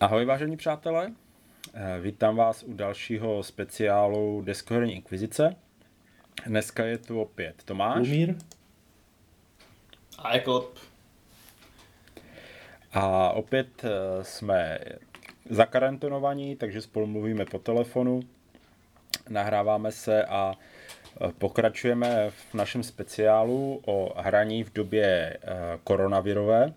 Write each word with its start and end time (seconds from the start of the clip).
Ahoj 0.00 0.24
vážení 0.24 0.56
přátelé, 0.56 1.12
Eh, 1.74 2.00
vítám 2.00 2.36
vás 2.36 2.62
u 2.62 2.72
dalšího 2.72 3.42
speciálu 3.42 4.42
Deskoherní 4.42 4.94
inkvizice. 4.94 5.56
Dneska 6.46 6.84
je 6.84 6.98
tu 6.98 7.20
opět 7.20 7.62
Tomáš 7.64 7.98
Lumír? 7.98 8.34
A 10.18 10.34
jako 10.34 10.72
a 12.92 13.30
opět 13.30 13.84
eh, 13.84 14.24
jsme 14.24 14.78
zakarantonovaní, 15.50 16.56
takže 16.56 16.82
spolu 16.82 17.06
mluvíme 17.06 17.44
po 17.44 17.58
telefonu, 17.58 18.20
nahráváme 19.28 19.92
se 19.92 20.24
a 20.24 20.54
eh, 20.54 21.32
pokračujeme 21.38 22.30
v 22.30 22.54
našem 22.54 22.82
speciálu 22.82 23.80
o 23.86 24.22
hraní 24.22 24.64
v 24.64 24.72
době 24.72 25.06
eh, 25.06 25.38
koronavirové. 25.84 26.72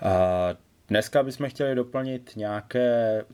A 0.00 0.54
Dneska 0.88 1.22
bychom 1.22 1.48
chtěli 1.48 1.74
doplnit 1.74 2.32
nějaké, 2.36 3.24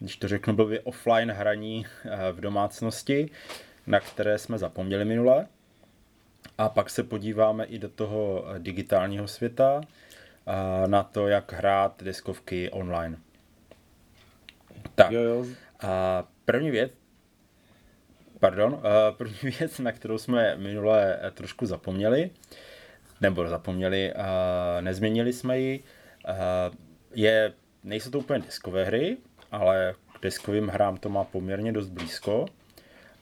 když 0.00 0.16
to 0.16 0.28
řeknu 0.28 0.54
blbě, 0.54 0.80
offline 0.80 1.30
hraní 1.30 1.86
v 2.32 2.40
domácnosti, 2.40 3.30
na 3.86 4.00
které 4.00 4.38
jsme 4.38 4.58
zapomněli 4.58 5.04
minule. 5.04 5.46
A 6.58 6.68
pak 6.68 6.90
se 6.90 7.02
podíváme 7.02 7.64
i 7.64 7.78
do 7.78 7.88
toho 7.88 8.44
eh, 8.48 8.58
digitálního 8.58 9.28
světa, 9.28 9.80
a 10.46 10.86
na 10.86 11.02
to, 11.02 11.28
jak 11.28 11.52
hrát 11.52 12.02
deskovky 12.02 12.70
online. 12.70 13.16
Tak, 14.94 15.10
Jo, 15.10 15.20
jo. 15.22 15.46
a 15.80 16.24
první 16.44 16.70
věc, 16.70 16.92
pardon, 18.40 18.80
eh, 18.84 19.12
první 19.16 19.50
věc, 19.58 19.78
na 19.78 19.92
kterou 19.92 20.18
jsme 20.18 20.56
minule 20.56 21.18
eh, 21.22 21.30
trošku 21.30 21.66
zapomněli, 21.66 22.30
nebo 23.20 23.48
zapomněli, 23.48 24.12
eh, 24.14 24.82
nezměnili 24.82 25.32
jsme 25.32 25.58
ji, 25.58 25.84
eh, 26.28 26.34
je, 27.14 27.52
nejsou 27.84 28.10
to 28.10 28.18
úplně 28.18 28.38
deskové 28.38 28.84
hry, 28.84 29.16
ale 29.52 29.94
k 30.18 30.22
deskovým 30.22 30.68
hrám 30.68 30.96
to 30.96 31.08
má 31.08 31.24
poměrně 31.24 31.72
dost 31.72 31.88
blízko 31.88 32.46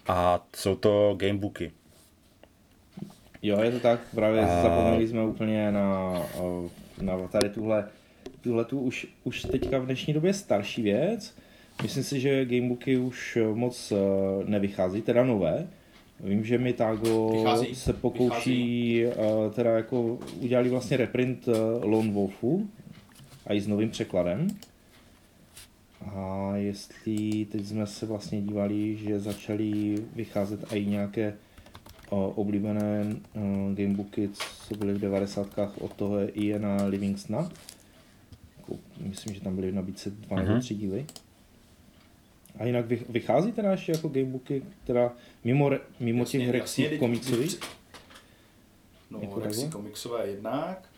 a 0.09 0.47
jsou 0.57 0.77
to 0.77 1.15
gamebooky. 1.19 1.73
Jo, 3.43 3.61
je 3.61 3.71
to 3.71 3.81
tak, 3.81 4.01
právě 4.15 4.41
A- 4.41 4.63
zapomněli 4.63 5.09
jsme 5.09 5.25
úplně 5.25 5.73
na, 5.73 6.13
na 7.01 7.29
tady 7.29 7.49
tuhle, 7.51 7.89
tuhle 8.41 8.65
tu 8.65 8.81
už, 8.81 9.07
už 9.25 9.43
teďka 9.43 9.79
v 9.79 9.87
dnešní 9.87 10.15
době 10.15 10.35
starší 10.35 10.83
věc. 10.83 11.35
Myslím 11.83 12.05
si, 12.05 12.21
že 12.21 12.45
gamebooky 12.45 12.97
už 12.99 13.39
moc 13.55 13.93
eh, 13.93 13.97
nevychází, 14.45 15.03
teda 15.03 15.25
nové. 15.25 15.67
Vím, 16.21 16.45
že 16.45 16.59
Mitago 16.59 17.31
Vychází, 17.33 17.75
se 17.75 17.93
pokouší, 17.93 19.05
eh, 19.07 19.15
teda 19.55 19.71
jako 19.71 20.19
udělali 20.41 20.69
vlastně 20.69 20.97
reprint 20.97 21.49
eh, 21.49 21.53
Lone 21.87 22.11
Wolfu 22.11 22.69
a 23.47 23.55
i 23.55 23.61
s 23.61 23.67
novým 23.67 23.91
překladem. 23.91 24.49
A 26.07 26.53
jestli 26.57 27.45
teď 27.53 27.67
jsme 27.67 27.87
se 27.87 28.07
vlastně 28.07 28.43
dívali, 28.43 28.97
že 28.97 29.21
začaly 29.21 29.95
vycházet 30.15 30.73
i 30.73 30.87
nějaké 30.87 31.35
o, 32.11 32.29
oblíbené 32.31 33.17
gamebooky, 33.75 34.31
co 34.69 34.75
byly 34.75 34.95
v 34.95 34.99
90. 35.01 35.49
od 35.81 35.93
toho 35.93 36.19
je 36.19 36.29
Iana 36.29 36.85
Livingstona. 36.85 37.51
Jako, 38.59 38.75
myslím, 39.01 39.35
že 39.35 39.41
tam 39.41 39.55
byly 39.57 39.71
v 39.71 39.75
nabídce 39.75 40.11
dva 40.11 40.37
nebo 40.37 40.51
Mhm. 40.53 40.61
tři 40.61 40.75
díly. 40.75 41.07
A 42.59 42.65
jinak 42.65 42.87
vych- 42.89 43.05
vychází 43.09 43.53
teda 43.53 43.71
ještě 43.71 43.93
jako 43.93 44.09
gamebooky, 44.09 44.63
teda 44.85 45.13
mimo, 45.45 45.71
mimo 46.01 46.21
Jasně, 46.23 46.41
těch 46.53 46.91
teď- 46.91 46.99
komiksových? 46.99 47.61
No, 49.11 49.19
Jako 49.23 49.41
Rexy 49.41 49.69
komiksové 49.69 50.27
jednak 50.29 50.89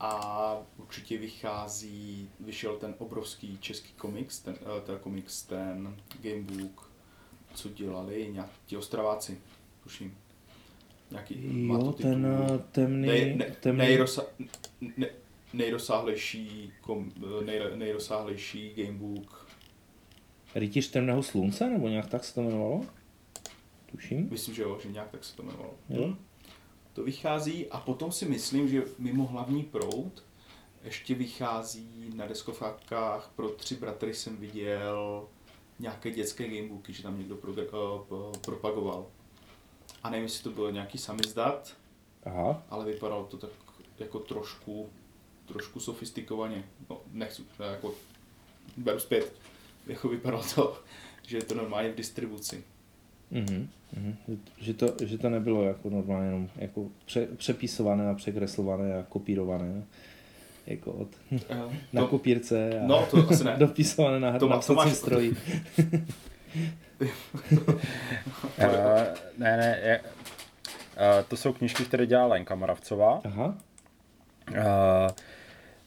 a 0.00 0.56
určitě 0.76 1.18
vychází, 1.18 2.30
vyšel 2.40 2.76
ten 2.76 2.94
obrovský 2.98 3.58
český 3.58 3.92
komiks, 3.92 4.38
ten, 4.38 4.56
eh, 4.60 4.80
ten 4.86 4.98
komiks, 4.98 5.42
ten 5.42 5.96
gamebook, 6.20 6.90
co 7.54 7.68
dělali 7.68 8.28
nějak 8.32 8.50
ti 8.66 8.76
ostraváci, 8.76 9.38
tuším. 9.82 10.18
Nějaký, 11.10 11.34
má 11.36 11.78
to 11.78 11.84
Jo, 11.84 11.92
ten 11.92 12.26
uh, 12.26 12.58
temný, 12.72 13.08
Nej, 13.08 13.36
ne, 13.36 13.56
temný 13.60 13.78
nejrosa, 13.78 14.22
ne, 14.96 15.08
nejrozsáhlejší, 15.52 16.72
kom, 16.80 17.12
eh, 17.40 17.44
nej, 17.44 17.60
nejrozsáhlejší 17.74 18.74
gamebook, 18.74 19.46
rytíř 20.54 20.90
temného 20.90 21.22
slunce, 21.22 21.70
nebo 21.70 21.88
nějak 21.88 22.08
tak 22.08 22.24
se 22.24 22.34
to 22.34 22.40
jmenovalo? 22.40 22.84
Tuším. 23.86 24.28
myslím, 24.30 24.54
že 24.54 24.62
jo, 24.62 24.78
že 24.82 24.88
nějak 24.88 25.10
tak 25.10 25.24
se 25.24 25.36
to 25.36 25.42
jmenovalo. 25.42 25.74
Jo. 25.88 26.16
To 26.96 27.04
vychází 27.04 27.66
a 27.70 27.80
potom 27.80 28.12
si 28.12 28.26
myslím, 28.26 28.68
že 28.68 28.82
mimo 28.98 29.26
hlavní 29.26 29.62
proud 29.62 30.24
ještě 30.84 31.14
vychází 31.14 32.12
na 32.14 32.26
deskovkách 32.26 33.30
pro 33.36 33.48
tři 33.48 33.76
bratry 33.76 34.14
jsem 34.14 34.36
viděl 34.36 35.28
nějaké 35.78 36.10
dětské 36.10 36.48
gamebooky, 36.48 36.92
že 36.92 37.02
tam 37.02 37.18
někdo 37.18 37.36
progr- 37.36 38.04
uh, 38.08 38.32
propagoval. 38.32 39.06
A 40.02 40.10
nevím, 40.10 40.24
jestli 40.24 40.44
to 40.44 40.50
bylo 40.50 40.70
nějaký 40.70 40.98
samizdat, 40.98 41.76
Aha. 42.24 42.62
ale 42.70 42.84
vypadalo 42.84 43.24
to 43.26 43.36
tak 43.36 43.50
jako 43.98 44.18
trošku, 44.18 44.90
trošku 45.46 45.80
sofistikovaně. 45.80 46.64
No, 46.90 47.00
nechci, 47.12 47.42
jako, 47.58 47.94
beru 48.76 49.00
zpět. 49.00 49.32
Jako 49.86 50.08
vypadalo 50.08 50.44
to, 50.54 50.82
že 51.26 51.36
je 51.36 51.44
to 51.44 51.54
normálně 51.54 51.92
v 51.92 51.94
distribuci. 51.94 52.64
Mhm, 53.30 53.68
mhm. 53.96 54.16
Že, 54.60 54.74
to, 54.74 54.94
že 55.04 55.18
to 55.18 55.30
nebylo 55.30 55.62
jako 55.64 55.90
normálně 55.90 56.26
jenom 56.26 56.48
jako 56.56 56.86
pře, 57.06 57.26
přepisované 57.36 58.10
a 58.10 58.14
překreslované 58.14 58.94
a 58.98 59.02
kopírované. 59.08 59.82
Jako 60.66 60.92
od, 60.92 61.08
Uh, 61.30 61.38
na 61.92 62.06
kopírce 62.06 62.80
a 62.80 62.86
no, 62.86 63.06
to 63.10 63.28
asi 63.30 63.44
ne. 63.44 63.56
dopisované 63.58 64.20
na, 64.20 64.38
To 64.38 64.48
na 64.48 64.58
to 64.58 64.74
máš- 64.74 64.92
stroji. 64.92 65.36
Uh, 68.58 68.68
ne, 69.38 69.56
ne, 69.56 69.78
je, 69.84 70.00
uh, 70.00 71.24
to 71.28 71.36
jsou 71.36 71.52
knižky, 71.52 71.84
které 71.84 72.06
dělá 72.06 72.26
Lenka 72.26 72.54
Moravcová. 72.54 73.20
Aha. 73.24 73.58
Uh, 74.50 74.56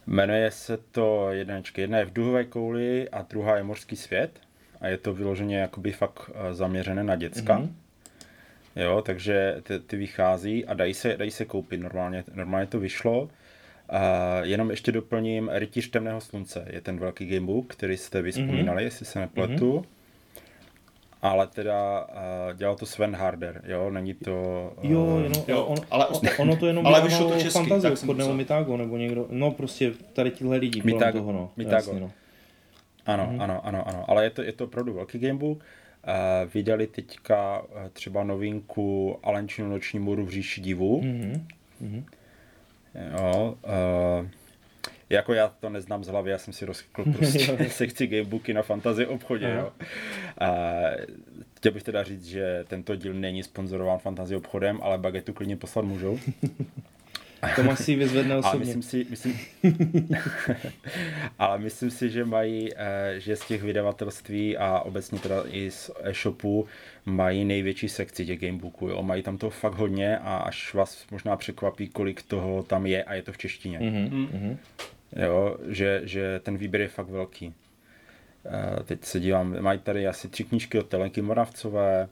jmenuje 0.06 0.50
se 0.50 0.76
to 0.76 1.30
jednečky. 1.32 1.80
Jedna 1.80 1.98
je 1.98 2.04
v 2.04 2.12
duhové 2.12 2.44
kouli 2.44 3.08
a 3.08 3.22
druhá 3.22 3.56
je 3.56 3.62
mořský 3.62 3.96
svět. 3.96 4.40
A 4.80 4.88
je 4.88 4.96
to 4.98 5.14
vyloženě 5.14 5.58
jakoby 5.58 5.92
fakt 5.92 6.28
uh, 6.28 6.34
zaměřené 6.52 7.04
na 7.04 7.16
děcka. 7.16 7.58
Mhm. 7.58 7.66
Mm-hmm. 7.66 8.82
Jo, 8.82 9.02
takže 9.06 9.56
ty, 9.62 9.80
ty 9.80 9.96
vychází 9.96 10.66
a 10.66 10.74
dají 10.74 10.94
se, 10.94 11.16
dají 11.16 11.30
se 11.30 11.44
koupit. 11.44 11.80
Normálně, 11.80 12.24
normálně 12.34 12.66
to 12.66 12.80
vyšlo. 12.80 13.22
Uh, 13.22 13.28
jenom 14.42 14.70
ještě 14.70 14.92
doplním 14.92 15.50
Rytíř 15.52 15.90
temného 15.90 16.20
slunce. 16.20 16.66
Je 16.70 16.80
ten 16.80 16.98
velký 16.98 17.26
gamebook, 17.26 17.66
který 17.66 17.96
jste 17.96 18.22
vyspomínali, 18.22 18.80
mm-hmm. 18.80 18.84
jestli 18.84 19.06
se 19.06 19.20
nepletu. 19.20 19.78
Mm-hmm. 19.78 19.84
Ale 21.22 21.46
teda 21.46 22.04
uh, 22.04 22.56
dělal 22.56 22.76
to 22.76 22.86
Sven 22.86 23.16
Harder, 23.16 23.62
jo, 23.66 23.90
není 23.90 24.14
to... 24.14 24.32
Uh, 24.82 24.90
Jo, 24.90 25.20
jenom, 25.22 25.44
Jo, 25.48 25.64
on, 25.64 25.78
ale 25.90 26.06
osta- 26.06 26.30
ono 26.38 26.56
to 26.56 26.66
jenom 26.66 26.86
ale 26.86 27.00
ale 27.00 27.08
vyšlo 27.08 27.30
to 27.30 27.34
česky, 27.34 27.58
fantazii 27.58 27.90
tak 27.90 27.98
jsem 27.98 28.16
nebo. 28.16 28.34
Mitago 28.34 28.76
nebo 28.76 28.96
někdo, 28.96 29.26
no 29.30 29.50
prostě 29.50 29.92
tady 30.12 30.30
tyhle 30.30 30.56
lidi 30.56 30.80
kolem 30.80 30.94
Mitago, 30.94 31.18
toho, 31.18 31.32
no. 31.32 31.50
Mitago. 31.56 31.76
Jasně, 31.76 32.00
no. 32.00 32.12
Ano, 33.10 33.26
mm-hmm. 33.26 33.42
ano, 33.42 33.66
ano, 33.66 33.88
ano, 33.88 34.04
ale 34.08 34.24
je 34.24 34.30
to, 34.30 34.42
je 34.42 34.52
to 34.52 34.64
opravdu 34.64 34.92
velký 34.92 35.18
gamebook. 35.18 35.58
Uh, 35.58 36.52
vydali 36.54 36.86
teďka 36.86 37.60
uh, 37.60 37.66
třeba 37.92 38.24
novinku 38.24 39.18
Alenčinu 39.22 39.68
noční 39.68 39.98
můru 39.98 40.24
v 40.24 40.30
říši 40.30 40.60
divů. 40.60 41.02
Mm. 41.02 41.46
Mhm. 41.80 42.04
Jo, 43.18 43.54
uh, 43.64 44.26
jako 45.10 45.34
já 45.34 45.48
to 45.48 45.68
neznám 45.68 46.04
z 46.04 46.08
hlavy, 46.08 46.30
já 46.30 46.38
jsem 46.38 46.52
si 46.52 46.64
rozklikl 46.64 47.12
prostě 47.18 47.38
sekci 47.68 48.06
gamebooky 48.06 48.54
na 48.54 48.62
fantasy 48.62 49.06
obchodě. 49.06 49.46
Aha. 49.46 49.60
Jo. 49.60 49.72
Uh, 50.40 51.16
chtěl 51.56 51.72
bych 51.72 51.82
teda 51.82 52.02
říct, 52.02 52.26
že 52.26 52.64
tento 52.68 52.96
díl 52.96 53.14
není 53.14 53.42
sponzorován 53.42 53.98
fantasy 53.98 54.36
obchodem, 54.36 54.78
ale 54.82 54.98
bagetu 54.98 55.32
klidně 55.32 55.56
poslat 55.56 55.84
můžou. 55.84 56.18
Tomáš 57.56 57.78
si 57.78 57.90
ji 57.92 57.96
vyzvedne 57.96 58.36
osobně. 58.38 58.58
myslím 58.58 58.82
si, 58.82 59.06
myslím, 59.10 59.38
ale 61.38 61.58
myslím 61.58 61.90
si, 61.90 62.10
že 62.10 62.24
mají, 62.24 62.68
eh, 62.76 63.14
že 63.20 63.36
z 63.36 63.46
těch 63.46 63.62
vydavatelství 63.62 64.56
a 64.56 64.80
obecně 64.80 65.18
teda 65.18 65.44
i 65.50 65.70
z 65.70 65.90
e-shopu 66.02 66.66
mají 67.06 67.44
největší 67.44 67.88
sekci 67.88 68.26
těch 68.26 68.40
gamebooků. 68.40 68.88
Jo. 68.88 69.02
Mají 69.02 69.22
tam 69.22 69.38
toho 69.38 69.50
fakt 69.50 69.74
hodně 69.74 70.18
a 70.18 70.36
až 70.36 70.74
vás 70.74 71.06
možná 71.10 71.36
překvapí, 71.36 71.88
kolik 71.88 72.22
toho 72.22 72.62
tam 72.62 72.86
je 72.86 73.04
a 73.04 73.14
je 73.14 73.22
to 73.22 73.32
v 73.32 73.38
češtině. 73.38 73.78
Mhm, 73.78 74.28
mhm. 74.32 74.58
Jo, 75.16 75.56
že, 75.68 76.00
že 76.04 76.40
ten 76.42 76.56
výběr 76.56 76.80
je 76.80 76.88
fakt 76.88 77.08
velký. 77.08 77.54
Eh, 78.46 78.82
Teď 78.84 79.04
se 79.04 79.20
dívám, 79.20 79.60
mají 79.62 79.78
tady 79.78 80.06
asi 80.06 80.28
tři 80.28 80.44
knížky 80.44 80.78
od 80.78 80.86
Telenky 80.88 81.22
Moravcové, 81.22 82.08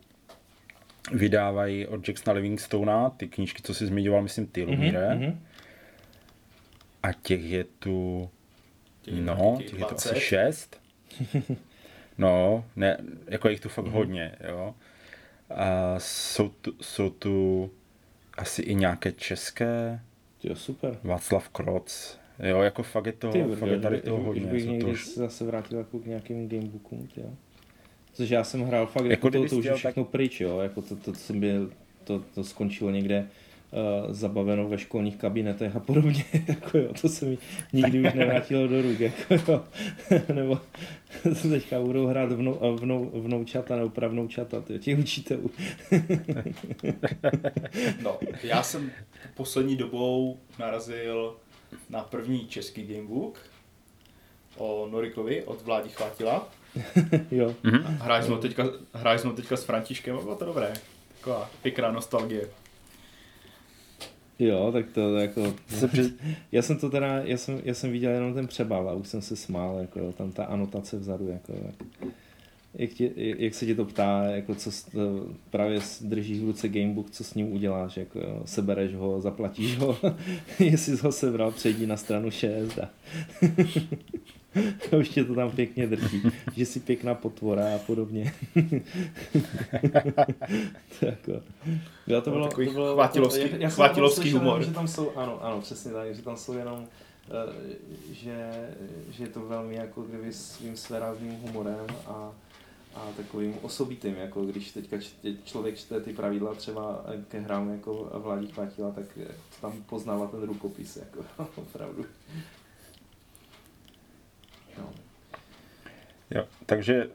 vydávají 1.13 1.87
od 1.87 2.09
Jacksona 2.09 2.35
Livingstona, 2.35 3.11
ty 3.11 3.29
knížky, 3.29 3.63
co 3.63 3.75
jsi 3.75 3.87
zmiňoval, 3.87 4.23
myslím, 4.23 4.47
ty 4.47 4.65
Lumíre. 4.65 5.15
Mhm, 5.15 5.25
mhm. 5.25 5.41
A 7.03 7.13
těch 7.13 7.43
je 7.45 7.65
tu, 7.65 8.31
Těch 9.03 9.15
no, 9.15 9.55
těch 9.59 9.67
je 9.67 9.71
tu 9.73 9.77
20. 9.79 10.11
asi 10.11 10.21
šest. 10.21 10.81
No, 12.19 12.65
ne, 12.77 12.99
jako 13.27 13.49
je 13.49 13.53
jich 13.53 13.61
tu 13.61 13.69
fakt 13.69 13.87
hodně, 13.87 14.35
jo. 14.49 14.75
A 15.51 15.95
jsou 15.99 16.49
tu, 16.49 16.73
jsou 16.81 17.11
tu 17.11 17.71
asi 18.39 18.63
i 18.63 18.75
nějaké 18.75 19.13
české, 19.13 20.01
Jo, 20.43 20.55
super. 20.55 20.99
Václav 21.05 21.49
Kroc, 21.49 22.19
jo, 22.43 22.61
jako 22.63 22.83
fakt 22.83 23.07
je 23.07 23.13
to, 23.13 23.33
Ty, 23.33 23.45
fakt 23.45 23.69
je 23.69 23.81
tady 23.81 24.01
toho 24.01 24.23
hodně. 24.25 24.47
bych 24.47 24.61
jsou 24.63 24.67
to 24.67 24.73
někdy 24.73 24.91
už- 24.91 25.15
zase 25.15 25.45
vrátil 25.45 25.79
jako 25.79 25.99
k 25.99 26.07
nějakým 26.07 26.49
gamebookům, 26.49 27.09
jo. 27.17 27.31
Což 28.19 28.31
já 28.31 28.45
jsem 28.45 28.63
hrál 28.63 28.87
fakt, 28.87 29.05
Jako 29.05 29.27
jako, 29.27 29.43
to, 29.43 29.49
to 29.49 29.57
už 29.57 29.65
je 29.65 29.75
všechno 29.75 30.05
pryč, 30.05 30.41
jo, 30.41 30.59
jako 30.59 30.83
to, 30.83 30.97
to, 30.97 31.13
to, 31.13 31.15
jsem 31.15 31.41
byl, 31.41 31.71
to, 32.05 32.23
to 32.35 32.45
skončilo 32.45 32.91
někde 32.91 33.29
uh, 33.71 34.15
zabaveno 34.15 34.69
ve 34.69 34.79
školních 34.79 35.17
kabinetech 35.17 35.77
a 35.77 35.81
podobně, 35.81 36.25
jako 36.49 36.79
jo, 36.79 36.93
to 37.01 37.09
se 37.09 37.25
mi 37.25 37.39
nikdy 37.73 38.01
už 38.01 38.15
nevrátilo 38.15 38.67
do 38.67 38.83
ruk, 38.83 39.01
jako 39.01 39.53
jo, 39.53 39.65
nebo 40.35 40.61
to 41.23 41.49
teďka 41.49 41.81
budou 41.81 42.07
hrát 42.07 42.33
vnou, 42.33 42.77
vnou, 42.81 43.11
vnoučata 43.15 43.77
nebo 43.77 43.89
pravnoučata, 43.89 44.61
tyjo, 44.61 44.79
těch 44.79 44.99
učitelů. 44.99 45.51
No, 48.03 48.19
já 48.43 48.63
jsem 48.63 48.91
poslední 49.35 49.77
dobou 49.77 50.39
narazil 50.59 51.37
na 51.91 52.03
první 52.03 52.47
český 52.47 52.87
gamebook 52.87 53.39
o 54.57 54.89
Norikovi 54.91 55.45
od 55.45 55.63
Vládi 55.63 55.89
Chvátila. 55.89 56.58
jo, 57.31 57.55
Hráli 57.83 58.23
jsme 58.25 58.35
ho 58.35 58.41
teďka, 58.41 58.65
hráli 58.93 59.19
jsme 59.19 59.33
teďka 59.33 59.57
s 59.57 59.65
Františkem 59.65 60.17
a 60.17 60.23
bylo 60.23 60.37
to 60.37 60.45
dobré. 60.45 60.73
Taková 61.19 61.51
pěkná 61.63 61.91
nostalgie. 61.93 62.49
jo, 64.39 64.71
tak 64.73 64.87
to 64.95 65.17
jako, 65.17 65.55
Se 65.69 65.89
přiz... 65.89 66.13
Já 66.53 66.63
jsem 66.63 66.79
to 66.79 66.91
teda, 66.91 67.19
já 67.25 67.37
jsem, 67.37 67.61
já 67.65 67.75
jsem 67.75 67.93
viděl 67.93 68.11
jenom 68.13 68.35
ten 68.35 68.47
přebal 68.47 68.89
a 68.89 68.93
už 68.93 69.09
jsem 69.09 69.23
se 69.23 69.37
smál, 69.37 69.79
jako 69.79 69.99
jo, 69.99 70.13
tam 70.13 70.33
ta 70.33 70.45
anotace 70.45 70.97
vzadu, 70.99 71.29
jako 71.29 71.53
jo. 71.53 71.71
Jak, 72.75 72.91
tě, 72.91 73.11
jak 73.17 73.55
se 73.55 73.67
tě 73.67 73.75
to 73.75 73.85
ptá, 73.85 74.25
jako 74.25 74.55
co 74.55 74.73
s- 74.73 74.83
to, 74.85 75.27
právě 75.51 75.81
s- 75.81 76.03
držíš 76.03 76.41
v 76.41 76.45
ruce 76.45 76.69
gamebook, 76.69 77.11
co 77.11 77.25
s 77.25 77.35
ním 77.35 77.53
uděláš, 77.53 77.97
jako 77.97 78.19
jo, 78.19 78.43
sebereš 78.45 78.95
ho, 78.95 79.21
zaplatíš 79.21 79.79
ho, 79.79 79.99
jestli 80.59 80.97
jsi 80.97 81.03
ho 81.03 81.13
sebral, 81.13 81.51
přejdi 81.53 81.87
na 81.87 81.97
stranu 81.97 82.31
6 82.31 82.79
a 82.79 82.91
a 84.93 84.97
už 85.01 85.09
tě 85.09 85.25
to 85.25 85.35
tam 85.35 85.51
pěkně 85.51 85.87
drží, 85.87 86.23
že 86.57 86.67
jsi 86.67 86.81
pěkná 86.81 87.15
potvora 87.15 87.75
a 87.75 87.79
podobně. 87.79 88.33
to 91.01 91.07
jako, 91.07 91.33
jo, 92.07 92.21
to 92.21 92.31
No, 92.31 92.37
bylo, 92.37 92.49
takový 92.49 92.67
to 92.67 92.73
bylo 92.73 92.95
chvátilovský- 92.97 93.41
já- 93.51 93.57
já 93.57 93.71
jsem 93.71 93.77
chvátilovský 93.77 94.21
slyšel, 94.21 94.39
humor. 94.39 94.63
Že 94.65 94.71
tam 94.73 94.89
jsou, 94.89 95.11
ano, 95.17 95.45
ano, 95.45 95.61
přesně 95.61 95.93
tak, 95.93 96.15
že 96.15 96.23
tam 96.23 96.37
jsou 96.37 96.53
jenom 96.53 96.87
eh, 97.31 97.33
že, 98.13 98.69
že 99.11 99.25
je 99.25 99.29
to 99.29 99.41
velmi 99.41 99.75
jako 99.75 100.03
kdyby 100.03 100.33
svým 100.33 100.77
svérázným 100.77 101.33
humorem 101.35 101.87
a, 102.07 102.33
a 102.95 103.09
takovým 103.17 103.55
osobitým, 103.63 104.15
jako 104.15 104.45
když 104.45 104.71
teďka 104.73 104.99
čte, 104.99 105.29
člověk 105.45 105.79
čte 105.79 106.01
ty 106.01 106.13
pravidla 106.13 106.55
třeba 106.55 107.05
ke 107.29 107.41
hrám 107.41 107.71
jako 107.73 108.11
Vládí 108.15 108.47
Chvátila, 108.47 108.91
tak 108.91 109.05
eh, 109.23 109.35
tam 109.61 109.73
poznává 109.89 110.27
ten 110.27 110.43
rukopis, 110.43 110.97
jako 110.97 111.25
opravdu. 111.57 112.05
No. 114.79 114.91
Jo, 116.31 116.45
takže 116.67 117.07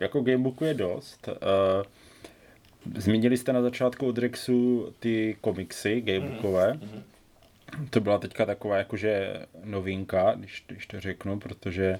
jako 0.00 0.20
gamebooku 0.20 0.64
je 0.64 0.74
dost. 0.74 1.28
Uh, 1.28 1.34
zmínili 2.96 3.36
jste 3.36 3.52
na 3.52 3.62
začátku 3.62 4.06
od 4.06 4.18
Rexu 4.18 4.92
ty 5.00 5.36
komiksy 5.40 6.00
gamebookové. 6.00 6.72
Mhm. 6.72 7.02
To 7.90 8.00
byla 8.00 8.18
teďka 8.18 8.46
taková 8.46 8.76
jakože 8.76 9.32
novinka, 9.64 10.34
když, 10.34 10.64
když 10.66 10.86
to 10.86 11.00
řeknu, 11.00 11.38
protože 11.38 11.98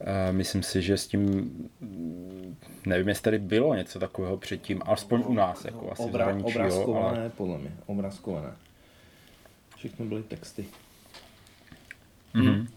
uh, 0.00 0.36
myslím 0.36 0.62
si, 0.62 0.82
že 0.82 0.96
s 0.96 1.06
tím, 1.06 1.50
nevím, 2.86 3.08
jestli 3.08 3.22
tady 3.22 3.38
bylo 3.38 3.74
něco 3.74 3.98
takového 3.98 4.36
předtím, 4.36 4.82
alespoň 4.84 5.24
u 5.26 5.34
nás, 5.34 5.64
jako 5.64 5.92
asi 5.92 6.02
v 6.02 6.06
Obra, 6.06 6.36
obrázkované, 6.44 7.20
ale 7.20 7.30
podle 7.30 7.58
mě, 7.58 7.72
obrázkované. 7.86 8.52
Všechno 9.76 10.06
byly 10.06 10.22
texty. 10.22 10.66
Mhm. 12.34 12.68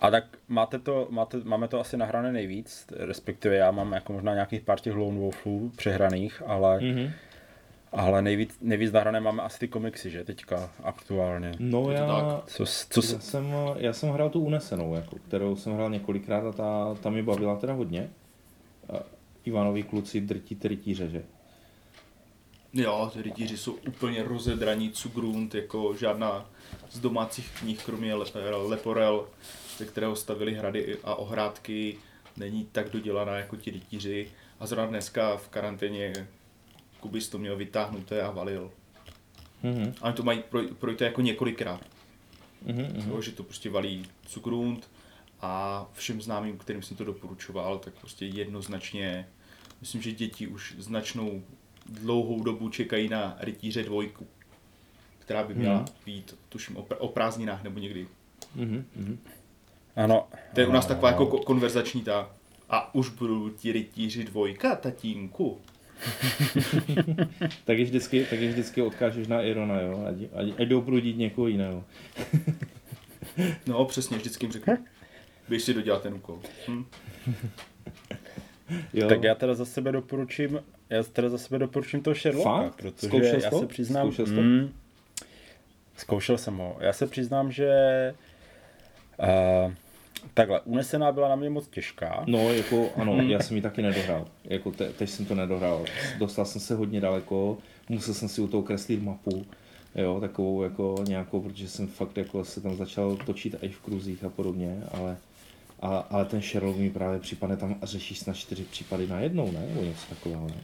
A 0.00 0.10
tak 0.10 0.24
máte 0.48 0.78
to, 0.78 1.06
máte, 1.10 1.38
máme 1.44 1.68
to 1.68 1.80
asi 1.80 1.96
nahrané 1.96 2.32
nejvíc, 2.32 2.86
respektive 2.96 3.56
já 3.56 3.70
mám 3.70 3.92
jako 3.92 4.12
možná 4.12 4.34
nějakých 4.34 4.60
pár 4.60 4.80
těch 4.80 4.94
Lone 4.94 5.18
Wolfů 5.18 5.72
přehraných, 5.76 6.42
ale, 6.46 6.80
Mhm. 6.80 7.10
ale 7.92 8.22
nejvíc, 8.22 8.58
nejvíc 8.60 8.92
nahrané 8.92 9.20
máme 9.20 9.42
asi 9.42 9.58
ty 9.58 9.68
komiksy, 9.68 10.10
že 10.10 10.24
teďka 10.24 10.70
aktuálně. 10.82 11.52
No 11.58 11.90
já, 11.90 12.42
Co, 12.46 12.66
s- 12.66 12.86
co, 12.88 13.00
já, 13.12 13.20
jsem, 13.20 13.54
já 13.76 13.92
jsem 13.92 14.10
hrál 14.10 14.30
tu 14.30 14.40
unesenou, 14.40 14.94
jako, 14.94 15.16
kterou 15.28 15.56
jsem 15.56 15.72
hrál 15.74 15.90
několikrát 15.90 16.44
a 16.48 16.52
ta, 16.52 16.94
ta 17.02 17.10
mi 17.10 17.22
bavila 17.22 17.56
teda 17.56 17.72
hodně. 17.72 18.10
A 18.92 19.02
Ivanovi 19.44 19.82
kluci 19.82 20.20
drtí 20.20 20.58
rytíře, 20.64 21.08
že? 21.08 21.22
Jo, 22.72 23.10
ty 23.12 23.22
rytíři 23.22 23.56
jsou 23.58 23.72
úplně 23.72 24.22
rozedraní, 24.22 24.90
Cugrunt, 24.92 25.54
jako 25.54 25.94
žádná 25.96 26.50
z 26.90 26.98
domácích 27.00 27.50
knih, 27.60 27.84
kromě 27.84 28.14
Le- 28.14 28.56
Leporel, 28.56 29.28
ze 29.78 29.84
kterého 29.86 30.16
stavili 30.16 30.54
hrady 30.54 30.96
a 31.04 31.14
ohrádky, 31.14 31.98
není 32.36 32.68
tak 32.72 32.90
dodělaná 32.90 33.32
jako 33.36 33.56
ti 33.56 33.70
rytíři. 33.70 34.30
A 34.60 34.66
zrovna 34.66 34.86
dneska 34.86 35.36
v 35.36 35.48
karanténě 35.48 36.28
Kubis 37.00 37.28
to 37.28 37.38
měl 37.38 37.56
vytáhnuté 37.56 38.22
a 38.22 38.30
valil. 38.30 38.70
Mhm, 39.62 39.94
A 40.00 40.04
oni 40.06 40.14
to 40.14 40.22
mají 40.22 40.42
proj- 40.50 40.74
projít 40.74 41.00
jako 41.00 41.20
několikrát. 41.20 41.80
mhm, 42.62 42.82
mhm. 42.82 43.10
Jo, 43.10 43.20
že 43.22 43.32
to 43.32 43.42
prostě 43.42 43.70
valí 43.70 44.06
Cugrunt 44.26 44.90
a 45.40 45.86
všem 45.92 46.22
známým, 46.22 46.58
kterým 46.58 46.82
jsem 46.82 46.96
to 46.96 47.04
doporučoval, 47.04 47.78
tak 47.78 47.94
prostě 47.94 48.26
jednoznačně, 48.26 49.28
myslím, 49.80 50.02
že 50.02 50.12
děti 50.12 50.46
už 50.46 50.74
značnou 50.78 51.42
dlouhou 51.90 52.42
dobu 52.42 52.68
čekají 52.68 53.08
na 53.08 53.36
Rytíře 53.40 53.82
dvojku, 53.82 54.26
která 55.18 55.42
by 55.44 55.54
měla 55.54 55.76
Hmm. 55.76 55.86
být, 56.06 56.34
tuším, 56.48 56.76
o, 56.76 56.82
pr- 56.82 56.96
o 56.98 57.08
prázdninách 57.08 57.62
nebo 57.64 57.78
někdy. 57.80 58.06
Mhm, 58.54 58.84
mhm. 58.96 59.18
ano. 59.96 60.28
To 60.54 60.60
je 60.60 60.66
u 60.66 60.72
nás 60.72 60.86
taková 60.86 61.08
ano. 61.08 61.20
jako 61.20 61.36
ko- 61.36 61.44
konverzační 61.44 62.02
ta. 62.02 62.30
A 62.70 62.94
už 62.94 63.08
budou 63.08 63.48
ti 63.48 63.72
rytíři 63.72 64.24
dvojka, 64.24 64.76
tatínku. 64.76 65.58
Tak 67.64 67.78
je 67.78 67.84
vždycky, 67.84 68.26
tak 68.30 68.40
je 68.40 68.48
vždycky 68.48 68.82
odkážeš 68.82 69.26
na 69.26 69.42
Irona, 69.42 69.80
jo? 69.80 70.04
Ať, 70.08 70.14
ať, 70.34 70.60
ať 70.60 70.68
jdou 70.68 70.82
prudit 70.82 71.16
někoho 71.16 71.46
jiného. 71.48 71.84
No, 73.66 73.84
přesně, 73.84 74.16
vždycky 74.16 74.44
jim 74.46 74.52
řeknu. 74.52 74.78
Běž 75.48 75.62
si 75.62 75.74
dodělat 75.74 76.02
ten 76.02 76.14
úkol. 76.14 76.40
Hm? 76.68 76.84
Jo? 78.92 79.08
Tak 79.08 79.22
já 79.22 79.34
teda 79.34 79.54
za 79.54 79.64
sebe 79.64 79.92
doporučím, 79.92 80.60
já 80.90 81.02
teda 81.02 81.28
za 81.28 81.38
sebe 81.38 81.58
doporučím 81.58 82.02
toho 82.02 82.14
Sherlocka, 82.14 82.62
Fakt? 82.62 82.74
protože 82.76 83.06
Zkoušel 83.06 83.40
já 83.40 83.50
to? 83.50 83.58
se 83.58 83.66
přiznám, 83.66 84.06
Zkoušel 84.06 84.26
jsi 84.26 84.34
to? 84.34 84.40
Mm, 84.40 84.72
zkoušel 85.96 86.38
jsem 86.38 86.56
ho. 86.56 86.76
Já 86.80 86.92
se 86.92 87.06
přiznám, 87.06 87.52
že 87.52 87.70
uh, 89.18 89.72
takhle, 90.34 90.60
unesená 90.60 91.12
byla 91.12 91.28
na 91.28 91.36
mě 91.36 91.50
moc 91.50 91.68
těžká. 91.68 92.24
No, 92.26 92.52
jako 92.52 92.90
ano, 92.96 93.22
já 93.22 93.40
jsem 93.40 93.56
ji 93.56 93.62
taky 93.62 93.82
nedohrál. 93.82 94.26
Jako 94.44 94.70
te, 94.72 94.92
teď 94.92 95.10
jsem 95.10 95.26
to 95.26 95.34
nedohrál. 95.34 95.84
Dostal 96.18 96.44
jsem 96.44 96.60
se 96.60 96.74
hodně 96.74 97.00
daleko, 97.00 97.58
musel 97.88 98.14
jsem 98.14 98.28
si 98.28 98.40
u 98.40 98.48
toho 98.48 98.62
kreslit 98.62 99.02
mapu, 99.02 99.46
jo, 99.94 100.20
takovou 100.20 100.62
jako 100.62 101.04
nějakou, 101.08 101.40
protože 101.40 101.68
jsem 101.68 101.86
fakt 101.88 102.16
jako 102.16 102.44
se 102.44 102.60
tam 102.60 102.76
začal 102.76 103.16
točit 103.16 103.54
i 103.62 103.68
v 103.68 103.78
kruzích 103.80 104.24
a 104.24 104.28
podobně, 104.28 104.82
ale, 104.92 105.16
a, 105.80 105.98
ale 105.98 106.24
ten 106.24 106.42
Sherlock 106.42 106.78
mi 106.78 106.90
právě 106.90 107.20
připadne 107.20 107.56
tam 107.56 107.76
a 107.82 107.86
řešíš 107.86 108.18
snad 108.18 108.36
čtyři 108.36 108.64
případy 108.64 109.06
na 109.06 109.20
jednou, 109.20 109.52
ne? 109.52 109.66
Nebo 109.68 109.82
něco 109.82 110.06
takového, 110.08 110.46
ne? 110.46 110.54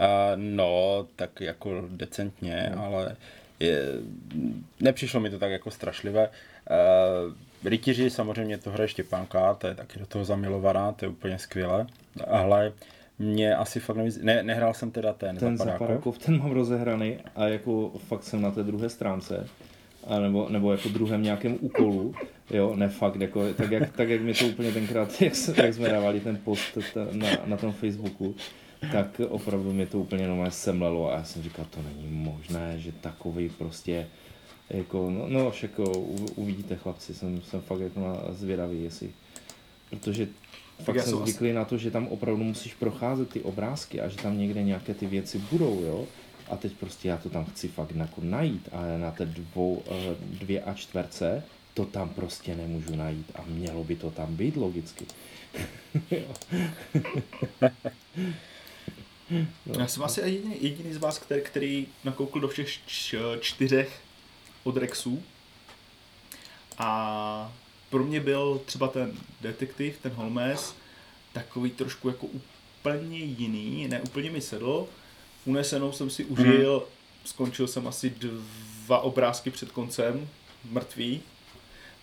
Uh, 0.00 0.06
no, 0.36 1.06
tak 1.16 1.40
jako 1.40 1.84
decentně, 1.90 2.72
No. 2.76 2.84
ale 2.84 3.16
je, 3.60 3.82
nepřišlo 4.80 5.20
mi 5.20 5.30
to 5.30 5.38
tak 5.38 5.50
jako 5.50 5.70
strašlivé. 5.70 6.28
Uh, 6.28 7.34
Rytíři 7.64 8.10
samozřejmě 8.10 8.58
to 8.58 8.70
hraje 8.70 8.88
Štěpánka, 8.88 9.54
to 9.54 9.66
je 9.66 9.74
taky 9.74 9.98
do 9.98 10.06
toho 10.06 10.24
zamilovaná, 10.24 10.92
to 10.92 11.04
je 11.04 11.08
úplně 11.08 11.38
skvělé, 11.38 11.86
ale 12.26 12.72
mě 13.18 13.56
asi 13.56 13.80
fakt 13.80 13.96
nevíc, 13.96 14.18
ne, 14.22 14.42
nehrál 14.42 14.74
jsem 14.74 14.90
teda 14.90 15.12
ten, 15.12 15.36
Ten 15.36 15.58
Zapadákov. 15.58 15.80
Zapadákov, 15.88 16.18
ten 16.18 16.38
mám 16.38 16.50
rozehraný 16.50 17.18
a 17.36 17.46
jako 17.46 17.92
fakt 18.08 18.22
jsem 18.22 18.42
na 18.42 18.50
té 18.50 18.62
druhé 18.62 18.88
stránce. 18.88 19.46
A 20.06 20.18
nebo, 20.18 20.48
nebo 20.48 20.72
jako 20.72 20.88
druhém 20.88 21.22
nějakém 21.22 21.56
úkolu, 21.60 22.14
jo, 22.50 22.72
ne 22.76 22.88
fakt, 22.88 23.20
jako, 23.20 23.52
tak, 23.54 23.70
jak, 23.70 23.96
tak 23.96 24.08
jak 24.08 24.20
mi 24.20 24.34
to 24.34 24.46
úplně 24.46 24.72
tenkrát, 24.72 25.08
jak, 25.22 25.32
jak 25.56 25.74
jsme 25.74 25.88
dávali 25.88 26.20
ten 26.20 26.36
post 26.36 26.78
ta, 26.94 27.00
na, 27.12 27.28
na 27.46 27.56
tom 27.56 27.72
Facebooku, 27.72 28.34
tak 28.90 29.20
opravdu 29.28 29.72
mě 29.72 29.86
to 29.86 29.98
úplně 29.98 30.26
normálně 30.28 30.50
semlelo 30.50 31.12
a 31.12 31.16
já 31.16 31.24
jsem 31.24 31.42
říkal, 31.42 31.64
to 31.70 31.82
není 31.82 32.08
možné, 32.08 32.78
že 32.78 32.92
takový 32.92 33.48
prostě, 33.48 34.08
jako, 34.70 35.10
no, 35.10 35.28
no 35.28 35.50
však 35.50 35.78
u- 35.78 36.26
uvidíte 36.36 36.76
chlapci, 36.76 37.14
jsem, 37.14 37.42
jsem 37.42 37.60
fakt 37.60 37.80
jako 37.80 38.00
na, 38.00 38.16
zvědavý, 38.34 38.84
jestli, 38.84 39.10
protože 39.90 40.28
fakt 40.84 40.96
já 40.96 41.02
jsem 41.02 41.18
zvyklý 41.18 41.52
na 41.52 41.64
to, 41.64 41.78
že 41.78 41.90
tam 41.90 42.06
opravdu 42.08 42.44
musíš 42.44 42.74
procházet 42.74 43.30
ty 43.30 43.40
obrázky 43.40 44.00
a 44.00 44.08
že 44.08 44.16
tam 44.16 44.38
někde 44.38 44.62
nějaké 44.62 44.94
ty 44.94 45.06
věci 45.06 45.38
budou, 45.38 45.82
jo. 45.82 46.06
A 46.50 46.56
teď 46.56 46.72
prostě 46.72 47.08
já 47.08 47.16
to 47.16 47.30
tam 47.30 47.44
chci 47.44 47.68
fakt 47.68 47.92
jako 47.94 48.20
najít, 48.24 48.68
ale 48.72 48.98
na 48.98 49.10
té 49.10 49.26
dvou, 49.26 49.82
eh, 49.90 50.14
dvě 50.20 50.62
a 50.62 50.74
čtverce 50.74 51.42
to 51.74 51.84
tam 51.84 52.08
prostě 52.08 52.56
nemůžu 52.56 52.96
najít 52.96 53.32
a 53.34 53.44
mělo 53.46 53.84
by 53.84 53.96
to 53.96 54.10
tam 54.10 54.36
být 54.36 54.56
logicky. 54.56 55.06
No. 59.66 59.80
Já 59.80 59.86
jsem 59.86 60.02
asi 60.02 60.20
jediný, 60.20 60.56
jediný 60.60 60.94
z 60.94 60.96
vás, 60.96 61.18
který, 61.18 61.42
který 61.42 61.86
nakoukl 62.04 62.40
do 62.40 62.48
všech 62.48 62.68
čtyřech 63.40 64.00
od 64.64 64.76
Rexů. 64.76 65.22
A 66.78 67.52
pro 67.90 68.04
mě 68.04 68.20
byl 68.20 68.60
třeba 68.64 68.88
ten 68.88 69.12
detektiv, 69.40 69.98
ten 70.02 70.12
Holmes, 70.12 70.74
takový 71.32 71.70
trošku 71.70 72.08
jako 72.08 72.26
úplně 72.26 73.18
jiný, 73.18 73.88
ne 73.88 74.00
úplně 74.00 74.30
mi 74.30 74.40
sedl. 74.40 74.86
Unesenou 75.44 75.92
jsem 75.92 76.10
si 76.10 76.24
užil, 76.24 76.86
skončil 77.24 77.66
jsem 77.68 77.86
asi 77.88 78.14
dva 78.84 78.98
obrázky 78.98 79.50
před 79.50 79.72
koncem, 79.72 80.28
mrtvý, 80.70 81.22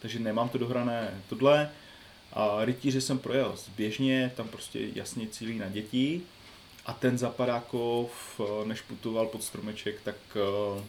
takže 0.01 0.19
nemám 0.19 0.49
to 0.49 0.57
dohrané 0.57 1.21
tohle. 1.29 1.69
A 2.33 2.65
rytíře 2.65 3.01
jsem 3.01 3.19
projel 3.19 3.55
zběžně, 3.65 4.31
tam 4.35 4.47
prostě 4.47 4.79
jasně 4.95 5.27
cílí 5.27 5.57
na 5.57 5.69
děti. 5.69 6.21
A 6.85 6.93
ten 6.93 7.17
Zapadákov, 7.17 8.11
eh, 8.39 8.65
než 8.67 8.81
putoval 8.81 9.25
pod 9.25 9.43
stromeček, 9.43 10.01
tak 10.03 10.15
eh, 10.35 10.81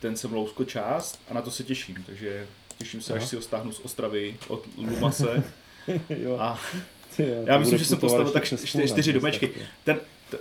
ten 0.00 0.16
jsem 0.16 0.32
lousko 0.32 0.64
část 0.64 1.20
a 1.28 1.34
na 1.34 1.42
to 1.42 1.50
se 1.50 1.64
těším, 1.64 2.04
takže 2.06 2.46
těším 2.78 3.00
se, 3.00 3.12
až 3.12 3.20
Aha. 3.20 3.28
si 3.28 3.36
ho 3.36 3.42
stáhnu 3.42 3.72
z 3.72 3.80
Ostravy 3.80 4.36
od 4.48 4.66
Lumase. 4.76 5.42
jo. 6.08 6.36
A 6.40 6.60
jo, 7.18 7.44
já 7.46 7.58
myslím, 7.58 7.78
že 7.78 7.84
jsem 7.84 7.98
postavil 7.98 8.32
tak 8.32 8.44
čtyři, 8.44 8.88
čtyři 8.88 9.12
domečky. 9.12 9.50
Ten, 9.84 10.00
t, 10.30 10.38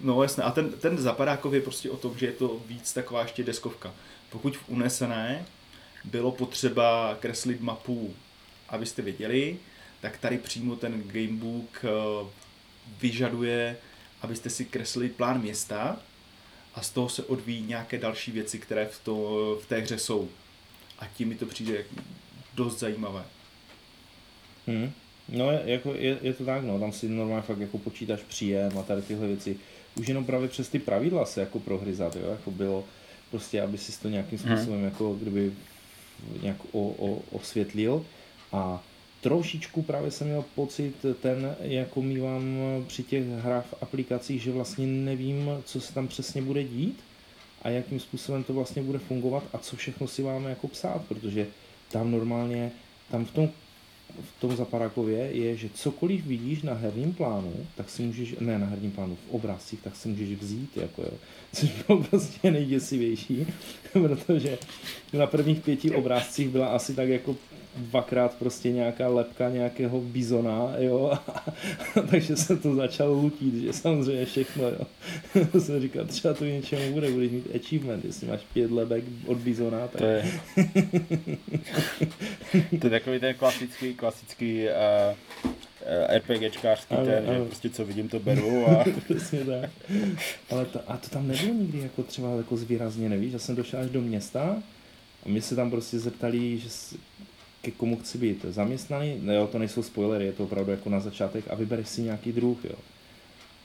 no 0.00 0.22
jasné, 0.22 0.44
a 0.44 0.50
ten, 0.50 0.72
ten 0.72 0.98
Zapadákov 0.98 1.52
je 1.52 1.60
prostě 1.60 1.90
o 1.90 1.96
tom, 1.96 2.18
že 2.18 2.26
je 2.26 2.32
to 2.32 2.60
víc 2.66 2.92
taková 2.92 3.22
ještě 3.22 3.44
deskovka. 3.44 3.94
Pokud 4.30 4.56
v 4.56 4.68
Unesené 4.68 5.44
bylo 6.04 6.32
potřeba 6.32 7.16
kreslit 7.20 7.60
mapu, 7.60 8.14
abyste 8.68 9.02
věděli, 9.02 9.58
tak 10.00 10.18
tady 10.18 10.38
přímo 10.38 10.76
ten 10.76 11.02
gamebook 11.06 11.84
eh, 11.84 12.26
vyžaduje, 13.00 13.76
abyste 14.22 14.50
si 14.50 14.64
kreslili 14.64 15.08
plán 15.08 15.40
města 15.40 16.00
a 16.74 16.82
z 16.82 16.90
toho 16.90 17.08
se 17.08 17.22
odvíjí 17.22 17.62
nějaké 17.62 17.98
další 17.98 18.30
věci, 18.30 18.58
které 18.58 18.86
v, 18.86 19.00
to, 19.04 19.58
v 19.62 19.66
té 19.66 19.78
hře 19.78 19.98
jsou. 19.98 20.28
A 20.98 21.06
tím 21.06 21.28
mi 21.28 21.34
to 21.34 21.46
přijde 21.46 21.84
dost 22.54 22.78
zajímavé. 22.78 23.24
Hmm. 24.66 24.90
No 25.28 25.50
je, 25.50 25.62
jako 25.64 25.94
je, 25.94 26.18
je, 26.22 26.32
to 26.32 26.44
tak, 26.44 26.62
no, 26.64 26.80
tam 26.80 26.92
si 26.92 27.08
normálně 27.08 27.42
fakt 27.42 27.58
jako 27.58 27.78
počítáš 27.78 28.20
příjem 28.20 28.78
a 28.78 28.82
tady 28.82 29.02
tyhle 29.02 29.26
věci. 29.26 29.56
Už 29.94 30.08
jenom 30.08 30.24
právě 30.24 30.48
přes 30.48 30.68
ty 30.68 30.78
pravidla 30.78 31.26
se 31.26 31.40
jako 31.40 31.60
prohryzat, 31.60 32.16
jo, 32.16 32.30
jako 32.30 32.50
bylo 32.50 32.84
prostě, 33.30 33.62
aby 33.62 33.78
si 33.78 34.00
to 34.00 34.08
nějakým 34.08 34.38
Mhm. 34.44 34.56
způsobem 34.56 34.84
jako 34.84 35.14
kdyby 35.14 35.52
nějak 36.42 36.56
o, 36.72 36.80
o, 36.88 37.22
osvětlil 37.30 38.06
a 38.52 38.82
trošičku 39.22 39.82
právě 39.82 40.10
jsem 40.10 40.26
měl 40.26 40.44
pocit 40.54 40.94
ten, 41.20 41.56
jako 41.60 42.02
mývám 42.02 42.58
při 42.86 43.02
těch 43.02 43.24
hrách 43.26 43.66
v 43.66 43.82
aplikacích, 43.82 44.42
že 44.42 44.52
vlastně 44.52 44.86
nevím, 44.86 45.50
co 45.64 45.80
se 45.80 45.94
tam 45.94 46.08
přesně 46.08 46.42
bude 46.42 46.64
dít 46.64 47.00
a 47.62 47.68
jakým 47.68 48.00
způsobem 48.00 48.44
to 48.44 48.52
vlastně 48.52 48.82
bude 48.82 48.98
fungovat 48.98 49.44
a 49.52 49.58
co 49.58 49.76
všechno 49.76 50.08
si 50.08 50.22
máme 50.22 50.50
jako 50.50 50.68
psát, 50.68 51.04
protože 51.08 51.46
tam 51.92 52.10
normálně, 52.10 52.72
tam 53.10 53.24
v 53.24 53.30
tom 53.30 53.48
v 54.20 54.40
tom 54.40 54.56
Zaparákově 54.56 55.18
je, 55.18 55.56
že 55.56 55.68
cokoliv 55.74 56.26
vidíš 56.26 56.62
na 56.62 56.74
herním 56.74 57.14
plánu, 57.14 57.66
tak 57.76 57.90
si 57.90 58.02
můžeš, 58.02 58.34
ne 58.40 58.58
na 58.58 58.66
herním 58.66 58.90
plánu, 58.90 59.16
v 59.16 59.34
obrázcích, 59.34 59.80
tak 59.80 59.96
si 59.96 60.08
můžeš 60.08 60.28
vzít, 60.28 60.76
jako 60.76 61.02
jo. 61.02 61.12
Což 61.52 61.70
bylo 61.86 62.02
prostě 62.02 62.50
nejděsivější, 62.50 63.46
protože 63.92 64.58
na 65.12 65.26
prvních 65.26 65.60
pěti 65.60 65.90
obrázcích 65.90 66.48
byla 66.48 66.66
asi 66.66 66.94
tak 66.94 67.08
jako 67.08 67.36
dvakrát 67.76 68.34
prostě 68.34 68.72
nějaká 68.72 69.08
lepka 69.08 69.50
nějakého 69.50 70.00
bizona, 70.00 70.74
jo, 70.78 71.12
takže 72.10 72.36
jsem 72.36 72.58
to 72.58 72.74
začal 72.74 73.12
lutit, 73.12 73.54
že 73.54 73.72
samozřejmě 73.72 74.24
všechno, 74.24 74.64
jo. 74.64 74.80
jsem 75.60 75.80
říkal, 75.80 76.04
třeba 76.04 76.34
to 76.34 76.44
něčemu 76.44 76.92
bude, 76.92 77.10
budeš 77.10 77.30
mít 77.30 77.56
achievement, 77.56 78.04
jestli 78.04 78.26
máš 78.26 78.40
pět 78.52 78.70
lebek 78.70 79.04
od 79.26 79.38
bizona, 79.38 79.88
tak 79.88 80.00
To 80.00 80.06
je, 80.06 80.24
to 82.80 82.86
je 82.86 82.90
takový 82.90 83.20
ten 83.20 83.34
klasický, 83.34 83.94
klasický 83.94 84.64
uh, 84.64 85.50
RPGčkářský 86.16 86.94
Ano, 86.94 87.04
ten, 87.04 87.24
ano. 87.28 87.38
že 87.38 87.44
prostě 87.44 87.70
co 87.70 87.84
vidím, 87.84 88.08
to 88.08 88.20
beru 88.20 88.66
a 88.66 88.84
Přesně 89.04 89.44
tak. 89.44 89.70
Ale 90.50 90.64
to, 90.64 90.80
a 90.86 90.96
to 90.96 91.08
tam 91.08 91.28
nebylo 91.28 91.54
nikdy 91.54 91.78
jako 91.78 92.02
třeba 92.02 92.36
jako 92.36 92.56
zvýrazně, 92.56 93.08
nevíš? 93.08 93.32
Já 93.32 93.38
jsem 93.38 93.56
došel 93.56 93.80
až 93.80 93.90
do 93.90 94.00
města 94.00 94.62
a 95.26 95.28
mě 95.28 95.42
se 95.42 95.56
tam 95.56 95.70
prostě 95.70 95.98
zeptali, 95.98 96.58
že 96.58 96.68
ke 97.62 97.70
komu 97.70 97.96
chci 97.96 98.18
být 98.18 98.44
zaměstnaný. 98.48 99.18
Ne, 99.20 99.34
jo, 99.34 99.46
to 99.46 99.58
nejsou 99.58 99.82
spoilery, 99.82 100.24
je 100.24 100.32
to 100.32 100.44
opravdu 100.44 100.70
jako 100.70 100.90
na 100.90 101.00
začátek 101.00 101.44
a 101.50 101.54
vybereš 101.54 101.88
si 101.88 102.02
nějaký 102.02 102.32
druh, 102.32 102.64
jo. 102.64 102.76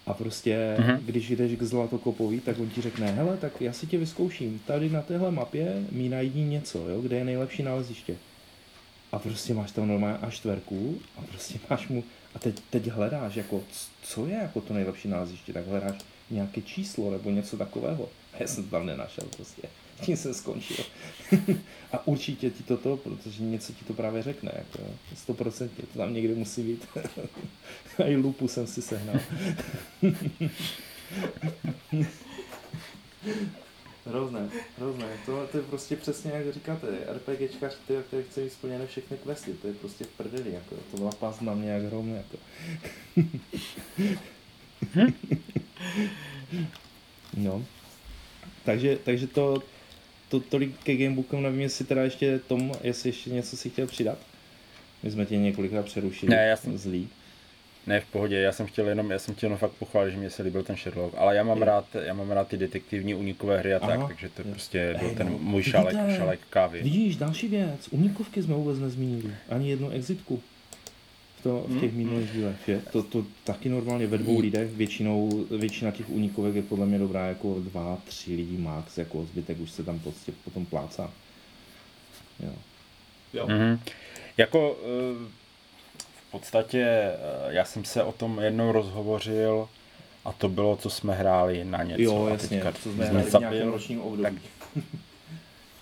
A 0.05 0.13
prostě, 0.13 0.75
mm-hmm. 0.79 0.99
když 1.05 1.29
jdeš 1.29 1.51
k 1.55 1.63
Zlatokopovi, 1.63 2.39
tak 2.39 2.59
on 2.59 2.69
ti 2.69 2.81
řekne, 2.81 3.11
hele, 3.11 3.37
tak 3.37 3.61
já 3.61 3.73
si 3.73 3.87
tě 3.87 3.97
vyzkouším. 3.97 4.59
Tady 4.67 4.89
na 4.89 5.01
téhle 5.01 5.31
mapě 5.31 5.83
mi 5.91 6.09
najdi 6.09 6.41
něco, 6.41 6.89
jo, 6.89 7.01
kde 7.01 7.17
je 7.17 7.25
nejlepší 7.25 7.63
naleziště. 7.63 8.15
A 9.11 9.19
prostě 9.19 9.53
máš 9.53 9.71
tam 9.71 9.87
normálně 9.87 10.17
až 10.17 10.35
čtverku 10.35 10.99
a 11.17 11.21
prostě 11.21 11.59
máš 11.69 11.87
mu, 11.87 12.03
a 12.35 12.39
teď, 12.39 12.59
teď 12.69 12.87
hledáš, 12.87 13.35
jako, 13.35 13.61
co 14.03 14.25
je 14.25 14.33
jako 14.33 14.61
to 14.61 14.73
nejlepší 14.73 15.07
naleziště, 15.07 15.53
tak 15.53 15.67
hledáš 15.67 15.97
nějaké 16.31 16.61
číslo 16.61 17.11
nebo 17.11 17.29
něco 17.29 17.57
takového. 17.57 18.09
A 18.33 18.37
já 18.39 18.47
jsem 18.47 18.63
to 18.63 18.69
tam 18.69 18.85
nenašel 18.85 19.23
prostě. 19.35 19.61
Tím 20.01 20.17
jsem 20.17 20.33
skončil. 20.33 20.85
a 21.91 22.07
určitě 22.07 22.49
ti 22.49 22.63
toto, 22.63 22.97
protože 22.97 23.43
něco 23.43 23.73
ti 23.73 23.85
to 23.85 23.93
právě 23.93 24.23
řekne, 24.23 24.51
jako, 24.55 24.81
jo. 24.81 24.93
100% 25.27 25.69
to 25.93 25.97
tam 25.99 26.13
někde 26.13 26.35
musí 26.35 26.63
být. 26.63 26.87
a 27.97 28.03
i 28.03 28.15
lupu 28.15 28.47
jsem 28.47 28.67
si 28.67 28.81
sehnal. 28.81 29.19
Hrozné, 34.05 34.49
hrozné. 34.77 35.07
To, 35.25 35.47
to 35.51 35.57
je 35.57 35.63
prostě 35.63 35.95
přesně 35.95 36.31
jak 36.31 36.53
říkáte, 36.53 36.87
RPGčkař, 37.07 37.77
který, 37.83 38.03
který 38.03 38.23
chce 38.23 38.41
mít 38.41 38.53
splněné 38.53 38.87
všechny 38.87 39.17
questy, 39.17 39.53
to 39.53 39.67
je 39.67 39.73
prostě 39.73 40.03
v 40.03 40.07
prdeli, 40.07 40.53
jako, 40.53 40.75
to 40.91 40.97
byla 40.97 41.11
pás 41.11 41.41
na 41.41 41.53
mě 41.53 41.69
jak 41.69 41.83
hrom, 41.83 42.15
jako. 42.15 42.37
no. 47.37 47.65
Takže, 48.65 48.97
takže 49.03 49.27
to, 49.27 49.63
to 50.29 50.39
tolik 50.39 50.71
ke 50.83 50.95
gamebookům, 50.95 51.43
nevím, 51.43 51.61
jestli 51.61 51.85
teda 51.85 52.03
ještě 52.03 52.39
Tom, 52.39 52.71
jestli 52.83 53.09
ještě 53.09 53.29
něco 53.29 53.57
si 53.57 53.69
chtěl 53.69 53.87
přidat. 53.87 54.17
My 55.03 55.11
jsme 55.11 55.25
tě 55.25 55.37
několikrát 55.37 55.85
přerušili. 55.85 56.29
Ne, 56.35 56.45
já 56.47 56.55
jsem- 56.57 56.77
Zlý. 56.77 57.09
ne 57.87 57.99
v 57.99 58.05
pohodě, 58.05 58.39
já 58.39 58.51
jsem 58.51 58.65
chtěl 58.65 58.87
jenom, 58.89 59.11
já 59.11 59.19
jsem 59.19 59.35
chtěl 59.35 59.47
jenom 59.47 59.57
fakt 59.59 59.71
pochválit, 59.71 60.11
že 60.11 60.17
mě 60.17 60.29
se 60.29 60.43
líbil 60.43 60.63
ten 60.63 60.75
Sherlock, 60.75 61.13
ale 61.17 61.35
já 61.35 61.43
mám 61.43 61.57
Jo. 61.57 61.65
rád, 61.65 61.85
já 62.05 62.13
mám 62.13 62.31
rád 62.31 62.47
ty 62.47 62.57
detektivní 62.57 63.15
unikové 63.15 63.59
hry 63.59 63.73
a 63.73 63.79
tak, 63.79 63.89
Aha. 63.99 64.07
takže 64.07 64.29
to 64.29 64.41
Jo. 64.41 64.47
prostě 64.51 64.95
byl 64.99 65.09
Ej, 65.09 65.15
ten 65.15 65.27
no, 65.31 65.37
můj 65.37 65.63
šálek, 65.63 65.95
vidíte? 65.95 66.17
šálek 66.17 66.39
kávy. 66.49 66.81
Vidíš, 66.81 67.15
další 67.15 67.47
věc. 67.47 67.87
Unikovky 67.91 68.43
jsme 68.43 68.53
vůbec 68.55 68.79
nezmínili. 68.79 69.31
Ani 69.49 69.69
jednu 69.69 69.89
exitku. 69.89 70.41
V, 71.39 71.43
to, 71.43 71.65
v 71.67 71.79
těch 71.79 71.91
Hmm, 71.93 71.97
minulých 72.03 72.31
dílech. 72.31 72.55
Že? 72.67 72.81
To, 72.91 73.03
to 73.03 73.25
taky 73.43 73.69
normálně 73.69 74.07
ve 74.07 74.17
dvou 74.17 74.39
lidech. 74.39 74.69
Většinou, 74.71 75.45
většina 75.57 75.91
těch 75.91 76.09
unikovek 76.09 76.55
je 76.55 76.61
podle 76.61 76.85
mě 76.85 76.99
dobrá 76.99 77.25
jako 77.27 77.55
dva, 77.59 77.97
tři 78.05 78.35
lidi 78.35 78.57
max. 78.57 78.97
Jako 78.97 79.23
zbytek 79.25 79.59
už 79.59 79.71
se 79.71 79.83
tam 79.83 79.99
prostě 79.99 80.31
potom 80.43 80.65
plácá. 80.65 81.11
Jo. 82.39 82.51
Jo. 83.33 83.47
Mhm. 83.47 83.79
Jako 84.37 84.77
eh, 84.81 85.27
v 86.27 86.31
podstatě 86.31 86.81
eh, 86.83 87.15
já 87.49 87.65
jsem 87.65 87.85
se 87.85 88.03
o 88.03 88.11
tom 88.11 88.39
jednou 88.39 88.71
rozhovořil 88.71 89.69
a 90.25 90.31
to 90.33 90.49
bylo, 90.49 90.75
co 90.75 90.89
jsme 90.89 91.15
hráli 91.15 91.65
na 91.65 91.83
něco. 91.83 92.01
jo, 92.01 92.25
a 92.25 92.29
jasně. 92.29 92.49
teďka 92.49 92.71
Co 92.71 92.79
jsme 92.91 93.05
jsme 93.07 93.19
hráli 93.21 93.29
v 93.31 93.39
nějakém 93.39 93.69
ročním 93.71 94.01
období. 94.01 94.23
tak- 94.23 94.83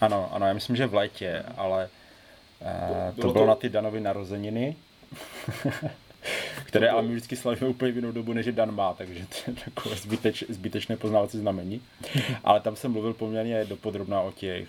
Ano, 0.01 0.29
ano, 0.33 0.47
já 0.47 0.53
myslím, 0.53 0.75
že 0.75 0.85
v 0.87 0.93
létě, 0.93 1.43
ale 1.57 1.89
uh, 2.61 3.15
to 3.15 3.21
Bylo 3.21 3.33
bylo 3.33 3.45
to- 3.45 3.49
na 3.49 3.55
ty 3.55 3.69
Danovy 3.69 3.99
narozeniny, 4.01 4.75
které 6.65 6.89
ale 6.89 7.01
my 7.01 7.09
vždycky 7.09 7.35
slavíme 7.35 7.67
úplně 7.67 7.91
v 7.91 7.95
jinou 7.95 8.11
dobu, 8.11 8.33
než 8.33 8.45
je 8.45 8.51
Dan 8.51 8.75
má, 8.75 8.93
takže 8.93 9.25
to 9.25 9.51
je 9.51 9.57
takové 9.65 9.95
zbyteč, 9.95 10.43
zbytečné 10.49 10.97
poznávací 10.97 11.37
znamení. 11.37 11.81
Ale 12.43 12.59
tam 12.59 12.75
jsem 12.75 12.91
mluvil 12.91 13.13
poměrně 13.13 13.65
dopodrobná 13.65 14.21
o 14.21 14.31
těch, 14.31 14.67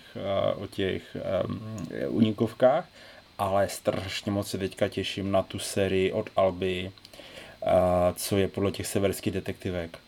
uh, 0.55 0.63
o 0.63 0.67
těch 0.67 1.17
um, 1.45 1.87
unikovkách, 2.07 2.89
ale 3.37 3.69
strašně 3.69 4.31
moc 4.31 4.47
se 4.47 4.57
teďka 4.57 4.87
těším 4.87 5.31
na 5.31 5.43
tu 5.43 5.59
sérii 5.59 6.11
od 6.11 6.29
Alby, 6.35 6.91
uh, 7.61 7.69
co 8.15 8.37
je 8.37 8.47
podle 8.47 8.71
těch 8.71 8.87
severských 8.87 9.33
detektivek 9.33 9.99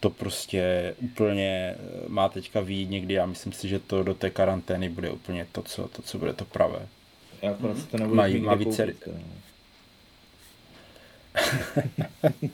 to 0.00 0.10
prostě 0.10 0.94
úplně 0.98 1.74
eh, 1.78 2.08
má 2.08 2.28
teďka 2.28 2.60
výjít 2.60 2.90
někdy 2.90 3.18
a 3.18 3.26
myslím 3.26 3.52
si, 3.52 3.68
že 3.68 3.78
to 3.78 4.02
do 4.02 4.14
té 4.14 4.30
karantény 4.30 4.88
bude 4.88 5.10
úplně 5.10 5.46
to, 5.52 5.62
co, 5.62 5.88
to, 5.88 6.02
co 6.02 6.18
bude 6.18 6.32
to 6.32 6.44
pravé. 6.44 6.86
Já 7.42 7.56
si 7.76 7.86
to 7.86 7.98
nebudu 7.98 8.22
nikde 8.22 8.46
má 8.46 8.54
více- 8.54 8.86
koupit. 8.86 9.08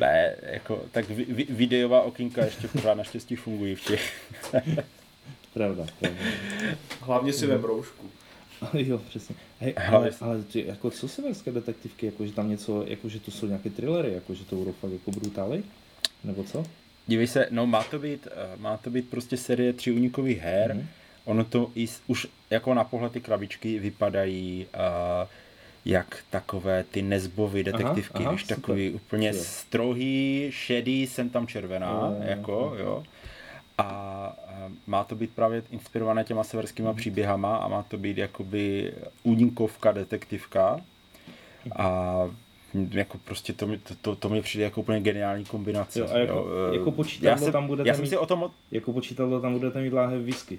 ne, 0.00 0.36
jako, 0.42 0.84
tak 0.90 1.10
vi, 1.10 1.24
vi, 1.24 1.46
videová 1.50 2.02
okýnka 2.02 2.44
ještě 2.44 2.68
pořád 2.68 2.94
naštěstí 2.94 3.36
fungují 3.36 3.74
v 3.74 3.84
těch. 3.84 4.32
Pravda, 5.54 5.86
pravda. 6.00 6.20
Hlavně 7.00 7.32
si 7.32 7.46
vem 7.46 7.64
roušku. 7.64 8.10
jo, 8.72 8.98
přesně. 9.08 9.34
Hej, 9.60 9.74
ale, 9.88 10.10
ale 10.20 10.42
ty, 10.42 10.64
jako 10.66 10.90
co 10.90 11.08
severské 11.08 11.52
detektivky, 11.52 12.06
jako 12.06 12.26
že 12.26 12.32
tam 12.32 12.48
něco, 12.48 12.84
jako 12.86 13.08
že 13.08 13.20
to 13.20 13.30
jsou 13.30 13.46
nějaké 13.46 13.70
thrillery, 13.70 14.12
jako 14.12 14.34
že 14.34 14.44
to 14.44 14.56
budou 14.56 14.72
fakt 14.72 14.92
jako 14.92 15.10
brutály? 15.10 15.62
Nebo 16.24 16.44
co? 16.44 16.64
Dívej 17.06 17.26
se, 17.26 17.48
no 17.50 17.66
má 17.66 17.84
to 17.84 17.98
být, 17.98 18.28
eh, 18.30 18.56
má 18.56 18.76
to 18.76 18.90
být 18.90 19.10
prostě 19.10 19.36
série 19.36 19.72
tří 19.72 19.92
unikových 19.92 20.38
her. 20.38 20.74
Mhm. 20.74 20.88
Ono 21.24 21.44
to 21.44 21.70
i, 21.74 21.88
už 22.06 22.26
jako 22.50 22.74
na 22.74 22.84
pohled 22.84 23.12
ty 23.12 23.20
krabičky 23.20 23.78
vypadají 23.78 24.66
uh, 24.74 25.28
jak 25.88 26.16
takové 26.30 26.84
ty 26.90 27.02
nezbovy 27.02 27.64
detektivky, 27.64 28.22
aha, 28.24 28.32
víš, 28.32 28.40
super, 28.42 28.56
takový 28.56 28.90
úplně 28.90 29.32
super. 29.32 29.46
strohý, 29.48 30.46
šedý, 30.50 31.06
jsem 31.06 31.30
tam 31.30 31.46
červená, 31.46 31.90
Jo, 31.90 32.16
jo, 32.18 32.28
jako, 32.28 32.52
jo. 32.52 32.84
jo. 32.84 33.04
A, 33.78 33.84
a 33.84 34.70
má 34.86 35.04
to 35.04 35.14
být 35.14 35.30
právě 35.34 35.62
inspirované 35.70 36.24
těma 36.24 36.44
severskýma 36.44 36.92
příběhama 36.94 37.56
a 37.56 37.68
má 37.68 37.82
to 37.82 37.98
být 37.98 38.18
jakoby 38.18 38.92
únikovka, 39.22 39.92
detektivka. 39.92 40.80
A 41.76 42.14
jako 42.90 43.18
prostě 43.18 43.52
to, 43.52 43.66
mi- 43.66 43.78
to, 43.78 43.94
to, 44.02 44.16
to 44.16 44.28
mi 44.28 44.42
přijde 44.42 44.64
jako 44.64 44.80
úplně 44.80 45.00
geniální 45.00 45.44
kombinace. 45.44 46.00
Jo, 46.00 46.06
a 46.12 46.18
jako- 46.18 46.46
eh, 46.72 46.76
jako 46.76 46.92
počítadlo 46.92 47.30
já 47.30 47.36
jsem, 47.38 47.52
tam 47.52 47.66
budete 47.66 47.88
Já 47.88 47.94
jsem 47.94 48.02
mít- 48.02 48.08
si 48.08 48.16
o 48.16 48.26
tom, 48.26 48.50
Jako 48.70 48.92
počítadlo 48.92 49.40
tam 49.40 49.52
budete 49.52 49.80
mít 49.80 49.92
láhev 49.92 50.22
whisky. 50.22 50.58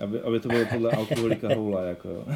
Aby, 0.00 0.20
aby 0.20 0.40
to 0.40 0.48
bylo 0.48 0.66
podle 0.66 0.90
alkoholika 0.90 1.54
houla, 1.54 1.82
jako 1.84 2.08
jo. 2.08 2.24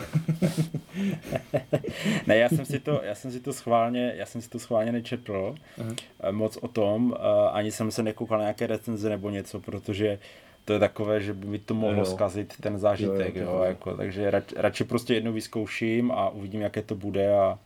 Ne, 2.27 2.37
já 2.37 2.49
jsem 2.49 2.65
si 2.65 2.81
to, 2.81 3.01
já 3.05 3.15
jsem 3.15 3.33
si 3.33 3.41
to 3.41 3.53
schválně, 3.53 4.15
já 4.17 4.27
jsem 4.27 4.43
si 4.43 4.49
to 4.49 4.59
schválně 4.59 4.93
nečetl 4.93 5.55
Aha. 5.81 5.93
eh, 6.21 6.33
moc 6.33 6.57
o 6.57 6.69
tom, 6.69 7.17
eh, 7.17 7.51
ani 7.51 7.73
jsem 7.73 7.91
se 7.91 8.03
nekoukal 8.03 8.39
na 8.39 8.45
nějaké 8.45 8.67
recenze 8.67 9.09
nebo 9.09 9.31
něco, 9.31 9.61
protože 9.61 10.19
to 10.65 10.73
je 10.73 10.79
takové, 10.79 11.21
že 11.21 11.35
by 11.35 11.47
mi 11.47 11.59
to 11.59 11.75
mohlo 11.75 11.99
Jo. 11.99 12.05
zkazit 12.05 12.55
ten 12.61 12.79
zážitek, 12.79 13.37
Jo, 13.37 13.43
jo, 13.43 13.49
jo, 13.49 13.51
to 13.51 13.53
jo, 13.53 13.59
jo. 13.59 13.65
jako, 13.65 13.97
takže 13.97 14.31
rač, 14.31 14.45
radši 14.57 14.85
prostě 14.85 15.15
jednou 15.15 15.33
vyzkouším 15.33 16.11
a 16.13 16.29
uvidím, 16.31 16.61
jaké 16.61 16.83
to 16.83 16.95
bude 16.95 17.35
a, 17.39 17.59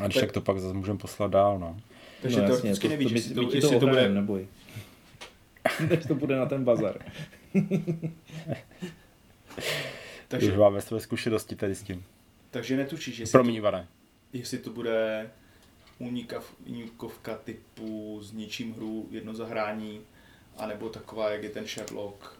a 0.00 0.04
když 0.06 0.16
Tak- 0.16 0.32
to 0.32 0.40
pak 0.40 0.58
zase 0.58 0.74
můžeme 0.74 0.98
poslat 0.98 1.30
dál, 1.30 1.58
no. 1.58 1.76
Takže 2.22 2.40
no, 2.40 2.46
to 2.46 2.52
jasně, 2.52 2.70
vždycky 2.70 2.88
nevíš, 2.88 3.12
my 3.12 3.34
to, 3.34 3.44
ti 3.44 3.50
to 3.50 3.56
jestli 3.66 3.80
to 3.80 3.86
bude... 3.86 4.08
neboj. 4.08 4.46
Než 5.90 6.06
to 6.08 6.14
bude 6.14 6.36
na 6.36 6.46
ten 6.46 6.64
bazar. 6.64 6.94
Takže... 10.28 10.52
Už 10.52 10.58
máme 10.58 10.80
své 10.80 11.00
zkušenosti 11.00 11.56
tady 11.56 11.74
s 11.74 11.82
tím. 11.82 12.04
takže 12.50 12.76
netušíš, 12.76 13.18
jestli, 13.18 13.32
Promiň, 13.32 13.54
Ivane. 13.54 13.88
jestli 14.32 14.58
to 14.58 14.70
bude 14.70 15.30
unikav, 15.98 16.54
unikovka 16.66 17.36
typu 17.36 18.20
s 18.22 18.32
ničím 18.32 18.74
hru, 18.74 19.08
jedno 19.10 19.34
zahrání, 19.34 20.00
anebo 20.56 20.88
taková, 20.88 21.30
jak 21.30 21.42
je 21.42 21.50
ten 21.50 21.66
Sherlock, 21.66 22.38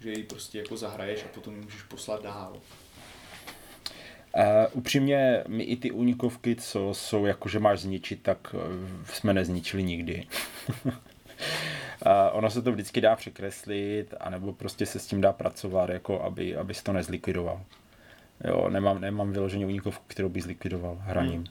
že 0.00 0.10
ji 0.10 0.22
prostě 0.22 0.58
jako 0.58 0.76
zahraješ 0.76 1.24
a 1.24 1.28
potom 1.28 1.54
ji 1.56 1.60
můžeš 1.60 1.82
poslat 1.82 2.22
dál. 2.22 2.60
Uh, 4.36 4.42
upřímně, 4.72 5.44
my 5.48 5.64
i 5.64 5.76
ty 5.76 5.90
únikovky, 5.90 6.56
co 6.56 6.94
jsou 6.94 7.26
jako, 7.26 7.48
že 7.48 7.58
máš 7.58 7.80
zničit, 7.80 8.22
tak 8.22 8.54
eh, 8.54 8.58
jsme 9.12 9.34
nezničili 9.34 9.82
nikdy. 9.82 10.26
uh, 12.06 12.12
ono 12.32 12.50
se 12.50 12.62
to 12.62 12.72
vždycky 12.72 13.00
dá 13.00 13.16
překreslit, 13.16 14.14
anebo 14.20 14.52
prostě 14.52 14.86
se 14.86 14.98
s 14.98 15.06
tím 15.06 15.20
dá 15.20 15.32
pracovat, 15.32 15.88
jako 15.90 16.22
aby, 16.22 16.56
aby 16.56 16.74
to 16.82 16.92
nezlikvidoval. 16.92 17.60
Jo, 18.44 18.68
nemám, 18.70 19.00
nemám 19.00 19.32
vyloženě 19.32 19.66
únikovku, 19.66 20.04
kterou 20.06 20.28
by 20.28 20.40
zlikvidoval 20.40 20.96
hraním. 21.00 21.36
Hmm. 21.36 21.46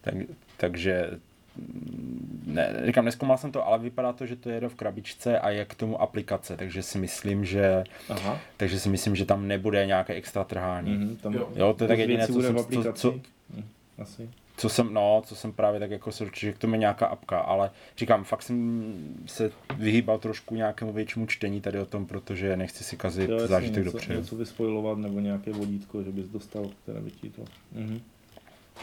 Tak, 0.00 0.14
takže 0.56 1.10
mm, 1.56 2.42
ne, 2.46 2.82
říkám, 2.86 3.04
neskoumal 3.04 3.38
jsem 3.38 3.52
to, 3.52 3.66
ale 3.66 3.78
vypadá 3.78 4.12
to, 4.12 4.26
že 4.26 4.36
to 4.36 4.48
je 4.48 4.54
jenom 4.54 4.70
v 4.70 4.74
krabičce 4.74 5.38
a 5.38 5.50
je 5.50 5.64
k 5.64 5.74
tomu 5.74 6.02
aplikace, 6.02 6.56
takže 6.56 6.82
si 6.82 6.98
myslím, 6.98 7.44
že, 7.44 7.84
Aha. 8.08 8.38
takže 8.56 8.80
si 8.80 8.88
myslím, 8.88 9.16
že 9.16 9.24
tam 9.24 9.48
nebude 9.48 9.86
nějaké 9.86 10.14
extra 10.14 10.44
trhání. 10.44 10.90
Mhm, 10.96 11.16
tam 11.16 11.34
Jo. 11.34 11.48
Jo, 11.54 11.74
to 11.74 11.84
je 11.84 11.88
tak 11.88 11.98
jediné, 11.98 12.26
co 12.26 12.42
jsem, 12.42 12.54
co, 12.54 12.60
aplikaci. 12.60 13.00
co, 13.00 13.20
Hm, 13.54 13.64
Asi. 13.98 14.30
Co 14.60 14.68
jsem, 14.68 14.94
no, 14.94 15.22
co 15.26 15.36
jsem 15.36 15.52
právě 15.52 15.80
tak 15.80 15.90
jako 15.90 16.12
se 16.12 16.24
určitě, 16.24 16.46
že 16.46 16.52
k 16.52 16.58
tomu 16.58 16.74
je 16.74 16.78
nějaká 16.78 17.06
apka, 17.06 17.38
ale 17.38 17.70
říkám, 17.96 18.24
fakt 18.24 18.42
jsem 18.42 18.92
se 19.26 19.50
vyhýbal 19.76 20.18
trošku 20.18 20.54
nějakému 20.54 20.92
většímu 20.92 21.26
čtení 21.26 21.60
tady 21.60 21.78
o 21.78 21.86
tom, 21.86 22.06
protože 22.06 22.56
nechci 22.56 22.84
si 22.84 22.96
kazit 22.96 23.30
jasně, 23.30 23.48
zážitek 23.48 23.84
něco, 23.84 23.92
dopředu. 23.96 24.20
něco 24.20 24.36
vyspojovat 24.36 24.98
nebo 24.98 25.20
nějaké 25.20 25.52
vodítko, 25.52 26.02
že 26.02 26.10
bys 26.10 26.28
dostal, 26.28 26.70
které 26.82 27.00
by 27.00 27.10
ti 27.10 27.30
to... 27.30 27.42
Mhm. 27.72 28.00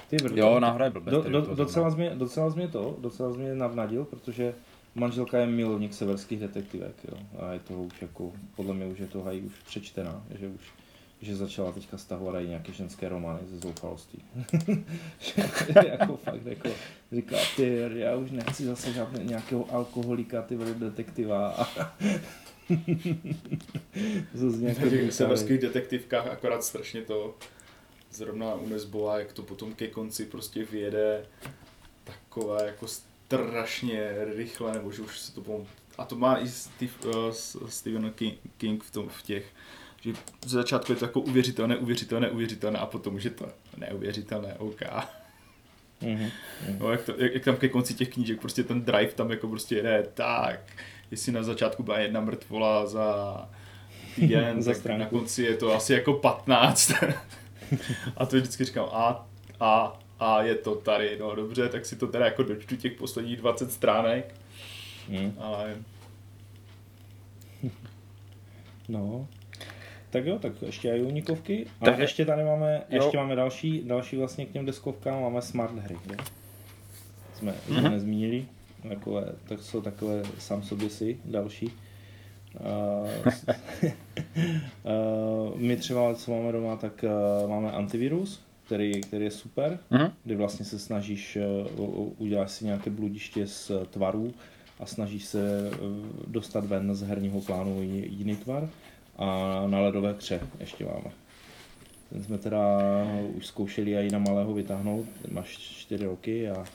Ty 0.10 0.16
brdo. 0.16 0.38
Jo, 0.38 0.60
náhoda 0.60 0.86
je 0.86 0.92
blbec. 0.92 1.12
Do, 1.12 1.22
do, 1.22 1.42
docela, 1.42 1.92
jsi 1.92 1.98
mě, 1.98 2.10
docela 2.10 2.50
mě 2.50 2.68
to, 2.68 2.98
docela 3.02 3.30
mě 3.30 3.56
navnadil, 3.56 4.06
protože 4.06 4.54
manželka 4.96 5.38
je 5.38 5.48
milovník 5.48 5.94
severských 5.94 6.40
detektivek, 6.40 6.96
jo. 7.12 7.18
A 7.40 7.54
je 7.54 7.60
to 7.60 7.74
už 7.74 8.02
jako, 8.02 8.32
podle 8.56 8.74
mě 8.74 8.86
už 8.86 9.00
je 9.00 9.08
to 9.08 9.24
hají 9.24 9.42
už 9.42 9.54
přečtená, 9.68 10.24
že 10.40 10.48
už 10.48 10.62
že 11.21 11.36
začala 11.36 11.71
teďka 11.71 11.97
stahovat 11.97 12.43
i 12.43 12.47
nějaké 12.47 12.73
ženské 12.73 13.10
romány 13.10 13.39
ze 13.49 13.60
zoufalostí. 13.60 14.25
Že 15.19 15.43
jako 15.88 16.17
fakt 16.17 16.45
jako 16.45 16.69
říká, 17.12 17.38
ty, 17.56 17.82
já 17.95 18.15
už 18.15 18.32
nechci 18.32 18.65
zase 18.65 19.08
nějakého 19.21 19.73
alkoholika, 19.73 20.41
ty 20.41 20.56
vole, 20.56 20.73
detektiva. 20.73 21.49
A 21.67 21.97
V 24.34 25.12
severských 25.12 25.62
detektivkách 25.62 26.27
akorát 26.27 26.63
strašně 26.63 27.01
to 27.01 27.36
zrovna 28.12 28.56
u 28.56 28.67
Nesbola, 28.67 29.19
jak 29.19 29.34
to 29.34 29.43
potom 29.43 29.73
ke 29.73 29.88
konci 29.88 30.25
prostě 30.25 30.65
vyjede 30.65 31.25
takové 32.03 32.65
jako 32.65 32.88
strašně 32.88 34.12
rychle, 34.36 34.73
nebo 34.73 34.91
že 34.91 35.01
už 35.01 35.19
se 35.19 35.34
to 35.34 35.41
pom... 35.41 35.65
A 35.97 36.06
to 36.06 36.15
má 36.15 36.38
i 36.38 36.47
Steve, 36.47 36.91
uh, 37.06 37.32
Stephen 37.69 38.12
King, 38.12 38.39
King 38.58 38.84
v, 38.84 38.91
tom, 38.91 39.10
v 39.10 39.21
těch, 39.21 39.45
že 40.02 40.14
z 40.46 40.50
začátku 40.50 40.92
je 40.92 40.96
to 40.96 41.06
jako 41.06 41.22
uvěřitelné, 41.22 41.78
uvěřitelné, 41.78 42.30
uvěřitelné 42.30 42.80
a 42.80 42.86
potom 42.86 43.16
už 43.16 43.24
je 43.24 43.30
to 43.30 43.46
neuvěřitelné, 43.78 44.54
OK. 44.58 44.82
Mhm. 46.02 46.30
No, 46.80 46.92
jak, 46.92 47.02
to, 47.02 47.14
jak, 47.18 47.34
jak, 47.34 47.44
tam 47.44 47.56
ke 47.58 47.70
konci 47.70 47.94
těch 47.94 48.10
knížek 48.10 48.42
prostě 48.42 48.64
ten 48.64 48.82
drive 48.82 49.12
tam 49.12 49.32
jako 49.32 49.48
prostě 49.48 49.76
jede 49.76 50.08
tak, 50.14 50.60
jestli 51.12 51.32
na 51.32 51.44
začátku 51.44 51.84
byla 51.84 52.00
jedna 52.00 52.22
mrtvola 52.22 52.88
za 52.88 53.50
týden, 54.16 54.62
Za 54.64 54.74
tak 54.74 54.98
na 54.98 55.06
konci 55.06 55.44
je 55.44 55.58
to 55.58 55.74
asi 55.74 55.94
jako 55.94 56.14
15. 56.14 56.92
a 58.18 58.26
to 58.26 58.36
vždycky 58.38 58.64
říkám 58.66 58.86
a, 58.92 59.28
a, 59.60 60.00
a 60.20 60.44
je 60.44 60.56
to 60.56 60.76
tady, 60.76 61.18
no 61.20 61.36
dobře, 61.36 61.70
tak 61.70 61.86
si 61.86 61.96
to 61.96 62.08
teda 62.08 62.26
jako 62.26 62.44
dočtu 62.44 62.76
těch 62.76 62.94
posledních 62.94 63.38
20 63.38 63.72
stránek, 63.72 64.36
Mhm. 65.10 65.34
ale 65.40 65.76
No. 68.90 69.28
Tak 70.10 70.26
jo, 70.26 70.39
tak 70.39 70.62
ještě 70.62 70.89
i 70.89 71.02
unikovky. 71.02 71.65
A 71.82 71.86
Takže- 71.86 72.02
ještě 72.04 72.26
tady 72.26 72.43
máme, 72.43 72.82
Jo. 72.89 73.04
ještě 73.04 73.17
máme 73.17 73.36
další, 73.36 73.82
další 73.86 74.17
vlastně 74.17 74.46
k 74.46 74.52
těm 74.52 74.65
deskovkám, 74.65 75.22
máme 75.22 75.41
smart 75.41 75.78
hry, 75.78 75.96
jo? 76.10 76.15
Jsme, 77.36 77.54
jsme 77.65 77.82
Mhm. 77.82 77.91
nezmínili, 77.91 78.46
takové, 78.89 79.26
tak 79.48 79.62
jsou 79.63 79.82
takové 79.82 80.24
sám 80.39 80.63
sobě 80.63 80.89
si 80.89 81.17
další. 81.26 81.72
Uh, 82.60 83.32
uh, 85.54 85.56
my 85.62 85.78
třeba, 85.78 86.15
co 86.15 86.32
máme 86.32 86.52
doma, 86.52 86.76
tak 86.76 87.06
uh, 87.43 87.50
máme 87.50 87.72
antivirus, 87.72 88.41
který, 88.65 89.02
který 89.02 89.24
je 89.26 89.32
super, 89.32 89.80
Mhm. 89.91 90.12
kdy 90.24 90.36
vlastně 90.36 90.65
se 90.65 90.80
snažíš, 90.80 91.38
uh, 91.78 92.12
uděláš 92.17 92.52
si 92.52 92.65
nějaké 92.65 92.89
bludiště 92.89 93.48
z 93.48 93.72
tvarů 93.89 94.34
a 94.80 94.86
snažíš 94.86 95.26
se 95.26 95.72
uh, 95.82 95.88
dostat 96.28 96.65
ven 96.65 96.96
z 96.96 97.02
herního 97.02 97.41
plánu 97.41 97.82
jiný 97.82 98.36
tvar. 98.36 98.70
A 99.17 99.63
na 99.67 99.80
ledové 99.80 100.13
kře 100.13 100.39
ještě 100.60 100.86
máme. 100.86 101.12
Ten 102.10 102.23
jsme 102.23 102.38
teda 102.38 102.60
už 103.34 103.45
zkoušeli 103.47 103.95
i 103.95 104.12
na 104.12 104.19
malého 104.19 104.53
vytáhnout, 104.53 105.06
ten 105.21 105.34
máš 105.34 105.58
čtyři 105.58 106.06
roky, 106.06 106.49
a, 106.49 106.65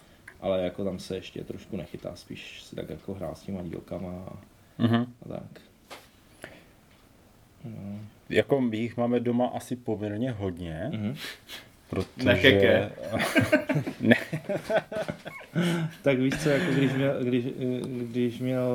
ale 0.40 0.62
jako 0.62 0.85
tam 0.85 0.98
se 0.98 1.16
ještě 1.16 1.44
trošku 1.44 1.76
nechytá, 1.76 2.16
spíš 2.16 2.62
si 2.62 2.76
tak 2.76 2.90
jako 2.90 3.14
hrál 3.14 3.35
s 3.35 3.40
těma 3.42 3.62
dílkama 3.62 4.11
a, 4.28 4.37
Mhm. 4.78 5.07
a 5.24 5.28
tak. 5.28 5.61
No. 7.64 7.98
Jako 8.28 8.61
my 8.61 8.76
jich 8.76 8.96
máme 8.96 9.20
doma 9.20 9.46
asi 9.46 9.76
poměrně 9.76 10.31
hodně, 10.31 10.90
Mhm. 10.92 11.16
protože... 11.90 12.24
Nekeke. 12.24 12.90
ne, 14.00 14.16
Tak 16.02 16.18
víš 16.18 16.35
co, 16.42 16.48
jako 16.50 16.72
když, 16.72 16.92
měl, 16.92 17.24
když, 17.24 17.44
když 18.11 18.38
měl, 18.38 18.68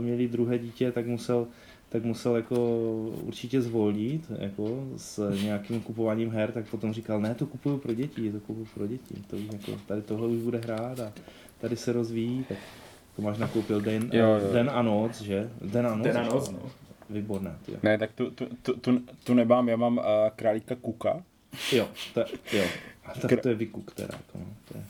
měli 0.00 0.28
druhé 0.28 0.58
dítě, 0.58 0.92
tak 0.92 1.06
musel, 1.06 1.46
tak 1.88 2.04
musel 2.04 2.36
jako 2.36 2.56
určitě 3.22 3.62
zvolnit 3.62 4.32
jako 4.38 4.84
s 4.96 5.30
nějakým 5.42 5.80
kupováním 5.80 6.30
her, 6.30 6.52
tak 6.52 6.68
potom 6.68 6.92
říkal, 6.92 7.20
ne, 7.20 7.34
to 7.34 7.46
kupuju 7.46 7.78
pro 7.78 7.94
děti, 7.94 8.32
to 8.32 8.40
kupuju 8.40 8.66
pro 8.74 8.86
děti, 8.86 9.14
to 9.26 9.36
už 9.36 9.44
jako, 9.52 9.80
tady 9.86 10.02
tohle 10.02 10.28
už 10.28 10.42
bude 10.42 10.58
hrát 10.58 11.00
a 11.00 11.12
tady 11.60 11.76
se 11.76 11.92
rozvíjí, 11.92 12.44
tak 12.48 12.58
to 13.16 13.22
máš 13.22 13.38
nakoupil 13.38 13.80
den, 13.80 14.10
Jo, 14.12 14.24
jo. 14.26 14.52
den 14.52 14.70
a 14.70 14.82
noc, 14.82 15.20
že? 15.20 15.50
Den 15.60 15.86
a 15.86 15.94
noc. 15.94 16.04
Den 16.06 16.18
a 16.18 16.22
noc, 16.22 16.50
no. 16.50 16.58
Výborné, 17.10 17.56
ty. 17.66 17.72
ne, 17.82 17.98
tak 17.98 18.12
tu, 18.12 18.30
tu, 18.30 18.46
tu, 18.62 18.74
tu, 18.74 19.00
tu 19.24 19.34
nemám, 19.34 19.68
já 19.68 19.76
mám 19.76 19.98
uh, 19.98 20.04
králíka 20.36 20.74
Kuka. 20.74 21.22
Jo, 21.72 21.88
to, 22.14 22.20
jo. 22.52 22.64
A 23.04 23.14
tak 23.20 23.40
to 23.40 23.48
je 23.48 23.54
vykuk 23.54 23.94
teda, 23.94 24.14
jako 24.14 24.38
no, 24.38 24.46
to 24.68 24.78
je. 24.78 24.84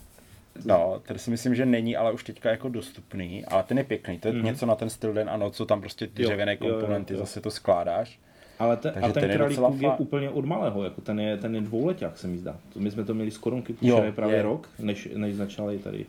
No, 0.64 1.00
ten 1.06 1.18
si 1.18 1.30
myslím, 1.30 1.54
že 1.54 1.66
není, 1.66 1.96
ale 1.96 2.12
už 2.12 2.24
teďka 2.24 2.50
jako 2.50 2.68
dostupný, 2.68 3.44
ale 3.44 3.62
ten 3.62 3.78
je 3.78 3.84
pěkný, 3.84 4.18
to 4.18 4.28
je 4.28 4.32
Mhm. 4.34 4.42
mm-hmm. 4.42 4.46
něco 4.46 4.66
na 4.66 4.74
ten 4.74 4.90
styl 4.90 5.12
den 5.12 5.30
a 5.30 5.36
noc, 5.36 5.56
co 5.56 5.66
tam 5.66 5.80
prostě 5.80 6.06
ty 6.06 6.22
Jo, 6.22 6.28
dřevěné 6.28 6.56
jo, 6.60 6.68
jo, 6.68 6.72
komponenty, 6.74 7.14
jo. 7.14 7.20
zase 7.20 7.40
to 7.40 7.50
skládáš. 7.50 8.20
Ale 8.58 8.76
ten, 8.76 8.92
Takže 8.94 9.10
a 9.10 9.12
ten, 9.12 9.20
ten 9.20 9.30
je 9.30 9.36
králík 9.36 9.58
je 9.82 9.88
fa- 9.88 9.96
úplně 9.98 10.30
od 10.30 10.44
malého, 10.44 10.84
jako 10.84 11.00
ten 11.00 11.20
je, 11.20 11.36
ten 11.36 11.54
je 11.54 11.60
dvouleták, 11.60 12.18
se 12.18 12.26
mi 12.26 12.38
zdá. 12.38 12.56
To 12.72 12.80
my 12.80 12.90
jsme 12.90 13.04
to 13.04 13.14
měli 13.14 13.30
s 13.30 13.38
korunky 13.38 13.72
Jo, 13.82 13.96
půjčené 13.96 14.12
právě 14.12 14.36
je. 14.36 14.42
rok, 14.42 14.68
než, 14.78 15.08
než 15.14 15.34
začali 15.34 15.78
tady, 15.78 16.06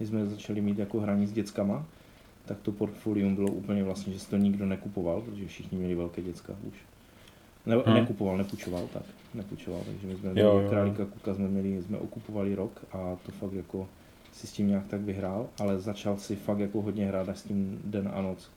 než 0.00 0.08
jsme 0.08 0.26
začali 0.26 0.60
mít 0.60 0.78
jako 0.78 1.00
hraní 1.00 1.26
s 1.26 1.32
dětskama, 1.32 1.86
tak 2.44 2.58
to 2.60 2.72
portfolium 2.72 3.34
bylo 3.34 3.48
úplně 3.48 3.84
vlastně, 3.84 4.12
že 4.12 4.18
si 4.18 4.30
to 4.30 4.36
nikdo 4.36 4.66
nekupoval, 4.66 5.20
protože 5.20 5.46
všichni 5.46 5.78
měli 5.78 5.94
velké 5.94 6.22
děcka 6.22 6.52
už. 6.68 6.74
Ne, 7.68 7.74
Hmm. 7.74 7.84
hmm. 7.86 7.94
nekupoval, 7.94 8.36
nepůjčoval, 8.36 8.88
tak. 8.92 9.02
Nepůjčoval, 9.34 9.80
takže 9.86 10.06
my 10.06 10.16
jsme 10.16 10.28
Jo, 10.28 10.34
měli 10.34 10.64
jo, 10.64 10.70
králíka 10.70 11.04
kuka 11.04 11.34
jsme 11.34 11.48
měli, 11.48 11.82
jsme 11.82 11.98
okupovali 11.98 12.54
rok 12.54 12.84
a 12.92 13.16
to 13.26 13.32
fakt 13.32 13.52
jako 13.52 13.88
si 14.32 14.46
s 14.46 14.52
tím 14.52 14.68
nějak 14.68 14.86
tak 14.86 15.00
vyhrál, 15.00 15.46
ale 15.60 15.80
začal 15.80 16.16
si 16.18 16.36
fakt 16.36 16.58
jako 16.58 16.82
hodně 16.82 17.06
hrát 17.06 17.28
až 17.28 17.38
s 17.38 17.42
tím 17.42 17.80
den 17.84 18.10
a 18.14 18.22
noc. 18.22 18.50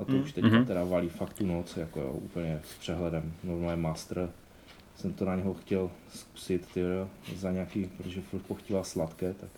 A 0.00 0.04
to 0.04 0.12
Mm. 0.12 0.22
už 0.22 0.32
teďka 0.32 0.48
Mhm. 0.50 0.64
teda 0.66 0.84
valí 0.84 1.08
fakt 1.08 1.32
tu 1.32 1.46
noc, 1.46 1.76
jako 1.76 2.00
jo, 2.00 2.10
úplně 2.12 2.60
s 2.64 2.78
přehledem. 2.78 3.32
Normálně 3.44 3.82
master. 3.82 4.30
Jsem 4.96 5.12
to 5.12 5.24
na 5.24 5.36
něho 5.36 5.54
chtěl 5.54 5.90
zkusit, 6.14 6.66
ty 6.74 6.80
jo, 6.80 7.08
za 7.36 7.50
nějaký, 7.52 7.84
protože 7.96 8.20
furt 8.20 8.40
pochtíval 8.42 8.84
sladké, 8.84 9.34
tak 9.34 9.50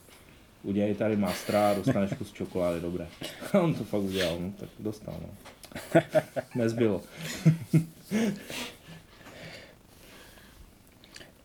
udělej 0.63 0.95
tady 0.95 1.17
mastra 1.17 1.71
a 1.71 1.75
dostaneš 1.75 2.13
kus 2.15 2.33
čokolády, 2.33 2.81
dobré. 2.81 3.07
A 3.53 3.61
on 3.61 3.75
to 3.75 3.85
fakt 3.85 4.03
udělal, 4.03 4.37
no, 4.41 4.53
tak 4.61 4.69
dostal, 4.79 5.15
no. 5.23 5.29
Nezbylo. 6.55 7.03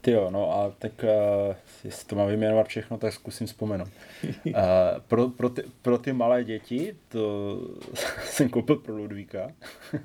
Ty 0.01 0.11
jo, 0.11 0.29
no 0.31 0.51
a 0.51 0.71
tak 0.79 0.91
uh, 1.03 1.55
jestli 1.83 2.07
to 2.07 2.15
mám 2.15 2.27
vyjmenovat 2.27 2.67
všechno, 2.67 2.97
tak 2.97 3.13
zkusím 3.13 3.47
vzpomenout. 3.47 3.89
Uh, 4.45 4.53
pro, 5.07 5.29
pro, 5.29 5.49
ty, 5.49 5.63
pro 5.81 5.97
ty 5.97 6.13
malé 6.13 6.43
děti, 6.43 6.95
to 7.07 7.57
jsem 8.25 8.49
koupil 8.49 8.75
pro 8.75 8.97
Ludvíka 8.97 9.51
uh, 9.93 9.99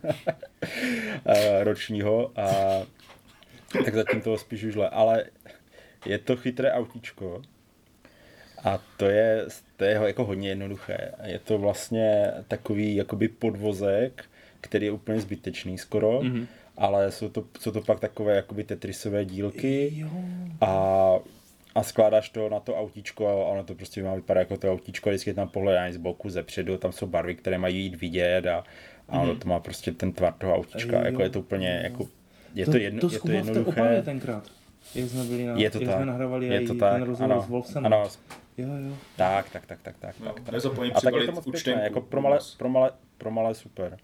ročního 1.62 2.32
a 2.40 2.46
tak 3.84 3.94
zatím 3.94 4.20
toho 4.20 4.38
spíš 4.38 4.64
už 4.64 4.76
le. 4.76 4.88
Ale 4.88 5.24
je 6.06 6.18
to 6.18 6.36
chytré 6.36 6.72
autíčko 6.72 7.42
a 8.64 8.78
to 8.96 9.06
je, 9.06 9.46
to 9.76 9.84
je 9.84 10.00
jako 10.06 10.24
hodně 10.24 10.48
jednoduché. 10.48 11.12
Je 11.24 11.38
to 11.38 11.58
vlastně 11.58 12.30
takový 12.48 12.96
jakoby 12.96 13.28
podvozek, 13.28 14.24
který 14.60 14.86
je 14.86 14.92
úplně 14.92 15.20
zbytečný 15.20 15.78
skoro, 15.78 16.20
Mhm. 16.22 16.32
mm-hmm. 16.34 16.46
ale 16.76 17.10
jsou 17.12 17.28
to, 17.28 17.44
jsou 17.60 17.70
to 17.70 17.80
pak 17.82 18.00
takové 18.00 18.36
jakoby 18.36 18.64
tetrisové 18.64 19.24
dílky 19.24 19.92
Jo. 19.96 20.08
a, 20.60 21.14
a 21.74 21.82
skládáš 21.82 22.28
to 22.28 22.48
na 22.48 22.60
to 22.60 22.76
autíčko 22.76 23.28
a 23.28 23.34
ono 23.34 23.64
to 23.64 23.74
prostě 23.74 24.02
má 24.02 24.14
vypadat 24.14 24.40
jako 24.40 24.56
to 24.56 24.72
autíčko, 24.72 25.08
vždycky 25.10 25.30
je 25.30 25.34
tam 25.34 25.48
pohledání 25.48 25.92
z 25.94 25.96
boku, 25.96 26.30
ze 26.30 26.42
předu, 26.42 26.76
tam 26.76 26.92
jsou 26.92 27.06
barvy, 27.06 27.34
které 27.34 27.58
mají 27.58 27.76
jít 27.84 28.00
vidět 28.00 28.46
a, 28.46 28.64
a 29.08 29.20
ono 29.20 29.36
to 29.36 29.48
má 29.48 29.60
prostě 29.60 29.92
ten 29.92 30.12
tvar 30.12 30.32
toho 30.32 30.54
autíčka, 30.56 30.98
Jo. 30.98 31.04
jako 31.04 31.22
je 31.22 31.30
to 31.30 31.40
úplně 31.40 31.80
jako, 31.84 32.08
je 32.54 32.66
to, 32.66 32.76
jedno, 32.76 33.00
to 33.00 33.12
je 33.14 33.20
to 33.20 33.30
jednoduché. 33.30 33.80
Opavě 33.80 34.02
tenkrát. 34.02 34.44
Jak 34.94 35.08
jsme 35.08 35.24
byli 35.24 35.46
na, 35.46 35.54
Je 35.56 35.70
to 35.70 35.78
jak 35.78 35.88
tak, 35.88 35.96
jsme 35.96 36.06
nahrávali 36.06 36.46
je 36.46 36.60
to 36.60 36.66
ten 36.66 36.78
tak, 36.78 37.02
rozhovor 37.02 37.32
ano, 37.32 37.42
s 37.42 37.48
Wolfsem. 37.48 37.86
ano, 37.86 38.08
Jo, 38.58 38.68
jo. 38.68 38.96
tak, 39.16 39.50
tak, 39.50 39.66
tak, 39.66 39.78
tak, 39.82 39.96
tak, 39.98 40.20
No, 40.20 40.32
tak, 40.32 40.44
tak. 40.44 40.54
A 40.94 41.00
tak 41.00 41.14
je 41.14 41.26
to 41.26 41.32
moc 41.32 41.46
účtenku. 41.46 41.52
pěkné, 41.52 41.82
jako 41.82 42.00
pro 42.00 42.20
malé, 42.20 42.38
pro 42.58 42.68
malé, 42.68 42.90
pro 43.18 43.30
malé 43.30 43.54
super. 43.54 43.98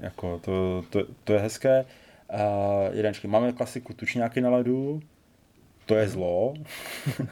Jako 0.00 0.38
to, 0.38 0.84
to, 0.90 1.00
to, 1.24 1.32
je 1.32 1.38
hezké. 1.38 1.84
Uh, 2.32 2.94
jedenčky, 2.94 3.28
máme 3.28 3.52
klasiku 3.52 3.92
tučňáky 3.94 4.40
na 4.40 4.50
ledu, 4.50 5.00
to 5.86 5.94
je 5.94 6.08
zlo. 6.08 6.54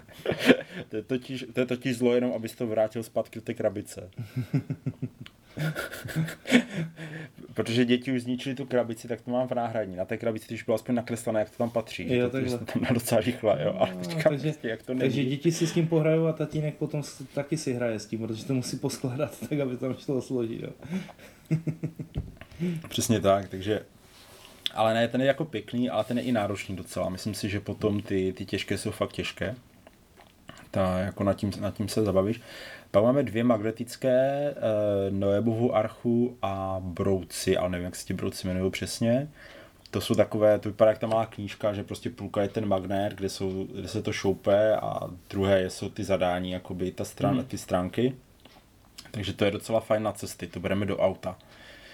to, 0.88 0.96
je 0.96 1.03
totiž, 1.03 1.44
to 1.55 1.61
je 1.61 1.66
totiž 1.66 1.98
zlo 1.98 2.14
jenom, 2.14 2.33
abys 2.33 2.55
to 2.55 2.66
vrátil 2.66 3.03
zpátky 3.03 3.38
do 3.38 3.44
té 3.44 3.55
krabice. 3.55 4.11
Protože 7.55 7.85
děti 7.85 8.12
už 8.12 8.23
zničili 8.23 8.55
tu 8.55 8.64
krabici, 8.64 9.09
tak 9.09 9.21
to 9.21 9.31
mám 9.31 9.49
v 9.49 9.53
náhradní. 9.53 9.97
Na 9.97 10.05
té 10.05 10.16
krabici 10.16 10.47
když 10.49 10.62
bylo 10.62 10.75
aspoň 10.75 10.94
nakreslené, 10.94 11.40
jak 11.40 11.51
to 11.51 11.57
tam 11.57 11.71
patří. 11.71 12.14
Jo, 12.16 12.31
takhle. 12.31 12.51
jsem 12.51 12.66
tam 12.66 12.83
dal 12.83 12.94
docela 12.94 13.21
rychle, 13.21 13.59
jo. 13.64 13.75
Ale 13.79 13.94
No, 13.94 14.01
teďka 14.01 14.31
takže- 14.31 14.49
prostě, 14.51 14.68
jak 14.68 14.83
to 14.83 14.92
není. 14.94 15.01
Takže 15.01 15.25
děti 15.25 15.53
si 15.53 15.66
s 15.66 15.73
tím 15.73 15.88
pohrajou 15.88 16.27
a 16.27 16.33
tatínek 16.33 16.75
potom 16.75 17.03
taky 17.35 17.57
si 17.57 17.73
hraje 17.73 17.99
s 18.01 18.07
tím, 18.07 18.18
protože 18.27 18.44
to 18.44 18.55
musí 18.55 18.77
poskládat 18.79 19.40
tak, 19.49 19.61
aby 19.61 19.77
tam 19.77 19.94
šlo 19.94 20.23
složit. 20.23 20.62
Jo. 20.62 20.71
Přesně 22.88 23.21
tak, 23.21 23.49
takže 23.49 23.81
ale 24.75 24.94
ne, 24.94 25.09
ten 25.09 25.21
je 25.21 25.27
jako 25.27 25.44
pěkný, 25.44 25.90
ale 25.90 26.05
ten 26.05 26.18
je 26.18 26.25
i 26.25 26.33
náročný 26.33 26.77
docela. 26.77 27.09
Myslím 27.09 27.35
si, 27.35 27.49
že 27.49 27.61
potom 27.61 28.03
ty, 28.03 28.33
ty 28.37 28.44
těžké 28.47 28.79
jsou 28.79 28.90
fakt 28.90 29.12
těžké. 29.12 29.55
Ta, 30.71 30.99
jako 30.99 31.25
nad 31.25 31.35
tím, 31.35 31.51
nad 31.61 31.75
tím 31.75 31.88
se 31.88 32.05
zabavíš. 32.05 32.40
Pak 32.90 33.03
máme 33.03 33.22
dvě 33.22 33.44
magnetické, 33.44 34.55
uh, 34.57 35.18
Noebovu 35.18 35.74
archu 35.77 36.37
a 36.42 36.77
brouci, 36.85 37.57
ale 37.57 37.68
nevím, 37.70 37.85
jak 37.85 37.96
se 37.96 38.07
ti 38.07 38.14
brouci 38.14 38.46
jmenují 38.48 38.70
přesně. 38.70 39.29
To 39.90 40.01
jsou 40.01 40.14
takové, 40.14 40.59
to 40.59 40.68
vypadá 40.68 40.90
jak 40.90 40.98
ta 40.98 41.07
malá 41.07 41.27
knížka, 41.27 41.72
že 41.72 41.85
prostě 41.85 42.11
půlka 42.11 42.42
je 42.42 42.48
ten 42.48 42.66
magnet, 42.68 43.12
kde, 43.14 43.29
jsou, 43.29 43.66
kde 43.74 43.88
se 43.88 44.03
to 44.03 44.12
šoupe 44.12 44.77
a 44.77 45.11
druhé 45.31 45.70
jsou 45.70 45.88
ty 45.88 46.05
zadání, 46.05 46.51
jakoby 46.51 46.90
ta 46.90 47.05
stran, 47.05 47.35
Mhm. 47.37 47.44
ty 47.44 47.59
stránky. 47.59 48.14
Takže 49.11 49.33
to 49.33 49.44
je 49.44 49.51
docela 49.51 49.81
fajn 49.81 50.03
na 50.03 50.12
cesty, 50.12 50.46
to 50.46 50.61
bereme 50.61 50.87
do 50.87 50.96
auta. 50.98 51.38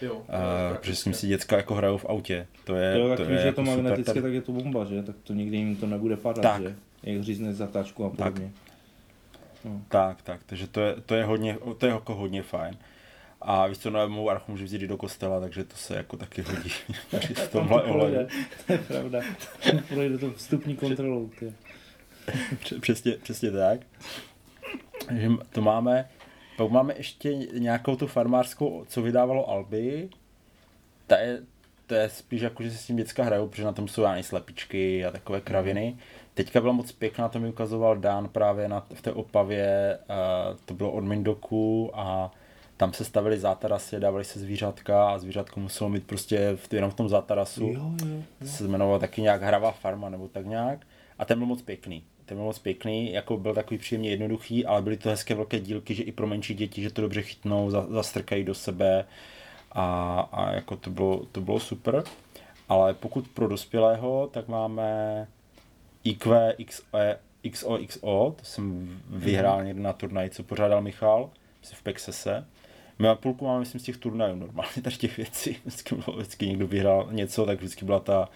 Jo, 0.03 0.15
Uh, 0.15 0.77
protože 0.77 0.97
s 0.97 1.05
ním 1.05 1.15
si 1.15 1.27
děcka 1.27 1.57
jako 1.57 1.75
hrajou 1.75 1.99
v 1.99 2.05
autě. 2.09 2.47
To 2.65 2.75
je, 2.77 2.99
Jo, 2.99 3.05
to 3.05 3.11
tak 3.11 3.19
je 3.19 3.27
když 3.27 3.41
je 3.41 3.47
jako 3.47 3.61
to 3.61 3.67
super 3.67 3.83
magnetické, 3.83 4.13
tady- 4.13 4.23
tak 4.23 4.33
je 4.33 4.41
to 4.43 4.53
bomba, 4.53 4.85
že? 4.85 5.03
Tak 5.03 5.17
to 5.25 5.33
nikdy 5.33 5.57
jim 5.57 5.77
to 5.77 5.87
nebude 5.87 6.17
padat, 6.17 6.43
Tak. 6.43 6.63
že? 6.63 6.75
Jak 7.03 7.23
řízne 7.23 7.55
zatáčku 7.55 8.05
a 8.05 8.11
Tak. 8.17 8.35
Podobně. 9.69 9.85
Tak, 9.89 10.23
tak, 10.23 10.41
takže 10.47 10.67
to 10.67 10.81
je, 10.81 10.95
to 11.07 11.15
je, 11.15 11.25
hodně, 11.25 11.59
to 11.79 11.87
je 11.87 11.93
jako 11.93 12.15
hodně 12.15 12.43
fajn. 12.43 12.79
A 13.43 13.67
víš 13.67 13.79
co, 13.79 13.91
no, 13.91 14.09
mou 14.09 14.31
archu 14.31 14.53
může 14.53 14.65
vzít 14.65 14.83
i 14.83 14.87
do 14.89 14.97
kostela, 14.97 15.41
takže 15.41 15.65
to 15.65 15.77
se 15.77 15.97
jako 15.97 16.17
taky 16.17 16.43
hodí. 16.43 16.71
Takže 17.11 17.35
v 17.35 17.51
tomhle 17.51 17.83
to 17.83 17.93
projde, 17.93 18.27
to 18.67 18.73
je 18.73 18.79
pravda. 18.79 19.21
projde 19.89 20.19
to 20.19 20.33
vstupní 20.33 20.77
kontrolou. 20.77 21.31
Ty. 21.39 21.53
Pře- 22.61 22.81
Přesně, 22.81 23.13
přesně 23.13 23.51
tak. 23.51 23.81
Takže 25.07 25.31
to 25.53 25.61
máme. 25.63 26.09
Pak 26.57 26.71
máme 26.71 26.95
ještě 26.97 27.35
nějakou 27.35 27.97
tu 27.97 28.07
farmářskou, 28.07 28.85
co 28.89 29.03
vydávalo 29.03 29.51
Alby. 29.51 30.09
Ta 31.07 31.19
je, 31.19 31.43
to 31.87 31.95
je 31.95 32.09
spíš 32.09 32.41
jako, 32.41 32.63
že 32.63 32.71
si 32.71 32.79
s 32.79 32.87
tím 32.87 32.97
děcka 32.97 33.25
hrajou, 33.25 33.49
protože 33.49 33.65
na 33.65 33.73
tom 33.73 33.89
jsou 33.89 34.05
ani 34.05 34.23
slepičky 34.23 35.05
a 35.05 35.11
takové 35.11 35.41
kraviny. 35.41 35.97
Teďka 36.35 36.61
byla 36.61 36.73
moc 36.73 36.93
pěkná, 36.93 37.29
to 37.29 37.41
mi 37.41 37.49
ukazoval 37.49 37.97
Dan 37.97 38.29
právě 38.29 38.69
na, 38.69 38.87
v 38.95 39.03
té 39.03 39.13
Opavě, 39.13 39.99
uh, 40.09 40.57
to 40.65 40.75
bylo 40.75 40.93
od 40.93 41.05
Mindoku 41.05 41.91
a 41.95 42.31
tam 42.77 42.93
se 42.93 43.05
stavily 43.05 43.39
zátarasy, 43.39 44.01
dávaly 44.01 44.25
se 44.25 44.39
zvířátka 44.39 45.09
a 45.09 45.19
zvířátko 45.19 45.61
muselo 45.61 45.91
mít 45.91 46.07
prostě 46.07 46.57
v, 46.57 46.73
jenom 46.73 46.91
v 46.91 46.95
tom 46.95 47.09
zátarasu 47.09 47.67
Jo, 47.67 47.91
jo. 48.07 48.23
se 48.47 48.65
jmenoval 48.65 48.99
taky 48.99 49.23
nějak 49.23 49.43
Hravá 49.43 49.71
farma 49.71 50.09
nebo 50.09 50.29
tak 50.29 50.47
nějak. 50.47 50.79
A 51.19 51.25
ten 51.25 51.39
byl 51.39 51.47
moc 51.47 51.63
pěkný. 51.63 52.05
Ten 52.27 52.37
byl 52.37 52.45
moc 52.45 52.59
pěkný, 52.59 53.13
jako 53.13 53.37
byl 53.37 53.55
takový 53.55 53.79
příjemně 53.79 54.11
jednoduchý, 54.11 54.67
ale 54.67 54.83
byly 54.83 54.97
to 54.97 55.09
hezké 55.09 55.35
velké 55.35 55.61
dílky, 55.61 55.95
že 55.95 56.03
i 56.03 56.13
pro 56.13 56.27
menší 56.27 56.55
děti, 56.55 56.83
že 56.83 56.91
to 56.91 57.03
dobře 57.03 57.23
chytnou, 57.23 57.71
za- 57.71 57.87
zastrkají 57.91 58.45
do 58.45 58.55
sebe 58.55 59.05
a, 59.73 60.21
a 60.33 60.53
jako 60.53 60.77
to 60.77 60.91
bylo, 60.91 61.27
to 61.33 61.41
bylo 61.41 61.61
super. 61.61 62.03
Ale 62.69 62.95
pokud 62.95 63.29
pro 63.29 63.49
dospělého, 63.49 64.29
tak 64.33 64.49
máme 64.49 65.27
IQ 66.05 66.55
XE, 66.67 67.19
XOXO, 67.51 68.35
to 68.39 68.45
jsem 68.45 68.89
vyhrál 69.11 69.65
někde 69.65 69.83
na 69.83 69.93
turnaji, 69.93 70.31
co 70.31 70.43
pořádal 70.43 70.83
Michal, 70.83 71.31
myslím 71.61 71.79
v 71.79 71.83
Pexese. 71.83 72.47
My 72.99 73.07
na 73.07 73.15
půlku 73.15 73.45
máme, 73.45 73.61
myslím, 73.61 73.81
z 73.81 73.85
těch 73.85 73.97
turnajů 73.97 74.37
normálně 74.37 74.83
tady 74.83 74.97
těch 74.97 75.17
věcí. 75.17 75.57
Vždycky, 75.65 75.95
bylo, 75.95 76.17
vždycky 76.17 76.47
někdo 76.47 76.67
vyhrál 76.67 77.09
něco, 77.11 77.47
tak 77.47 77.59
vždycky 77.59 77.85
byla 77.85 78.01
ta 78.01 78.29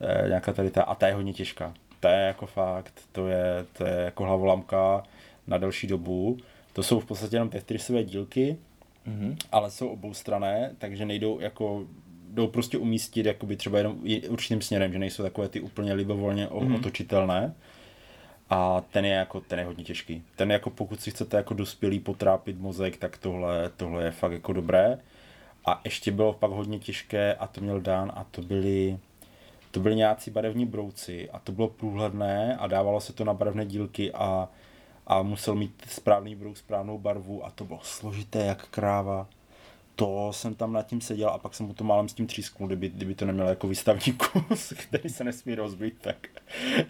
eh, 0.00 0.28
nějaká 0.28 0.52
tady 0.52 0.70
ta, 0.70 0.82
a 0.82 0.94
ta 0.94 1.06
je 1.08 1.14
hodně 1.14 1.32
těžká. 1.32 1.74
Ta 2.00 2.10
je 2.12 2.26
jako 2.26 2.46
fakt, 2.46 2.94
to 3.12 3.28
je, 3.28 3.66
to 3.72 3.86
je 3.86 3.94
jako 3.94 4.24
hlavolamka 4.24 5.02
na 5.46 5.58
delší 5.58 5.86
dobu. 5.86 6.38
To 6.72 6.82
jsou 6.82 7.00
v 7.00 7.04
podstatě 7.04 7.36
jenom 7.36 7.48
Tetrisové 7.48 8.04
dílky, 8.04 8.56
Mhm. 9.06 9.36
ale 9.52 9.70
jsou 9.70 9.88
oboustrané, 9.88 10.74
takže 10.78 11.04
nejdou 11.06 11.40
jako 11.40 11.84
jdou 12.34 12.46
prostě 12.46 12.78
umístit 12.78 13.26
jakoby 13.26 13.56
třeba 13.56 13.78
jenom 13.78 13.98
určitým 14.28 14.62
směrem, 14.62 14.92
že 14.92 14.98
nejsou 14.98 15.22
takové 15.22 15.48
ty 15.48 15.60
úplně 15.60 15.92
libovolně 15.92 16.48
Mhm. 16.60 16.74
otočitelné. 16.74 17.54
A 18.50 18.80
ten 18.90 19.04
je 19.04 19.12
jako, 19.12 19.40
ten 19.40 19.58
je 19.58 19.64
hodně 19.64 19.84
těžký. 19.84 20.22
Ten 20.36 20.50
jako 20.52 20.70
pokud 20.70 21.00
si 21.00 21.10
chcete 21.10 21.36
jako 21.36 21.54
dospělý 21.54 21.98
potrápit 22.00 22.58
mozek, 22.58 22.96
tak 22.96 23.18
tohle, 23.18 23.70
tohle 23.76 24.04
je 24.04 24.10
fakt 24.10 24.32
jako 24.32 24.52
dobré. 24.52 24.98
A 25.66 25.80
ještě 25.84 26.10
bylo 26.12 26.32
pak 26.32 26.50
hodně 26.50 26.78
těžké, 26.78 27.34
a 27.34 27.46
to 27.46 27.60
měl 27.60 27.80
Dan, 27.80 28.12
a 28.14 28.24
to 28.30 28.42
byly, 28.42 28.98
to 29.70 29.80
byly 29.80 29.96
nějací 29.96 30.30
barevní 30.30 30.66
brouci 30.66 31.30
a 31.30 31.38
to 31.38 31.52
bylo 31.52 31.68
průhledné 31.68 32.56
a 32.56 32.66
dávalo 32.66 33.00
se 33.00 33.12
to 33.12 33.24
na 33.24 33.34
barevné 33.34 33.66
dílky 33.66 34.12
a, 34.12 34.48
a 35.06 35.22
musel 35.22 35.54
mít 35.54 35.82
správný 35.88 36.34
brouk, 36.36 36.56
správnou 36.56 36.98
barvu 36.98 37.44
a 37.46 37.50
to 37.50 37.64
bylo 37.64 37.80
složité 37.82 38.44
jak 38.44 38.68
kráva. 38.68 39.28
To 40.00 40.32
jsem 40.32 40.54
tam 40.54 40.72
nad 40.72 40.86
tím 40.86 41.00
seděl 41.00 41.28
a 41.28 41.38
pak 41.38 41.54
jsem 41.54 41.66
mu 41.66 41.74
to 41.74 41.84
málem 41.84 42.08
s 42.08 42.14
tím 42.14 42.26
třísknul, 42.26 42.66
kdyby, 42.66 42.88
kdyby 42.88 43.14
to 43.14 43.24
neměl 43.24 43.48
jako 43.48 43.68
výstavní 43.68 44.12
kus, 44.12 44.72
který 44.78 45.08
se 45.08 45.24
nesmí 45.24 45.54
rozbít, 45.54 45.94
tak, 46.00 46.28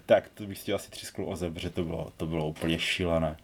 tak 0.06 0.28
to 0.34 0.46
bych 0.46 0.58
si 0.58 0.72
asi 0.72 0.90
třísknul 0.90 1.32
o 1.32 1.36
zeb, 1.36 1.58
že 1.58 1.70
to 1.70 1.84
bylo, 1.84 2.12
to 2.16 2.26
bylo 2.26 2.48
úplně 2.48 2.78
šílené. 2.78 3.36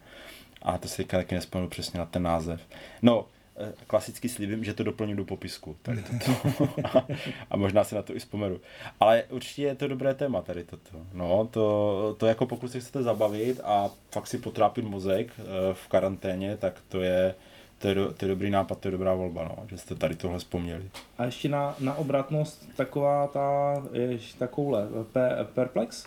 A 0.61 0.77
to 0.77 0.87
si 0.87 1.03
taky 1.03 1.35
nespomenu 1.35 1.69
přesně 1.69 1.99
na 1.99 2.05
ten 2.05 2.23
název. 2.23 2.61
No, 3.01 3.25
eh, 3.57 3.73
klasicky 3.87 4.29
slíbím, 4.29 4.63
že 4.63 4.73
to 4.73 4.83
doplním 4.83 5.17
do 5.17 5.25
popisku. 5.25 5.75
Tady 5.81 6.03
toto. 6.03 6.67
a, 6.83 7.07
a 7.49 7.57
možná 7.57 7.83
si 7.83 7.95
na 7.95 8.01
to 8.01 8.15
i 8.15 8.19
vzpomenu. 8.19 8.59
Ale 8.99 9.23
určitě 9.29 9.61
je 9.63 9.75
to 9.75 9.87
dobré 9.87 10.13
téma 10.13 10.41
tady 10.41 10.63
toto. 10.63 10.97
No, 11.13 11.47
to, 11.51 12.15
to 12.19 12.25
jako 12.25 12.45
pokud 12.45 12.71
se 12.71 12.79
chcete 12.79 13.03
zabavit 13.03 13.59
a 13.63 13.89
fakt 14.11 14.27
si 14.27 14.37
potrápit 14.37 14.85
mozek 14.85 15.31
eh, 15.39 15.43
v 15.73 15.87
karanténě, 15.87 16.57
tak 16.57 16.81
to 16.89 17.01
je, 17.01 17.35
to 17.79 17.87
je, 17.87 17.95
do, 17.95 18.13
to 18.13 18.25
je 18.25 18.29
dobrý 18.29 18.49
nápad, 18.49 18.79
to 18.79 18.87
je 18.87 18.91
dobrá 18.91 19.13
volba, 19.13 19.43
no, 19.43 19.67
že 19.67 19.77
jste 19.77 19.95
tady 19.95 20.15
tohle 20.15 20.39
vzpomněli. 20.39 20.89
A 21.17 21.25
ještě 21.25 21.49
na, 21.49 21.75
na 21.79 21.93
obratnost 21.93 22.69
taková 22.75 23.27
ta, 23.27 23.73
je 23.91 24.19
takovouhle, 24.37 24.87
pe, 25.13 25.29
Perplex? 25.53 26.05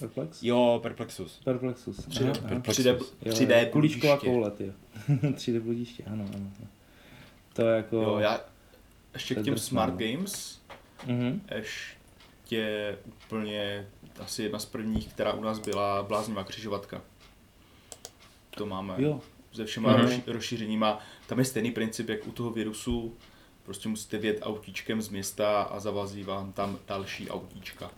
Perplex? 0.00 0.42
Jo, 0.42 0.80
Perplexus. 0.82 1.40
Perplexus. 1.44 2.08
3D, 2.08 2.30
Aha, 2.30 2.40
aha. 2.44 2.58
3D, 2.60 2.98
Jo, 3.22 3.32
3D 3.32 3.60
jo, 3.64 3.68
Kulíčková 3.72 4.16
bludiště. 4.16 4.30
koule, 4.30 4.50
ty. 4.50 4.72
3D 5.22 5.60
bludiště, 5.62 6.02
ano, 6.12 6.24
ano. 6.34 6.50
To 7.52 7.66
je 7.68 7.76
jako... 7.76 7.96
Jo, 7.96 8.18
já 8.18 8.40
ještě 9.14 9.34
k 9.34 9.42
těm 9.42 9.54
drsné, 9.54 9.68
Smart 9.68 9.92
no. 9.92 9.98
Games, 10.06 10.58
Mhm. 11.06 11.40
ještě 11.54 12.98
úplně 13.26 13.86
asi 14.20 14.42
jedna 14.42 14.58
z 14.58 14.64
prvních, 14.66 15.08
která 15.08 15.32
u 15.32 15.40
nás 15.40 15.58
byla 15.58 16.02
bláznivá 16.02 16.44
křižovatka. 16.44 17.00
To 18.50 18.66
máme 18.66 18.94
Jo. 18.98 19.20
Se 19.58 19.64
všema 19.64 19.92
Mhm. 19.96 20.06
rozši- 20.06 20.22
rozšířeníma. 20.26 20.98
Tam 21.26 21.38
je 21.38 21.44
stejný 21.44 21.70
princip, 21.70 22.08
jak 22.08 22.26
u 22.26 22.32
toho 22.32 22.50
virusu. 22.50 23.14
Prostě 23.62 23.88
musíte 23.88 24.18
vjet 24.18 24.38
autíčkem 24.42 25.02
z 25.02 25.08
města 25.08 25.62
a 25.62 25.80
zavazí 25.80 26.22
vám 26.22 26.52
tam 26.52 26.78
další 26.88 27.30
autíčka. 27.30 27.90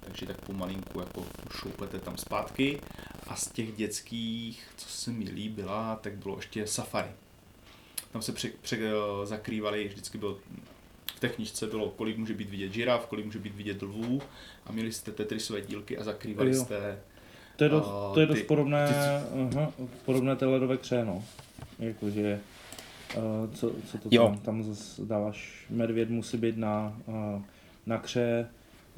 Takže 0.00 0.26
tak 0.26 0.40
pomalinku 0.40 1.00
jako 1.00 1.24
šoupete 1.50 1.98
tam 1.98 2.16
zpátky. 2.16 2.80
A 3.26 3.36
z 3.36 3.48
těch 3.48 3.72
dětských, 3.76 4.66
co 4.76 4.88
se 4.88 5.10
mi 5.10 5.24
líbila, 5.30 5.96
tak 5.96 6.12
bylo 6.12 6.36
ještě 6.36 6.66
safari. 6.66 7.08
Tam 8.12 8.22
se 8.22 8.32
pře, 8.32 8.50
pře, 8.62 8.78
zakrývali, 9.24 9.88
vždycky 9.88 10.18
bylo 10.18 10.38
v 11.16 11.20
té 11.20 11.28
knižce 11.28 11.66
bylo, 11.66 11.88
kolik 11.90 12.16
může 12.16 12.34
být 12.34 12.50
vidět 12.50 12.72
žiraf, 12.72 13.06
kolik 13.06 13.24
může 13.26 13.38
být 13.38 13.54
vidět 13.54 13.82
lvů 13.82 14.22
a 14.66 14.72
měli 14.72 14.92
jste 14.92 15.12
tetrisové 15.12 15.60
dílky 15.60 15.98
a 15.98 16.04
zakrývali 16.04 16.50
jste 16.64 17.00
To 17.56 17.64
je 17.64 17.70
dost, 17.70 17.90
to 18.14 18.20
je 18.20 18.26
dost 18.26 18.38
ty- 18.38 18.44
podobné, 18.44 18.88
ty- 18.88 18.94
aha, 19.56 19.72
podobné 20.04 20.36
té 20.36 20.46
ledové 20.46 20.76
kře, 20.76 21.04
no. 21.04 21.24
Jakože, 21.78 22.40
uh, 23.16 23.22
co, 23.54 23.70
co 23.90 23.98
to 23.98 24.08
Jo. 24.10 24.24
tam, 24.24 24.38
tam 24.38 24.62
zase 24.62 25.04
dáváš, 25.04 25.66
medvěd 25.70 26.10
musí 26.10 26.36
být 26.36 26.56
na, 26.56 26.96
uh, 27.06 27.42
na 27.86 27.98
kře, 27.98 28.46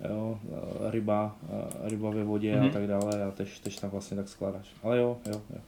jo, 0.09 0.40
uh, 0.49 0.90
ryba, 0.90 1.37
uh, 1.83 1.88
ryba 1.88 2.11
ve 2.11 2.25
vodě 2.25 2.53
mm-hmm. 2.55 2.59
Mhm. 2.59 2.69
a 2.69 2.73
tak 2.73 2.87
dále 2.87 3.25
a 3.25 3.31
tež, 3.31 3.59
tež 3.59 3.77
tam 3.77 3.90
vlastně 3.90 4.16
tak 4.16 4.29
skládáš. 4.29 4.66
Ale 4.83 4.99
jo, 4.99 5.16
jo, 5.27 5.40
jo. 5.51 5.61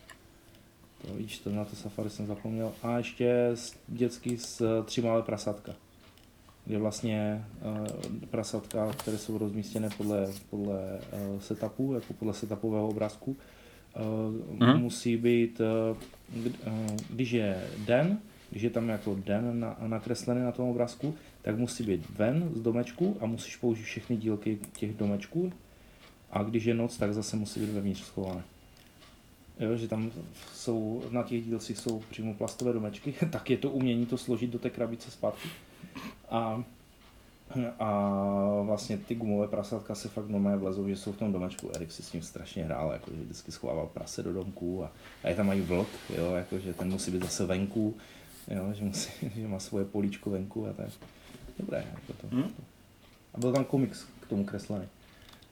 To 1.06 1.14
víš, 1.14 1.38
to 1.38 1.50
na 1.50 1.64
to 1.64 1.76
safari 1.76 2.10
jsem 2.10 2.26
zapomněl. 2.26 2.72
A 2.82 2.98
ještě 2.98 3.50
dětský 3.88 4.36
z 4.38 4.60
uh, 4.60 4.84
tři 4.84 5.02
malé 5.02 5.22
prasátka. 5.22 5.72
Kde 6.68 6.78
vlastně 6.78 7.44
uh, 7.80 7.86
prasátka, 8.30 8.92
které 8.92 9.18
jsou 9.18 9.38
rozmístěné 9.38 9.88
podle, 9.96 10.26
podle 10.50 11.00
uh, 11.34 11.40
setupu, 11.40 11.94
jako 11.94 12.12
podle 12.14 12.34
setupového 12.34 12.88
obrázku, 12.88 13.36
Mhm. 14.58 14.78
musí 14.80 15.16
být, 15.16 15.60
kd- 16.36 16.52
když 17.10 17.30
je 17.30 17.62
den, 17.86 18.18
když 18.50 18.62
je 18.62 18.70
tam 18.70 18.88
jako 18.88 19.14
den 19.26 19.60
na, 19.60 19.76
nakreslený 19.86 20.42
na 20.42 20.52
tom 20.52 20.68
obrázku, 20.68 21.14
tak 21.42 21.58
musí 21.58 21.84
být 21.84 22.10
ven 22.18 22.50
z 22.54 22.60
domečku 22.60 23.16
a 23.20 23.26
musíš 23.26 23.56
použít 23.56 23.82
všechny 23.82 24.16
dílky 24.16 24.58
těch 24.72 24.94
domečků. 24.96 25.52
A 26.30 26.42
když 26.42 26.64
je 26.64 26.74
noc, 26.74 26.96
tak 26.96 27.14
zase 27.14 27.36
musí 27.36 27.60
být 27.60 27.70
vevnitř 27.70 28.00
schované. 28.00 28.42
Jo, 29.60 29.76
že 29.76 29.88
tam 29.88 30.10
jsou, 30.54 31.02
na 31.10 31.22
těch 31.22 31.44
dílcích 31.44 31.78
jsou 31.78 32.02
přímo 32.10 32.34
plastové 32.34 32.72
domečky, 32.72 33.14
tak 33.30 33.50
je 33.50 33.56
to 33.56 33.70
umění 33.70 34.06
to 34.06 34.18
složit 34.18 34.50
do 34.50 34.58
té 34.58 34.70
krabice 34.70 35.10
zpátky. 35.10 35.48
A, 36.30 36.64
a 37.78 38.10
vlastně 38.62 38.98
ty 38.98 39.14
gumové 39.14 39.48
prasátka 39.48 39.94
se 39.94 40.08
fakt 40.08 40.28
normálně 40.28 40.58
vlezou, 40.58 40.88
že 40.88 40.96
jsou 40.96 41.12
v 41.12 41.16
tom 41.16 41.32
domečku. 41.32 41.70
Erik 41.74 41.92
si 41.92 42.02
s 42.02 42.10
tím 42.10 42.22
strašně 42.22 42.64
hrál, 42.64 42.92
jakože 42.92 43.16
vždycky 43.16 43.52
schovával 43.52 43.86
prase 43.86 44.22
do 44.22 44.32
domku 44.32 44.84
a, 44.84 44.92
a 45.24 45.28
je 45.28 45.34
tam 45.34 45.46
mají 45.46 45.60
vlk, 45.60 45.88
jo, 46.16 46.34
jakože 46.34 46.74
ten 46.74 46.90
musí 46.90 47.10
být 47.10 47.22
zase 47.22 47.46
venku, 47.46 47.96
jo, 48.48 48.72
že, 48.72 48.84
musí, 48.84 49.10
že 49.36 49.48
má 49.48 49.58
svoje 49.58 49.84
políčko 49.84 50.30
venku 50.30 50.66
a 50.66 50.72
tak. 50.72 50.88
Dobré, 51.58 51.86
jako 51.90 52.12
to. 52.12 52.36
Hm? 52.36 52.50
A 53.34 53.38
byl 53.38 53.52
tam 53.52 53.64
komiks 53.64 54.06
k 54.20 54.26
tomu 54.26 54.44
kreslený. 54.44 54.86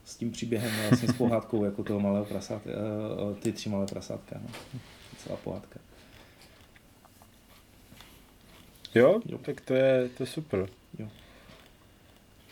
S 0.05 0.17
tím 0.17 0.31
příběhem 0.31 0.73
vlastně 0.89 1.09
s 1.09 1.13
pohádkou 1.13 1.65
jako 1.65 1.85
toho 1.85 2.01
malého 2.01 2.25
prasátka, 2.25 2.71
eh, 2.71 3.35
ty 3.35 3.53
tři 3.53 3.69
malé 3.69 3.87
prasátka, 3.87 4.41
no. 4.43 4.81
Celá 5.19 5.37
pohádka. 5.37 5.86
Jo, 8.95 9.21
Jo. 9.27 9.39
tak 9.39 9.61
to 9.61 9.75
je, 9.75 10.09
to 10.17 10.23
je 10.23 10.27
super. 10.27 10.69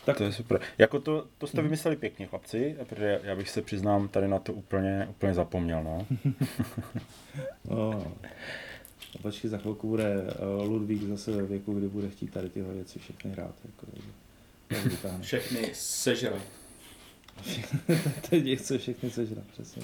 Tak 0.05 0.17
To 0.17 0.23
je 0.23 0.31
super. 0.33 0.61
Jako 0.77 0.99
to, 0.99 1.25
to 1.37 1.47
jste 1.47 1.61
vymysleli 1.61 1.95
pěkně, 1.97 2.27
chlapci, 2.27 2.75
protože 2.79 3.19
já 3.23 3.35
bych 3.35 3.49
se 3.49 3.61
přiznám 3.61 4.07
tady 4.07 4.27
na 4.27 4.39
to 4.39 4.53
úplně, 4.53 5.07
úplně 5.09 5.33
zapomněl, 5.33 5.83
no. 5.83 6.07
No. 7.69 8.13
A 9.15 9.21
počkej, 9.21 9.49
za 9.49 9.57
chvilku 9.57 9.87
bude 9.87 10.13
eh, 10.27 10.45
Ludvík 10.63 11.03
zase 11.03 11.31
ve 11.31 11.43
věku, 11.43 11.73
kdy 11.73 11.87
bude 11.87 12.09
chtít 12.09 12.33
tady 12.33 12.49
tyhle 12.49 12.73
věci 12.73 12.99
všechny 12.99 13.31
hrát. 13.31 13.55
Jako, 13.65 13.87
takže 14.69 15.17
všechny 15.21 15.69
sežrat. 15.73 16.41
Teď 18.29 18.59
chce 18.59 18.77
všechny 18.77 19.09
sežrat, 19.09 19.43
přesně. 19.53 19.83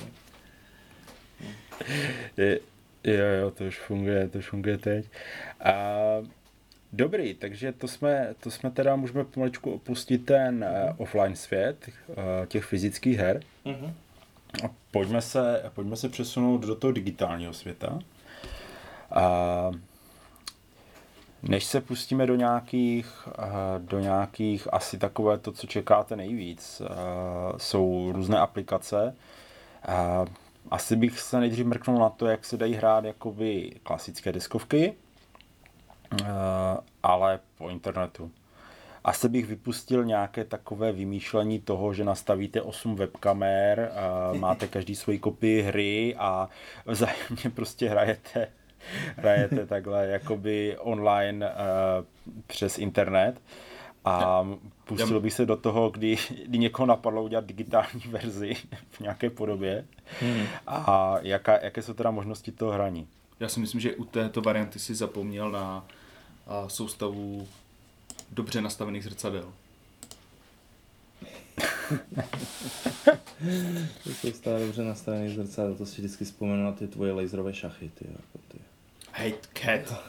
Je, 2.37 2.59
jo, 3.03 3.25
jo, 3.41 3.51
to 3.51 3.63
už 3.63 3.79
funguje, 3.79 4.29
to 4.29 4.37
už 4.37 4.49
funguje 4.49 4.77
teď. 4.77 5.05
A, 5.59 5.73
dobrý, 6.93 7.33
takže 7.33 7.71
to 7.71 7.87
jsme, 7.87 8.35
to 8.39 8.51
jsme 8.51 8.71
teda, 8.71 8.95
můžeme 8.95 9.23
pomaličku 9.23 9.71
opustit 9.71 10.25
ten 10.25 10.65
uh, 10.89 10.95
offline 11.01 11.35
svět 11.35 11.89
uh, 12.07 12.15
těch 12.47 12.65
fyzických 12.65 13.17
her. 13.17 13.41
Mhm. 13.65 13.93
A 14.65 14.69
pojďme 14.91 15.21
se, 15.21 15.63
pojďme 15.73 15.95
se 15.95 16.09
přesunout 16.09 16.61
do 16.61 16.75
toho 16.75 16.91
digitálního 16.91 17.53
světa. 17.53 17.99
A 19.11 19.71
než 21.43 21.63
se 21.63 21.81
pustíme 21.81 22.27
do 22.27 22.35
nějakých, 22.35 23.27
a, 23.35 23.77
do 23.77 23.99
nějakých 23.99 24.73
asi 24.73 24.97
takové 24.97 25.37
to, 25.37 25.51
co 25.51 25.67
čekáte 25.67 26.15
nejvíc, 26.15 26.81
jsou 27.57 28.11
různé 28.11 28.39
aplikace. 28.39 29.15
Asi 30.71 30.95
bych 30.95 31.19
se 31.19 31.39
nejdřív 31.39 31.65
mrknul 31.65 31.99
na 31.99 32.09
to, 32.09 32.27
jak 32.27 32.45
se 32.45 32.57
dají 32.57 32.73
hrát 32.73 33.05
jakoby 33.05 33.71
klasické 33.83 34.31
deskovky, 34.31 34.93
ale 37.03 37.39
po 37.57 37.69
internetu. 37.69 38.31
Asi 39.03 39.29
bych 39.29 39.45
vypustil 39.45 40.05
nějaké 40.05 40.45
takové 40.45 40.91
vymýšlení 40.91 41.59
toho, 41.59 41.93
že 41.93 42.03
nastavíte 42.03 42.61
8 42.61 42.95
webkamer, 42.95 43.91
a 43.95 44.33
máte 44.33 44.67
každý 44.67 44.95
svoji 44.95 45.19
kopii 45.19 45.61
hry 45.61 46.15
a 46.17 46.49
vzájemně 46.85 47.49
prostě 47.55 47.89
hrajete, 47.89 48.47
hrajete 49.15 49.65
takhle 49.65 50.07
jakoby 50.07 50.77
online 50.79 51.49
uh, 51.49 52.05
přes 52.47 52.77
internet. 52.77 53.41
A 54.05 54.47
pustil 54.83 55.19
bych 55.19 55.33
se 55.33 55.45
do 55.45 55.57
toho, 55.57 55.89
kdy, 55.89 56.17
kdy 56.45 56.57
někoho 56.57 56.85
napadlo 56.85 57.23
udělat 57.23 57.45
digitální 57.45 58.01
verzi 58.09 58.53
v 58.89 58.99
nějaké 58.99 59.29
podobě. 59.29 59.85
Hmm. 60.19 60.45
A 60.67 61.15
jaká, 61.21 61.59
jaké 61.63 61.81
jsou 61.81 61.93
teda 61.93 62.11
možnosti 62.11 62.51
toho 62.51 62.71
hraní? 62.71 63.07
Já 63.39 63.49
si 63.49 63.59
myslím, 63.59 63.81
že 63.81 63.95
u 63.95 64.05
této 64.05 64.41
varianty 64.41 64.79
si 64.79 64.95
zapomněl 64.95 65.51
na 65.51 65.85
a, 66.51 66.69
soustavu 66.69 67.47
dobře 68.31 68.61
nastavených 68.61 69.03
zrcadel. 69.03 69.53
To 74.03 74.09
jsou 74.09 74.31
stále 74.31 74.59
dobře 74.59 74.83
nastavený 74.83 75.35
zrcadlo, 75.35 75.75
to 75.75 75.85
si 75.85 76.01
vždycky 76.01 76.25
vzpomenu 76.25 76.63
na 76.63 76.71
ty 76.71 76.87
tvoje 76.87 77.11
laserové 77.11 77.53
šachy, 77.53 77.91
ty, 77.99 78.05
jako 78.11 78.37
ty. 78.47 78.57
Hej, 79.11 79.33
cat. 79.53 80.03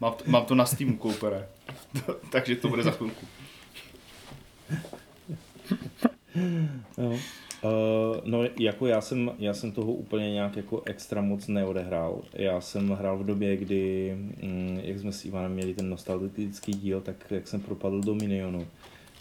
Mám 0.00 0.14
to, 0.14 0.24
mám 0.26 0.44
to 0.44 0.54
na 0.54 0.66
Steamu, 0.66 0.96
koupere. 0.96 1.48
Takže 2.32 2.56
to 2.56 2.68
bude 2.68 2.82
za 2.82 2.90
chvilku. 2.90 3.26
Jo. 6.98 7.18
Uh, 7.66 8.20
no 8.24 8.44
jako 8.58 8.86
já 8.86 9.00
jsem, 9.00 9.30
já 9.38 9.54
jsem 9.54 9.72
toho 9.72 9.92
úplně 9.92 10.32
nějak 10.32 10.56
jako 10.56 10.82
extra 10.86 11.20
moc 11.20 11.46
neodehrál. 11.48 12.22
Já 12.34 12.60
jsem 12.60 12.90
hrál 12.90 13.18
v 13.18 13.26
době, 13.26 13.56
kdy, 13.56 14.14
mm, 14.42 14.80
jak 14.82 14.98
jsme 14.98 15.12
s 15.12 15.24
Ivanem 15.24 15.52
měli 15.52 15.74
ten 15.74 15.90
nostalgický 15.90 16.72
díl, 16.72 17.00
tak 17.00 17.26
jak 17.30 17.48
jsem 17.48 17.60
propadl 17.60 18.00
do 18.00 18.14
Minionu, 18.14 18.66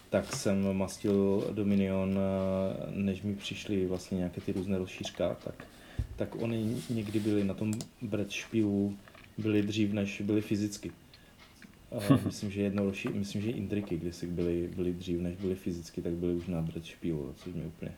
tak 0.10 0.34
jsem 0.34 0.78
mastil 0.78 1.48
Dominion, 1.52 2.20
eh, 2.20 2.92
než 2.92 3.22
mi 3.22 3.36
přišly 3.36 3.86
vlastně 3.86 4.18
nějaké 4.18 4.42
ty 4.42 4.52
různé 4.52 4.78
rozšířka, 4.78 5.38
tak, 5.44 5.68
tak 6.16 6.42
oni 6.42 6.78
někdy 6.90 7.20
byli 7.20 7.44
na 7.44 7.54
tom 7.54 7.74
brettspielu 8.02 8.98
byly 9.38 9.62
dřív, 9.62 9.92
než 9.94 10.22
byly 10.22 10.42
fyzicky. 10.42 10.92
Uh, 11.90 12.20
myslím, 12.26 12.52
že 12.52 12.62
jednodušší, 12.62 13.10
myslím, 13.10 13.42
že 13.42 13.52
intriky 13.52 13.98
kdysi 13.98 14.28
byly, 14.28 14.70
byly 14.76 14.94
dřív, 14.94 15.20
než 15.20 15.36
byly 15.36 15.56
fyzicky, 15.56 16.02
tak 16.02 16.14
byly 16.14 16.34
už 16.34 16.48
na 16.48 16.62
Bread 16.62 16.86
Spielu, 16.86 17.34
což 17.38 17.54
mě 17.54 17.66
úplně 17.66 17.92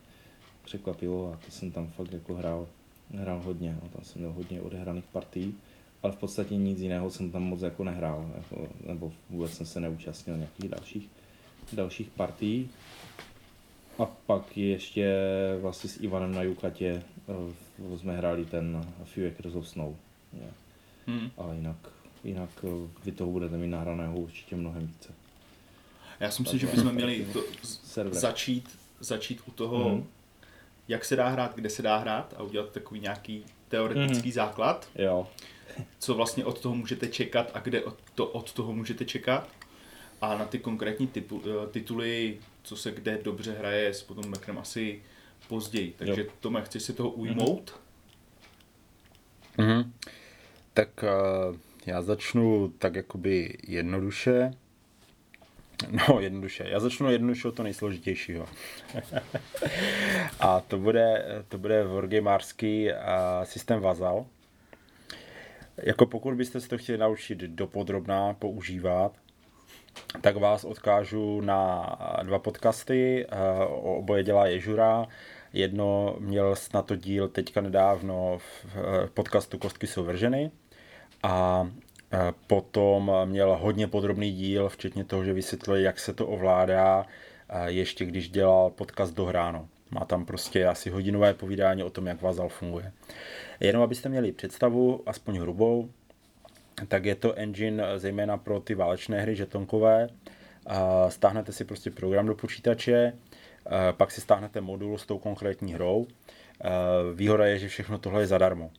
překvapilo 0.68 1.34
a 1.34 1.40
to 1.46 1.52
jsem 1.52 1.72
tam 1.72 1.88
fakt 1.88 2.14
jako 2.14 2.34
hrál, 2.34 2.68
hrál 3.14 3.42
hodně, 3.42 3.78
no, 3.84 3.90
tam 3.90 4.04
jsem 4.04 4.22
měl 4.22 4.34
hodně 4.34 4.62
odehraných 4.62 5.06
partií, 5.06 5.56
ale 6.04 6.14
v 6.14 6.16
podstatě 6.16 6.56
nic 6.56 6.80
jiného 6.80 7.12
jsem 7.12 7.32
tam 7.32 7.44
moc 7.44 7.62
jako 7.62 7.84
nehrál, 7.84 8.32
jako, 8.38 8.68
nebo 8.88 9.12
vůbec 9.30 9.54
jsem 9.54 9.66
se 9.66 9.80
neúčastnil 9.80 10.38
nějakých 10.38 10.70
dalších, 10.70 11.10
dalších 11.74 12.10
partií. 12.10 12.70
A 14.00 14.06
pak 14.06 14.58
ještě 14.58 15.16
vlastně 15.62 15.90
s 15.90 16.02
Ivanem 16.02 16.36
na 16.36 16.44
Jukatě 16.44 17.04
uh, 17.78 17.98
jsme 17.98 18.18
hráli 18.18 18.46
ten 18.46 18.86
Few 19.04 19.28
Acres 19.28 19.56
of 19.56 19.68
Snow. 19.68 19.96
Yeah. 20.34 20.54
Hmm. 21.08 21.32
Ale 21.38 21.56
jinak, 21.56 21.90
jinak 22.24 22.50
uh, 22.62 22.88
vy 23.06 23.12
toho 23.12 23.32
budete 23.32 23.58
mít 23.58 23.68
nahraného 23.68 24.16
určitě 24.16 24.56
mnohem 24.56 24.88
více. 24.88 25.10
Já 26.20 26.32
si 26.32 26.42
myslím, 26.42 26.60
že 26.60 26.68
bychom 26.68 26.94
měli 26.94 27.28
to 27.34 27.44
začít, 28.12 28.70
začít 29.00 29.42
u 29.48 29.52
toho, 29.52 29.90
Mhm. 29.90 30.08
Jak 30.88 31.06
se 31.06 31.16
dá 31.16 31.28
hrát, 31.28 31.56
kde 31.56 31.70
se 31.70 31.82
dá 31.82 31.98
hrát 31.98 32.34
a 32.38 32.44
udělat 32.44 32.72
takový 32.72 33.00
nějaký 33.00 33.46
teoretický 33.68 34.32
základ, 34.32 34.90
Jo, 34.96 35.28
co 36.00 36.14
vlastně 36.14 36.46
od 36.46 36.60
toho 36.62 36.76
můžete 36.76 37.08
čekat 37.08 37.52
a 37.54 37.60
kde 37.60 37.84
od, 37.84 37.96
to, 38.16 38.28
od 38.28 38.54
toho 38.54 38.74
můžete 38.74 39.06
čekat. 39.06 39.50
A 40.22 40.38
na 40.38 40.46
ty 40.46 40.60
konkrétní 40.60 41.08
typu, 41.08 41.42
eh, 41.46 41.68
tituly, 41.68 42.38
co 42.64 42.76
se 42.76 42.92
kde 42.92 43.20
dobře 43.24 43.52
hraje, 43.52 43.94
s 43.94 44.04
potom 44.04 44.30
mrknem 44.30 44.58
asi 44.58 45.02
později. 45.48 45.96
Takže 45.98 46.22
Jo. 46.22 46.28
Tome, 46.40 46.62
chceš 46.62 46.84
se 46.84 46.94
toho 46.94 47.10
ujmout? 47.10 47.80
Mhm. 49.58 49.94
Tak 50.74 51.04
uh, 51.04 51.56
já 51.86 52.02
začnu 52.02 52.74
tak 52.78 52.96
jakoby 52.96 53.58
jednoduše. 53.68 54.52
No, 55.90 56.20
jednoduše. 56.20 56.66
Já 56.68 56.80
začnu 56.80 57.12
jednoduše 57.12 57.48
od 57.48 57.56
to 57.56 57.64
nejsložitějšího. 57.64 58.46
a 60.40 60.60
to 60.60 60.78
bude, 60.78 61.26
to 61.48 61.58
bude 61.58 61.84
wargamerský 61.84 62.88
uh, 62.88 62.98
systém 63.44 63.80
Vazal. 63.80 64.26
Jako 65.78 66.06
pokud 66.06 66.34
byste 66.36 66.62
se 66.62 66.70
to 66.70 66.78
chtěli 66.78 66.98
naučit 66.98 67.38
dopodrobná 67.38 68.34
používat, 68.34 69.12
tak 70.22 70.38
vás 70.38 70.64
odkážu 70.64 71.42
na 71.42 71.90
dva 72.24 72.40
podcasty. 72.40 73.28
Oboje 73.70 74.24
dělá 74.24 74.48
Ježura. 74.48 75.08
Jedno 75.54 76.16
měl 76.20 76.56
snad 76.56 76.86
to 76.86 76.96
díl 76.96 77.28
teďka 77.28 77.62
nedávno 77.62 78.38
v 78.38 78.66
podcastu 79.14 79.58
Kostky 79.58 79.88
jsou 79.88 80.04
vrženy. 80.04 80.52
A 81.24 81.68
potom 82.48 83.12
měl 83.26 83.58
hodně 83.62 83.88
podrobný 83.88 84.32
díl, 84.32 84.70
včetně 84.70 85.04
toho, 85.04 85.24
že 85.24 85.34
vysvětlil, 85.34 85.78
jak 85.78 86.00
se 86.00 86.14
to 86.14 86.28
ovládá, 86.28 87.06
eh, 87.50 87.72
ještě 87.72 88.06
když 88.06 88.30
dělal 88.30 88.70
podcast 88.70 89.14
Dohráno. 89.14 89.68
Má 89.92 90.06
tam 90.06 90.26
prostě 90.26 90.68
asi 90.68 90.90
hodinové 90.90 91.34
povídání 91.34 91.84
o 91.84 91.90
tom, 91.90 92.08
jak 92.08 92.22
Vazal 92.22 92.50
funguje. 92.50 92.92
Jenom 93.60 93.84
abyste 93.84 94.10
měli 94.10 94.32
představu, 94.32 95.04
aspoň 95.06 95.40
hrubou, 95.40 95.90
tak 96.88 97.06
je 97.06 97.16
to 97.16 97.34
engine 97.34 97.84
zejména 98.00 98.38
pro 98.38 98.60
ty 98.60 98.76
válečné 98.76 99.22
hry 99.22 99.36
žetonkové. 99.36 100.10
Stáhnete 101.10 101.52
si 101.52 101.66
prostě 101.66 101.92
program 101.92 102.26
do 102.26 102.36
počítače, 102.36 103.14
pak 103.92 104.12
si 104.12 104.22
stáhnete 104.22 104.62
modul 104.62 104.98
s 104.98 105.06
tou 105.06 105.18
konkrétní 105.18 105.74
hrou. 105.74 106.08
Výhoda 107.14 107.46
je, 107.46 107.58
že 107.58 107.68
všechno 107.68 107.98
tohle 107.98 108.22
je 108.22 108.28
zadarmo. 108.28 108.72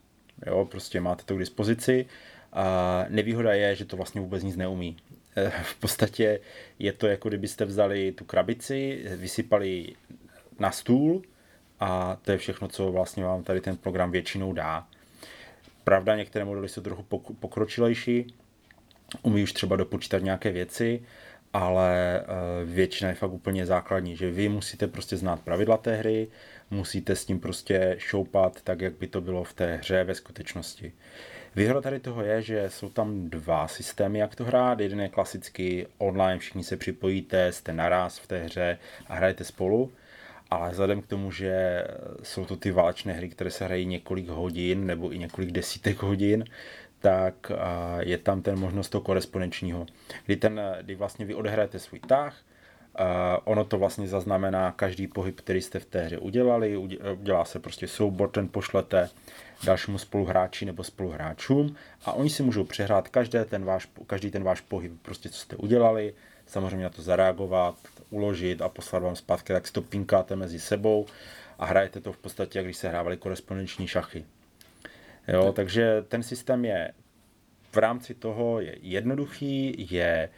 Jo, 0.46 0.64
prostě 0.64 1.00
máte 1.00 1.24
to 1.24 1.34
k 1.34 1.38
dispozici. 1.38 2.06
A 2.52 3.04
nevýhoda 3.08 3.52
je, 3.52 3.74
že 3.74 3.84
to 3.84 3.96
vlastně 3.96 4.20
vůbec 4.20 4.42
nic 4.42 4.56
neumí. 4.56 4.96
Eh, 5.36 5.52
V 5.62 5.74
podstatě 5.74 6.40
je 6.78 6.92
to 6.92 7.06
jako 7.06 7.28
kdybyste 7.28 7.64
vzali 7.64 8.12
tu 8.12 8.24
krabici, 8.24 9.04
vysypali 9.16 9.94
na 10.58 10.70
stůl 10.70 11.22
a 11.80 12.18
to 12.22 12.32
je 12.32 12.38
všechno, 12.38 12.68
co 12.68 12.92
vlastně 12.92 13.24
vám 13.24 13.42
tady 13.42 13.60
ten 13.60 13.76
program 13.76 14.10
většinou 14.10 14.52
dá. 14.52 14.86
Pravda, 15.84 16.16
některé 16.16 16.44
modely 16.44 16.68
jsou 16.68 16.80
trochu 16.80 17.02
pok- 17.02 17.34
pokročilejší, 17.40 18.34
umí 19.22 19.42
už 19.42 19.52
třeba 19.52 19.76
dopočítat 19.76 20.22
nějaké 20.22 20.52
věci, 20.52 21.02
ale 21.52 22.20
eh, 22.20 22.24
většina 22.64 23.08
je 23.10 23.14
fakt 23.14 23.32
úplně 23.32 23.66
základní, 23.66 24.16
že 24.16 24.30
vy 24.30 24.48
musíte 24.48 24.86
prostě 24.86 25.16
znát 25.16 25.40
pravidla 25.40 25.76
té 25.76 25.96
hry, 25.96 26.28
musíte 26.70 27.16
s 27.16 27.24
tím 27.24 27.40
prostě 27.40 27.94
šoupat 27.98 28.62
tak, 28.62 28.80
jak 28.80 28.92
by 28.92 29.06
to 29.06 29.20
bylo 29.20 29.44
v 29.44 29.52
té 29.52 29.76
hře 29.76 30.04
ve 30.04 30.14
skutečnosti. 30.14 30.92
Výhoda 31.56 31.80
tady 31.80 32.00
toho 32.00 32.22
je, 32.22 32.42
že 32.42 32.70
jsou 32.70 32.88
tam 32.88 33.30
dva 33.30 33.68
systémy, 33.68 34.18
jak 34.18 34.34
to 34.34 34.44
hrát. 34.44 34.80
Jeden 34.80 35.00
je 35.00 35.08
klasicky 35.08 35.86
online, 35.98 36.38
všichni 36.38 36.64
se 36.64 36.76
připojíte, 36.76 37.52
jste 37.52 37.72
naraz 37.72 38.18
v 38.18 38.26
té 38.26 38.38
hře 38.38 38.78
a 39.06 39.14
hrajete 39.14 39.44
spolu. 39.44 39.92
Ale 40.50 40.70
vzhledem 40.70 41.02
k 41.02 41.06
tomu, 41.06 41.32
že 41.32 41.84
jsou 42.22 42.44
to 42.44 42.56
ty 42.56 42.70
válečné 42.70 43.12
hry, 43.12 43.28
které 43.28 43.50
se 43.50 43.64
hrají 43.64 43.86
několik 43.86 44.28
hodin 44.28 44.86
nebo 44.86 45.12
i 45.12 45.18
několik 45.18 45.50
desítek 45.50 46.02
hodin, 46.02 46.44
tak 47.00 47.50
a, 47.50 47.96
je 48.00 48.18
tam 48.18 48.42
ten 48.42 48.58
možnost 48.58 48.88
toho 48.88 49.02
korespondenčního, 49.02 49.86
kdy, 50.26 50.36
ten, 50.36 50.60
kdy 50.82 50.94
vlastně 50.94 51.26
vy 51.26 51.34
odehrajete 51.34 51.78
svůj 51.78 52.00
tah, 52.00 52.36
a 52.94 53.38
ono 53.46 53.64
to 53.64 53.78
vlastně 53.78 54.08
zaznamená 54.08 54.72
každý 54.72 55.06
pohyb, 55.06 55.40
který 55.40 55.60
jste 55.60 55.78
v 55.78 55.84
té 55.84 56.02
hře 56.02 56.18
udělali, 56.18 56.76
udě- 56.76 57.18
udělá 57.20 57.44
se 57.44 57.58
prostě 57.58 57.88
soubor, 57.88 58.30
ten 58.30 58.48
pošlete 58.48 59.08
dalšímu 59.64 59.98
spoluhráči 59.98 60.64
nebo 60.64 60.84
spoluhráčům 60.84 61.76
a 62.04 62.12
oni 62.12 62.30
si 62.30 62.42
můžou 62.42 62.64
přehrát 62.64 63.08
každé 63.08 63.44
ten 63.44 63.64
váš, 63.64 63.88
každý 64.06 64.30
ten 64.30 64.42
váš 64.42 64.60
pohyb, 64.60 64.92
prostě 65.02 65.28
co 65.28 65.38
jste 65.38 65.56
udělali, 65.56 66.14
samozřejmě 66.46 66.84
na 66.84 66.90
to 66.90 67.02
zareagovat, 67.02 67.74
uložit 68.10 68.62
a 68.62 68.68
poslat 68.68 69.02
vám 69.02 69.16
zpátky, 69.16 69.52
tak 69.52 69.66
si 69.66 69.72
to 69.72 69.82
pinkáte 69.82 70.36
mezi 70.36 70.60
sebou 70.60 71.06
a 71.58 71.66
hrajete 71.66 72.00
to 72.00 72.12
v 72.12 72.18
podstatě, 72.18 72.58
jak 72.58 72.66
když 72.66 72.76
se 72.76 72.88
hrávali 72.88 73.16
korespondenční 73.16 73.86
šachy. 73.86 74.24
Jo, 75.28 75.52
takže 75.52 76.04
ten 76.08 76.22
systém 76.22 76.64
je 76.64 76.92
v 77.72 77.76
rámci 77.76 78.14
toho 78.14 78.60
je 78.60 78.76
jednoduchý, 78.82 79.86
je 79.90 80.28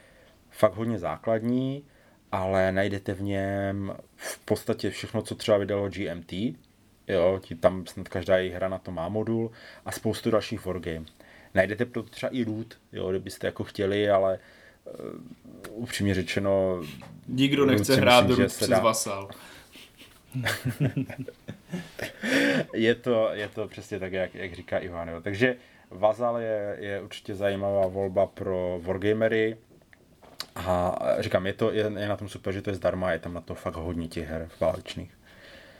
fakt 0.49 0.75
hodně 0.75 0.99
základní, 0.99 1.85
ale 2.31 2.71
najdete 2.71 3.13
v 3.13 3.21
něm 3.21 3.95
v 4.15 4.39
podstatě 4.39 4.89
všechno, 4.89 5.21
co 5.21 5.35
třeba 5.35 5.57
vydalo 5.57 5.89
GMT. 5.89 6.33
Jo, 7.11 7.39
ti 7.43 7.55
tam 7.55 7.85
snad 7.87 8.09
každá 8.09 8.37
jejich 8.37 8.53
hra 8.53 8.69
na 8.69 8.77
to 8.77 8.91
má 8.91 9.09
modul 9.09 9.51
a 9.85 9.91
spoustu 9.91 10.31
dalších 10.31 10.65
wargame. 10.65 11.05
Najdete 11.53 11.85
pro 11.85 12.03
to 12.03 12.09
třeba 12.09 12.29
i 12.29 12.43
root, 12.43 12.77
jo, 12.91 13.09
kdybyste 13.09 13.47
jako 13.47 13.63
chtěli, 13.63 14.09
ale 14.09 14.39
uh, 14.85 15.83
upřímně 15.83 16.13
řečeno, 16.13 16.81
Nikdo 17.27 17.65
nechce 17.65 17.95
hrát 17.95 18.21
myslím, 18.21 18.35
že 18.35 18.43
root 18.43 18.53
přes 18.55 18.69
dá. 18.69 18.79
Vasal. 18.79 19.29
je 22.73 22.95
to, 22.95 23.29
je 23.33 23.47
to 23.47 23.67
přesně 23.67 23.99
tak, 23.99 24.13
jak, 24.13 24.35
jak 24.35 24.53
říká 24.53 24.77
Ivan. 24.77 25.09
Jo. 25.09 25.21
Takže 25.21 25.55
Vazal 25.89 26.37
je, 26.37 26.77
je 26.79 27.01
určitě 27.01 27.35
zajímavá 27.35 27.87
volba 27.87 28.25
pro 28.25 28.79
wargamery. 28.83 29.57
A 30.55 30.95
říkám, 31.19 31.47
je, 31.47 31.53
to, 31.53 31.71
je, 31.71 31.91
je 31.97 32.07
na 32.07 32.17
tom 32.17 32.29
super, 32.29 32.53
že 32.53 32.61
to 32.61 32.69
je 32.69 32.75
zdarma, 32.75 33.11
je 33.11 33.19
tam 33.19 33.33
na 33.33 33.41
to 33.41 33.55
fakt 33.55 33.75
hodně 33.75 34.07
těch 34.07 34.27
her 34.27 34.49
válečných. 34.59 35.17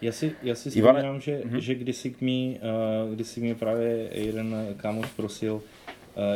Já 0.02 0.12
si, 0.12 0.32
já 0.44 0.56
si 0.56 0.70
Ivane- 0.70 1.00
vzpomínám, 1.00 1.22
že, 1.22 1.42
Mhm. 1.46 1.60
že 1.62 1.76
kdysi, 1.76 2.12
k 2.12 2.22
mý, 2.22 2.60
uh, 3.08 3.16
kdysi 3.16 3.42
mě 3.42 3.56
právě 3.56 4.10
jeden 4.14 4.56
kámoš 4.78 5.08
prosil, 5.16 5.54
uh, 5.54 5.62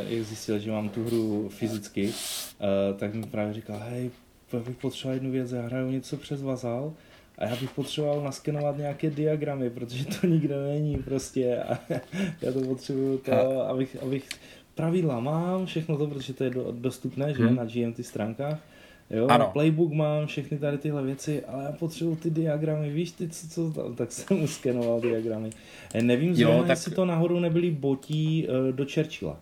jak 0.10 0.24
zjistil, 0.26 0.60
že 0.60 0.72
mám 0.72 0.90
tu 0.90 1.04
hru 1.06 1.50
fyzicky, 1.50 2.08
uh, 2.08 2.98
tak 2.98 3.14
mi 3.14 3.24
právě 3.26 3.54
říkal, 3.54 3.82
hej, 3.90 4.12
já 4.54 4.60
bych 4.60 4.76
potřeboval 4.76 5.14
jednu 5.14 5.32
věc, 5.32 5.52
já 5.52 5.62
hraju 5.62 5.92
něco 5.92 6.18
přes 6.18 6.42
Vazal 6.42 6.94
a 7.38 7.46
já 7.46 7.56
bych 7.56 7.70
potřeboval 7.70 8.22
naskenovat 8.24 8.78
nějaké 8.78 9.10
diagramy, 9.10 9.70
protože 9.70 10.06
to 10.06 10.28
nikde 10.28 10.56
není 10.68 10.98
prostě 10.98 11.58
a 11.58 11.80
já 12.42 12.52
to 12.54 12.62
potřebuju 12.62 13.18
to, 13.18 13.62
abych, 13.68 13.98
abych 14.04 14.30
pravidla 14.76 15.20
mám, 15.20 15.66
všechno 15.66 15.98
to, 15.98 16.08
protože 16.08 16.34
to 16.34 16.44
je 16.44 16.50
do, 16.50 16.68
dostupné, 16.72 17.34
že, 17.34 17.44
Mhm. 17.44 17.56
na 17.56 17.66
GMT 17.66 18.04
stránkách, 18.04 18.60
Jo, 19.10 19.28
Ano. 19.28 19.50
playbook 19.54 19.92
mám, 19.92 20.28
všechny 20.28 20.58
tady 20.58 20.78
tyhle 20.78 21.04
věci, 21.04 21.44
ale 21.46 21.64
já 21.64 21.72
potřebuji 21.72 22.16
ty 22.16 22.30
diagramy, 22.30 22.90
víš 22.90 23.12
ty, 23.12 23.30
co, 23.30 23.48
co 23.48 23.72
tam, 23.72 23.96
tak 23.96 24.12
jsem 24.12 24.38
mu 24.38 24.48
skenoval 24.48 25.02
diagramy. 25.02 25.50
Eh, 25.94 26.02
Nevím 26.02 26.30
Jo, 26.30 26.36
zrovna, 26.36 26.60
tak- 26.62 26.70
jestli 26.70 26.92
to 26.92 27.06
náhodou 27.06 27.40
nebyly 27.40 27.72
botí 27.72 28.48
uh, 28.48 28.76
do 28.76 28.86
Churchilla. 28.94 29.38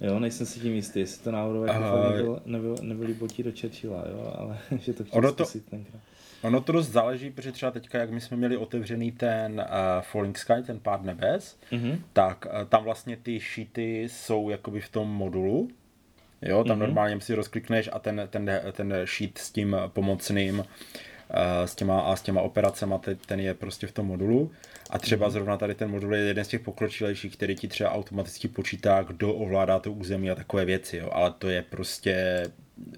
Jo, 0.00 0.18
nejsem 0.18 0.46
si 0.46 0.60
tím 0.60 0.72
jistý, 0.74 1.00
jestli 1.00 1.24
to 1.24 1.30
náhodou 1.30 1.64
jako 1.64 1.80
fakt 1.80 2.10
nebyl, 2.16 2.42
nebyl, 2.46 2.76
nebyli 2.82 3.14
botí 3.14 3.42
do 3.42 3.50
Churchilla, 3.60 4.04
jo, 4.10 4.32
ale 4.38 4.58
že 4.78 4.92
to 4.92 5.04
chtěl 5.04 5.18
Ono 5.18 5.32
to- 5.32 5.44
zkusit 5.44 5.64
tenkrát. 5.70 6.00
Ono 6.42 6.60
to 6.60 6.72
dost 6.72 6.88
záleží, 6.88 7.30
protože 7.30 7.52
třeba 7.52 7.70
teďka, 7.70 7.98
jak 7.98 8.10
my 8.10 8.20
jsme 8.20 8.36
měli 8.36 8.56
otevřený 8.56 9.12
ten 9.12 9.52
uh, 9.60 9.66
Falling 10.00 10.38
Sky, 10.38 10.54
ten 10.66 10.80
pád 10.80 11.04
nebes, 11.04 11.56
Mhm. 11.72 11.98
tak 12.12 12.46
uh, 12.46 12.68
tam 12.68 12.84
vlastně 12.84 13.16
ty 13.16 13.40
sheety 13.40 14.02
jsou 14.12 14.50
jakoby 14.50 14.80
v 14.80 14.88
tom 14.88 15.08
modulu. 15.08 15.68
Jo, 16.42 16.64
tam 16.64 16.76
Mhm. 16.76 16.86
normálně 16.86 17.20
si 17.20 17.34
rozklikneš 17.34 17.88
a 17.92 17.98
ten, 17.98 18.22
ten, 18.30 18.50
ten 18.72 18.94
sheet 19.04 19.38
s 19.38 19.50
tím 19.50 19.76
pomocným 19.88 20.64
eh, 21.34 21.66
s 21.68 21.74
těma, 21.74 22.00
a 22.00 22.16
s 22.16 22.22
těma 22.22 22.40
operacema, 22.42 22.98
te- 22.98 23.14
ten 23.14 23.40
je 23.40 23.54
prostě 23.54 23.86
v 23.86 23.92
tom 23.92 24.06
modulu. 24.06 24.50
A 24.90 24.98
třeba 24.98 25.26
Mhm. 25.26 25.32
zrovna 25.32 25.56
tady 25.56 25.74
ten 25.74 25.90
modul 25.90 26.14
je 26.14 26.22
jeden 26.22 26.44
z 26.44 26.48
těch 26.48 26.60
pokročilejších, 26.60 27.36
který 27.36 27.54
ti 27.56 27.68
třeba 27.68 27.90
automaticky 27.92 28.48
počítá, 28.48 29.02
kdo 29.02 29.34
ovládá 29.34 29.78
to 29.78 29.92
území 29.92 30.30
a 30.30 30.34
takové 30.34 30.64
věci, 30.64 30.96
jo. 30.96 31.08
Ale 31.12 31.32
to 31.38 31.48
je 31.48 31.62
prostě 31.62 32.42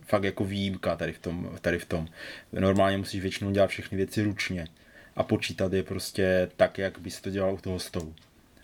fakt 0.02 0.24
jako 0.24 0.44
výjimka 0.44 0.96
tady 0.96 1.12
v 1.12 1.18
tom. 1.18 1.50
Tady 1.60 1.78
v 1.78 1.84
tom. 1.84 2.06
Normálně 2.52 2.98
musíš 2.98 3.20
většinou 3.22 3.50
dělat 3.50 3.66
všechny 3.70 3.96
věci 3.96 4.22
ručně 4.22 4.66
a 5.16 5.22
počítat 5.22 5.72
je 5.72 5.82
prostě 5.82 6.48
tak, 6.56 6.78
jak 6.78 6.98
bys 6.98 7.20
to 7.20 7.30
dělal 7.30 7.54
u 7.54 7.58
toho 7.58 7.78
stolu. 7.78 8.14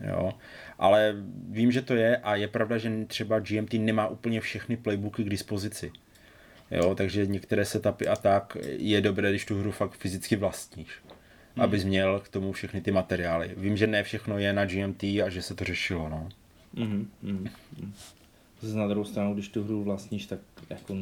Jo. 0.08 0.32
Ale 0.78 1.14
vím, 1.48 1.72
že 1.72 1.82
to 1.82 1.94
je 1.94 2.16
a 2.16 2.34
je 2.36 2.48
pravda, 2.48 2.78
že 2.78 3.04
třeba 3.06 3.38
GMT 3.38 3.72
nemá 3.72 4.08
úplně 4.08 4.40
všechny 4.40 4.76
playbooky 4.76 5.24
k 5.24 5.28
dispozici. 5.28 5.92
Jo, 6.70 6.94
takže 6.94 7.26
některé 7.26 7.64
setupy 7.64 8.08
a 8.08 8.16
tak 8.16 8.56
je 8.64 9.00
dobré, 9.00 9.30
když 9.30 9.44
tu 9.44 9.60
hru 9.60 9.72
fakt 9.72 9.92
fyzicky 9.92 10.36
vlastníš. 10.36 10.88
Hmm. 11.54 11.64
Abys 11.64 11.84
měl 11.84 12.20
k 12.20 12.28
tomu 12.28 12.52
všechny 12.52 12.80
ty 12.80 12.90
materiály. 12.90 13.54
Vím, 13.56 13.76
že 13.76 13.86
ne 13.86 14.02
všechno 14.02 14.38
je 14.38 14.52
na 14.52 14.64
GMT 14.64 15.02
a 15.02 15.28
že 15.28 15.42
se 15.42 15.54
to 15.54 15.64
řešilo, 15.64 16.08
no. 16.08 16.28
Mhm, 16.74 17.10
mhm, 17.22 17.48
mhm. 17.78 17.92
Zase 18.60 18.76
na 18.76 18.88
druhou 18.88 19.04
stranu, 19.04 19.34
když 19.34 19.48
tu 19.48 19.64
hru 19.64 19.84
vlastníš, 19.84 20.26
tak 20.26 20.38
jako, 20.70 20.94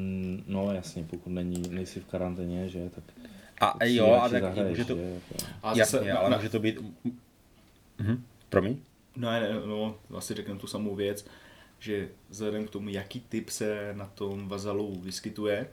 no 0.46 0.72
jasně, 0.72 1.04
pokud 1.10 1.30
není, 1.30 1.62
nejsi 1.70 2.00
v 2.00 2.06
karanténě, 2.06 2.68
že, 2.68 2.90
tak 2.94 3.04
A 3.60 3.84
jo, 3.84 4.12
a 4.12 4.28
tak 4.28 4.42
zahraješ, 4.42 4.78
může 4.78 4.84
to, 4.84 4.96
že, 4.96 5.02
jako. 5.02 5.34
A 5.62 5.76
jasně, 5.76 6.12
ale 6.12 6.30
na, 6.30 6.36
může 6.36 6.48
to 6.48 6.60
být... 6.60 6.78
Mhm, 7.98 8.24
promiň? 8.48 8.76
No, 9.16 9.30
ne, 9.30 9.60
no, 9.66 9.98
asi 10.16 10.34
řekneme 10.34 10.60
tu 10.60 10.66
samou 10.66 10.94
věc, 10.94 11.26
že 11.78 12.08
vzhledem 12.28 12.66
k 12.66 12.70
tomu, 12.70 12.88
jaký 12.88 13.20
typ 13.20 13.48
se 13.48 13.92
na 13.96 14.06
tom 14.06 14.48
vazalu 14.48 15.00
vyskytuje, 15.00 15.68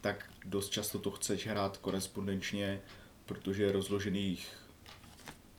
tak 0.00 0.30
dost 0.44 0.68
často 0.70 0.98
to 0.98 1.10
chceš 1.10 1.46
hrát 1.46 1.76
korespondenčně, 1.76 2.80
protože 3.26 3.62
je 3.62 3.72
rozložených 3.72 4.48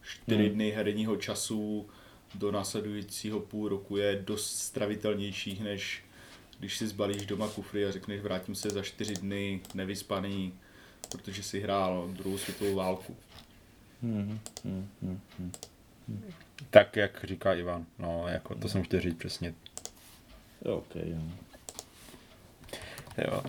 čtyři 0.02 0.44
Hmm. 0.46 0.54
dny 0.54 0.72
herního 0.72 1.16
času 1.16 1.90
do 2.36 2.52
následujícího 2.52 3.40
půl 3.40 3.70
roku 3.70 3.98
je 3.98 4.24
dost 4.26 4.60
stravitelnějších, 4.60 5.64
než 5.64 6.04
když 6.60 6.78
si 6.78 6.88
zbalíš 6.88 7.26
doma 7.26 7.48
kufry 7.48 7.86
a 7.86 7.92
řekneš 7.92 8.22
vrátím 8.22 8.56
se 8.56 8.70
za 8.70 8.82
čtyři 8.82 9.14
dny 9.14 9.62
nevyspaný, 9.74 10.54
protože 11.12 11.44
si 11.44 11.60
hrál 11.60 12.10
druhou 12.12 12.38
světovou 12.38 12.76
válku. 12.76 13.16
Mhm, 14.02 14.40
mhm, 14.64 14.90
mhm, 15.02 15.20
mhm. 15.40 15.52
Tak, 16.70 16.96
jak 16.96 17.24
říká 17.24 17.54
Ivan. 17.54 17.86
No, 18.00 18.28
jako 18.28 18.56
to 18.56 18.70
jsem 18.70 18.84
chtěl 18.84 19.00
říct 19.00 19.18
přesně. 19.18 19.54
Jo, 20.66 20.78
ok, 20.78 20.96
jo. 20.96 21.18
Jo. 23.18 23.44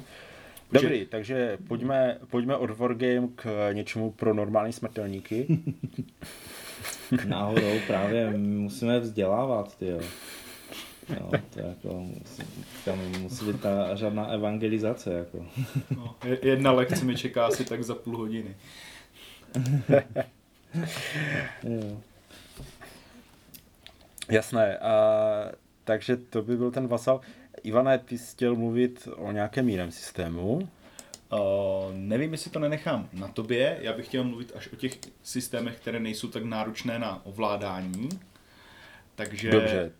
Dobrý, 0.72 1.06
takže 1.06 1.58
pojďme, 1.68 2.18
pojďme 2.30 2.56
od 2.56 2.70
Wargame 2.70 3.28
k 3.34 3.70
něčemu 3.72 4.10
pro 4.10 4.34
normální 4.34 4.72
smrtelníky. 4.72 5.46
Náhodou 7.26 7.78
právě 7.86 8.30
musíme 8.36 9.00
vzdělávat, 9.00 9.78
ty 9.78 9.86
jo. 9.86 10.00
Jo, 11.20 11.30
to 11.54 11.60
je 11.60 11.66
jako, 11.66 11.94
musí, 12.00 12.42
tam 12.84 12.98
musí 13.20 13.44
být 13.46 13.60
ta 13.60 13.94
žádná 13.94 14.26
evangelizace, 14.26 15.12
jako. 15.12 15.46
No, 15.96 16.16
je- 16.24 16.38
jedna 16.48 16.72
lekce 16.72 17.04
mi 17.04 17.16
čeká 17.16 17.46
asi 17.46 17.64
tak 17.64 17.84
za 17.84 17.94
půl 17.94 18.16
hodiny. 18.16 18.56
Jo. 21.64 22.00
Jasné, 24.30 24.78
a, 24.78 24.92
takže 25.84 26.16
to 26.16 26.42
by 26.42 26.56
byl 26.56 26.70
ten 26.70 26.88
vasal. 26.88 27.20
Ivane, 27.62 27.98
ty 27.98 28.18
jsi 28.18 28.32
chtěl 28.32 28.56
mluvit 28.56 29.08
o 29.16 29.32
nějakém 29.32 29.68
jiném 29.68 29.90
systému. 29.90 30.68
Uh, 31.32 31.38
nevím, 31.92 32.32
jestli 32.32 32.50
to 32.50 32.58
nenechám 32.58 33.08
na 33.12 33.28
tobě, 33.28 33.78
já 33.80 33.92
bych 33.92 34.06
chtěl 34.06 34.24
mluvit 34.24 34.52
až 34.56 34.68
o 34.72 34.76
těch 34.76 34.92
systémech, 35.22 35.76
které 35.76 36.00
nejsou 36.00 36.28
tak 36.28 36.44
náročné 36.44 36.98
na 36.98 37.26
ovládání. 37.26 38.08
Takže 39.14 39.50
Dobře, 39.50 39.92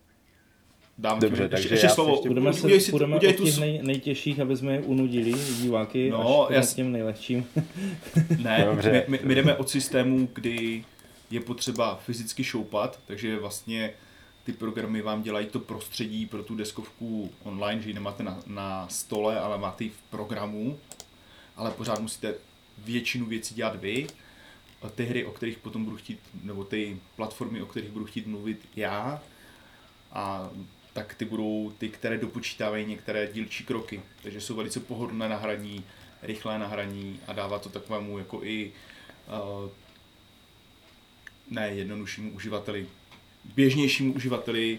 dám 0.98 1.20
Dobře, 1.20 1.42
ti, 1.42 1.48
takže 1.48 1.74
ještě, 1.74 1.88
slovo. 1.88 2.10
ještě- 2.12 2.28
Budeme, 2.28 2.52
se, 2.52 2.80
si, 2.80 2.90
budeme 2.90 3.16
udělej 3.16 3.36
tu, 3.36 3.44
těch 3.44 3.58
nej, 3.58 3.80
nejtěžších, 3.82 4.40
aby 4.40 4.56
jsme 4.56 4.72
je 4.72 4.80
unudili 4.80 5.32
diváky, 5.62 6.10
No, 6.10 6.46
až 6.48 6.54
já 6.54 6.62
s 6.62 6.70
s- 6.70 6.74
tím 6.74 6.92
nejlehčím. 6.92 7.46
Ne, 8.42 8.64
Dobře. 8.70 8.92
my, 8.92 9.18
my, 9.18 9.20
my 9.28 9.34
jdeme 9.34 9.54
od 9.56 9.68
systému, 9.70 10.28
kdy 10.34 10.84
je 11.30 11.40
potřeba 11.40 11.96
fyzicky 11.96 12.44
šoupat, 12.44 12.98
takže 13.06 13.38
vlastně 13.38 13.90
ty 14.44 14.52
programy 14.52 15.02
vám 15.02 15.22
dělají 15.22 15.46
to 15.46 15.60
prostředí 15.60 16.26
pro 16.26 16.42
tu 16.42 16.54
deskovku 16.54 17.32
online, 17.42 17.82
že 17.82 17.90
ji 17.90 17.94
nemáte 17.94 18.22
na, 18.22 18.40
na 18.46 18.88
stole, 18.88 19.40
ale 19.40 19.58
máte 19.58 19.84
ji 19.84 19.90
v 19.90 20.02
programu, 20.10 20.78
ale 21.56 21.70
pořád 21.70 22.00
musíte 22.00 22.34
většinu 22.78 23.26
věcí 23.26 23.54
dělat 23.54 23.76
vy. 23.76 24.06
Ty 24.94 25.04
hry, 25.04 25.24
o 25.24 25.32
kterých 25.32 25.58
potom 25.58 25.84
budu 25.84 25.96
chtít, 25.96 26.20
nebo 26.42 26.64
ty 26.64 27.00
platformy, 27.16 27.62
o 27.62 27.66
kterých 27.66 27.90
budu 27.90 28.04
chtít 28.04 28.26
mluvit 28.26 28.68
já, 28.76 29.22
a 30.12 30.50
tak 30.92 31.14
ty 31.14 31.24
budou 31.24 31.72
ty, 31.78 31.88
které 31.88 32.18
dopočítávají 32.18 32.86
některé 32.86 33.26
dílčí 33.32 33.64
kroky. 33.64 34.02
Takže 34.22 34.40
jsou 34.40 34.54
velice 34.54 34.80
pohodlné 34.80 35.28
na 35.28 35.36
hraní, 35.36 35.84
rychlé 36.22 36.58
na 36.58 36.66
hraní 36.66 37.20
a 37.26 37.32
dává 37.32 37.58
to 37.58 37.68
takovému 37.68 38.18
jako 38.18 38.44
i 38.44 38.72
uh, 39.26 39.70
ne 41.50 41.68
jednoduššímu 41.68 42.30
uživateli, 42.30 42.86
běžnějšímu 43.54 44.12
uživateli 44.12 44.78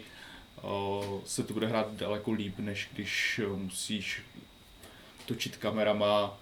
uh, 0.63 1.21
se 1.25 1.43
to 1.43 1.53
bude 1.53 1.67
hrát 1.67 1.95
daleko 1.95 2.31
líp, 2.31 2.59
než 2.59 2.89
když 2.93 3.41
uh, 3.47 3.57
musíš 3.59 4.21
točit 5.25 5.57
kamerama, 5.57 6.37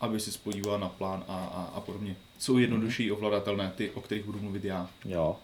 aby 0.00 0.20
se 0.20 0.38
podíval 0.38 0.78
na 0.78 0.88
plán 0.88 1.24
a, 1.28 1.36
a, 1.36 1.72
a 1.74 1.80
podobně. 1.80 2.16
Jsou 2.38 2.58
jednodušší 2.58 3.12
ovladatelné 3.12 3.72
ty, 3.76 3.90
o 3.90 4.00
kterých 4.00 4.24
budu 4.24 4.40
mluvit 4.40 4.64
já. 4.64 4.88
Jo. 5.04 5.36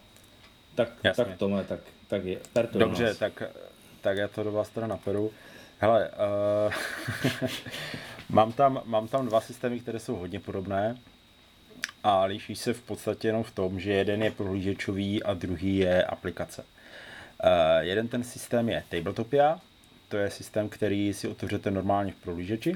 Tak, 0.75 0.89
Jasně. 1.05 1.25
tak 1.25 1.39
Tome, 1.39 1.65
tak, 1.65 1.81
tak 2.09 2.25
je. 2.25 2.41
Per 2.53 2.67
to 2.67 2.79
do 2.79 2.85
dobře, 2.85 3.05
nás. 3.05 3.17
tak, 3.17 3.43
tak 4.01 4.17
já 4.17 4.29
to 4.29 4.43
do 4.43 4.53
vás 4.53 4.69
teda 4.69 4.87
naperu. 4.87 5.31
Hele, 5.79 6.11
uh, 6.67 7.49
mám, 8.29 8.53
tam, 8.53 8.83
mám 8.85 9.09
tam 9.09 9.27
dva 9.27 9.41
systémy, 9.41 9.81
které 9.81 9.99
jsou 9.99 10.17
hodně 10.17 10.41
podobné 10.41 10.97
a 12.05 12.24
liší 12.24 12.57
se 12.57 12.72
v 12.72 12.82
podstatě 12.82 13.28
jenom 13.28 13.43
v 13.43 13.51
tom, 13.51 13.80
že 13.80 13.93
jeden 13.93 14.22
je 14.22 14.30
prohlížečový 14.30 15.22
a 15.22 15.35
druhý 15.35 15.76
je 15.76 16.05
aplikace. 16.05 16.62
Uh, 16.64 17.49
jeden 17.80 18.09
ten 18.09 18.24
systém 18.24 18.68
je 18.68 18.85
Tabletopia, 18.89 19.59
to 20.09 20.16
je 20.16 20.30
systém, 20.30 20.68
který 20.68 21.14
si 21.14 21.28
otevřete 21.28 21.70
normálně 21.70 22.12
v 22.12 22.16
prohlížeči 22.16 22.74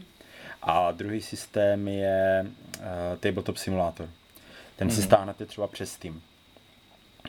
a 0.63 0.93
druhý 0.93 1.21
systém 1.21 1.89
je 1.89 2.47
uh, 2.47 2.85
Tabletop 3.21 3.57
Simulator. 3.57 4.09
Ten 4.77 4.91
si 4.91 5.03
stáhnete 5.03 5.47
třeba 5.47 5.67
přes 5.67 5.93
Steam. 5.93 6.21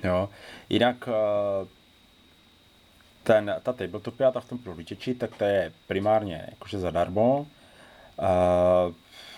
Jo. 0.03 0.29
Jinak 0.69 1.07
uh, 1.07 1.67
ten, 3.23 3.55
ta 3.63 3.73
tabletopia, 3.73 4.31
ta 4.31 4.39
v 4.39 4.49
tom 4.49 4.57
prohlížeči, 4.57 5.13
tak 5.13 5.37
to 5.37 5.43
je 5.43 5.71
primárně 5.87 6.47
jakože 6.49 6.79
zadarmo. 6.79 7.47
Uh, 8.19 8.93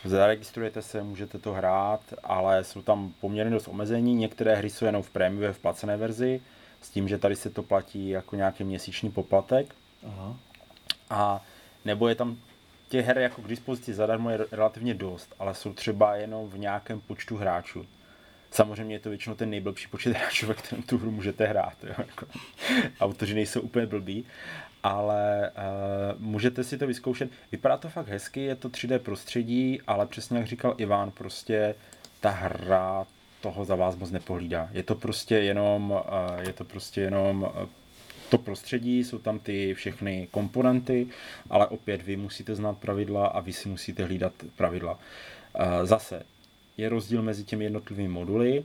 zaregistrujete 0.05 0.82
se, 0.82 1.03
můžete 1.03 1.39
to 1.39 1.53
hrát, 1.53 2.01
ale 2.23 2.63
jsou 2.63 2.82
tam 2.82 3.13
poměrně 3.21 3.53
dost 3.53 3.67
omezení. 3.67 4.15
Některé 4.15 4.55
hry 4.55 4.69
jsou 4.69 4.86
jenom 4.86 5.03
v 5.03 5.09
prémiové, 5.09 5.53
v 5.53 5.59
placené 5.59 5.97
verzi, 5.97 6.41
s 6.82 6.89
tím, 6.89 7.07
že 7.07 7.17
tady 7.17 7.36
se 7.36 7.49
to 7.49 7.63
platí 7.63 8.09
jako 8.09 8.36
nějaký 8.36 8.63
měsíční 8.63 9.11
poplatek. 9.11 9.75
Aha. 10.07 10.36
A 11.09 11.41
nebo 11.86 12.07
je 12.07 12.15
tam 12.15 12.38
těch 12.89 13.05
her 13.05 13.17
jako 13.17 13.41
k 13.41 13.47
dispozici 13.47 13.93
zadarmo 13.93 14.29
je 14.29 14.39
relativně 14.51 14.93
dost, 14.93 15.36
ale 15.39 15.55
jsou 15.55 15.73
třeba 15.73 16.15
jenom 16.15 16.49
v 16.49 16.57
nějakém 16.57 17.01
počtu 17.01 17.38
hráčů. 17.38 17.86
Samozřejmě 18.51 18.95
je 18.95 18.99
to 18.99 19.09
většinou 19.09 19.35
ten 19.35 19.49
nejblbší 19.49 19.87
počet 19.87 20.17
hráčů, 20.17 20.47
ve 20.47 20.53
kterém 20.53 20.83
tu 20.83 20.97
hru 20.97 21.11
můžete 21.11 21.45
hrát. 21.45 21.83
Jo? 21.83 21.93
Jako, 21.97 22.25
autoři 22.99 23.33
nejsou 23.33 23.61
úplně 23.61 23.85
blbí, 23.85 24.25
ale 24.83 25.51
uh, 25.51 26.21
můžete 26.21 26.63
si 26.63 26.77
to 26.77 26.87
vyzkoušet. 26.87 27.29
Vypadá 27.51 27.77
to 27.77 27.89
fakt 27.89 28.07
hezky, 28.07 28.41
je 28.41 28.55
to 28.55 28.69
3D 28.69 28.99
prostředí, 28.99 29.81
ale 29.87 30.05
přesně 30.05 30.37
jak 30.37 30.47
říkal 30.47 30.75
Ivan, 30.77 31.11
prostě 31.11 31.75
ta 32.19 32.29
hra 32.29 33.05
toho 33.41 33.65
za 33.65 33.75
vás 33.75 33.95
moc 33.95 34.11
nepohlídá. 34.11 34.69
Je 34.71 34.83
to 34.83 34.95
prostě 34.95 35.35
jenom, 35.35 35.91
uh, 35.91 36.41
je 36.47 36.53
to 36.53 36.63
prostě 36.63 37.01
jenom 37.01 37.41
uh, 37.41 37.69
to 38.29 38.37
prostředí, 38.37 39.03
jsou 39.03 39.17
tam 39.17 39.39
ty 39.39 39.73
všechny 39.73 40.27
komponenty, 40.31 41.07
ale 41.49 41.67
opět 41.67 42.01
vy 42.01 42.17
musíte 42.17 42.55
znát 42.55 42.77
pravidla 42.77 43.27
a 43.27 43.39
vy 43.39 43.53
si 43.53 43.69
musíte 43.69 44.03
hlídat 44.03 44.33
pravidla. 44.55 44.99
Zase 45.83 46.23
je 46.78 46.89
rozdíl 46.89 47.22
mezi 47.22 47.43
těmi 47.43 47.63
jednotlivými 47.63 48.09
moduly 48.09 48.63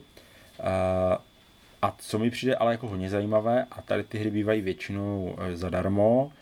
a 1.83 1.97
co 1.99 2.19
mi 2.19 2.31
přijde 2.31 2.57
ale 2.57 2.73
jako 2.73 2.89
hodně 2.89 3.11
zajímavé, 3.11 3.67
a 3.71 3.83
tady 3.83 4.05
ty 4.05 4.19
hry 4.19 4.31
bývají 4.31 4.61
většinou 4.61 5.37
eh, 5.39 5.57
zadarmo, 5.57 6.33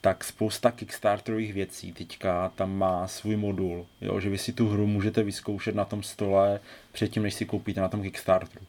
tak 0.00 0.24
spousta 0.24 0.70
kickstarterových 0.70 1.54
věcí 1.54 1.92
teďka 1.92 2.52
tam 2.54 2.78
má 2.78 3.08
svůj 3.08 3.36
modul, 3.36 3.86
jo, 4.00 4.20
že 4.20 4.30
vy 4.30 4.38
si 4.38 4.52
tu 4.52 4.68
hru 4.68 4.86
můžete 4.86 5.22
vyzkoušet 5.22 5.74
na 5.74 5.84
tom 5.84 6.02
stole 6.02 6.60
předtím, 6.92 7.22
než 7.22 7.34
si 7.34 7.46
koupíte 7.46 7.80
na 7.80 7.88
tom 7.88 8.02
Kickstarteru. 8.02 8.64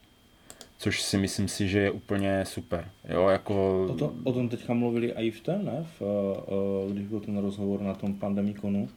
Což 0.78 1.02
si 1.02 1.18
myslím 1.18 1.48
si, 1.48 1.68
že 1.68 1.80
je 1.80 1.92
úplně 1.92 2.46
super. 2.46 2.90
Jo, 3.10 3.28
jako... 3.28 3.86
O, 3.90 3.96
to, 3.96 4.14
o 4.24 4.34
tom 4.34 4.50
teďka 4.50 4.74
mluvili 4.74 5.12
i 5.12 5.32
v 5.32 5.42
tom, 5.42 5.66
ne? 5.66 5.86
V, 6.00 6.02
uh, 6.02 6.86
uh, 6.86 6.92
když 6.92 7.08
byl 7.08 7.20
ten 7.20 7.38
rozhovor 7.38 7.82
na 7.82 7.94
tom 7.94 8.14
pandemikonu. 8.14 8.90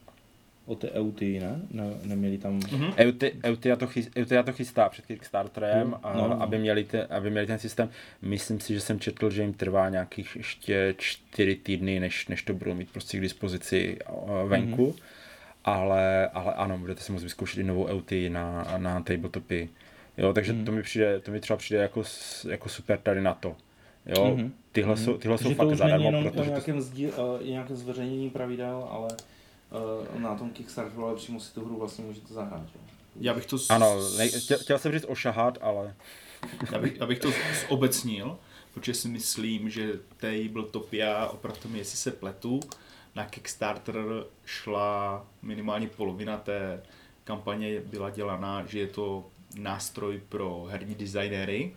O 0.67 0.75
ty 0.75 0.89
EUTI, 0.91 1.39
ne? 1.39 1.61
ne 1.71 1.83
neměli 2.03 2.37
tam... 2.37 2.59
Mm-hmm. 2.59 2.93
Euty, 2.97 3.33
Euty, 3.43 3.75
to 3.77 3.87
chystá, 3.87 4.11
Euty 4.19 4.35
to 4.43 4.53
chystá 4.53 4.89
před 4.89 5.05
Kickstarterem, 5.05 5.89
No, 5.89 5.99
a, 6.03 6.13
no, 6.17 6.27
no. 6.27 6.41
Aby, 6.41 6.57
měli 6.59 6.83
ten, 6.83 7.07
aby 7.09 7.29
měli 7.29 7.47
ten 7.47 7.59
systém. 7.59 7.89
Myslím 8.21 8.59
si, 8.59 8.73
že 8.73 8.79
jsem 8.79 8.99
četl, 8.99 9.29
že 9.29 9.41
jim 9.41 9.53
trvá 9.53 9.89
nějakých 9.89 10.35
ještě 10.35 10.95
čtyři 10.97 11.55
týdny, 11.55 11.99
než, 11.99 12.27
než 12.27 12.43
to 12.43 12.53
budou 12.53 12.73
mít 12.73 12.91
prostě 12.91 13.17
k 13.17 13.21
dispozici 13.21 13.97
venku. 14.47 14.91
Mm-hmm. 14.91 15.03
Ale, 15.65 16.27
ale 16.27 16.53
ano, 16.53 16.77
budete 16.77 17.01
si 17.01 17.11
moct 17.11 17.23
vyzkoušet 17.23 17.59
i 17.59 17.63
novou 17.63 17.85
Euty 17.85 18.29
na, 18.29 18.73
na 18.77 19.01
tabletopy. 19.01 19.69
Jo, 20.17 20.33
takže 20.33 20.53
mm. 20.53 20.65
to, 20.65 20.71
mi 20.71 20.83
přijde, 20.83 21.19
to 21.19 21.31
mi 21.31 21.39
třeba 21.39 21.57
přijde 21.57 21.81
jako, 21.81 22.03
jako 22.49 22.69
super 22.69 22.99
tady 22.99 23.21
na 23.21 23.33
to. 23.33 23.55
Jo, 24.05 24.35
Mhm. 24.35 24.53
tyhle, 24.71 24.95
Mhm. 24.95 25.03
jsou, 25.03 25.17
tyhle 25.17 25.37
jsou 25.37 25.43
Takže 25.43 25.55
to 25.55 25.63
fakt 25.63 25.67
už 25.67 25.79
není 25.79 25.89
zadarmo, 25.91 26.05
jenom 26.05 26.25
o 26.25 26.29
protože 26.29 26.43
to, 26.43 26.49
nějakém, 26.49 26.81
zdí, 26.81 27.07
uh, 27.07 27.47
nějakém 27.47 27.75
zveřejnění 27.75 28.29
pravidel, 28.29 28.87
ale 28.91 29.09
na 30.17 30.35
tom 30.35 30.49
Kickstarteru, 30.49 31.05
ale 31.05 31.15
přímo 31.15 31.39
si 31.39 31.53
tu 31.53 31.65
hru 31.65 31.77
vlastně 31.79 32.05
můžete 32.05 32.33
zahrát. 32.33 32.61
Že? 32.73 32.79
Já 33.19 33.33
bych 33.33 33.45
to, 33.45 33.57
s- 33.57 33.69
ano, 33.69 34.09
ne, 34.17 34.27
chtěl, 34.29 34.57
chtěl 34.59 34.79
jsem 34.79 34.91
říct 34.91 35.05
ošahat, 35.07 35.57
ale 35.61 35.95
já 36.71 36.79
bych, 36.79 36.97
já 36.97 37.05
bych 37.05 37.19
to 37.19 37.29
zobecnil, 37.69 38.37
protože 38.73 38.93
si 38.93 39.07
myslím, 39.07 39.69
že 39.69 39.91
Tabletopia, 40.17 41.27
opravdu 41.27 41.69
mi, 41.69 41.77
jestli 41.77 41.97
se 41.97 42.11
pletu, 42.11 42.59
na 43.15 43.25
Kickstarter 43.25 43.95
šla 44.45 45.25
minimálně 45.41 45.87
polovina 45.87 46.37
té 46.37 46.83
kampaně 47.23 47.79
byla 47.81 48.09
dělaná, 48.09 48.65
že 48.65 48.79
je 48.79 48.87
to 48.87 49.25
nástroj 49.55 50.21
pro 50.29 50.65
herní 50.69 50.95
designéry 50.95 51.75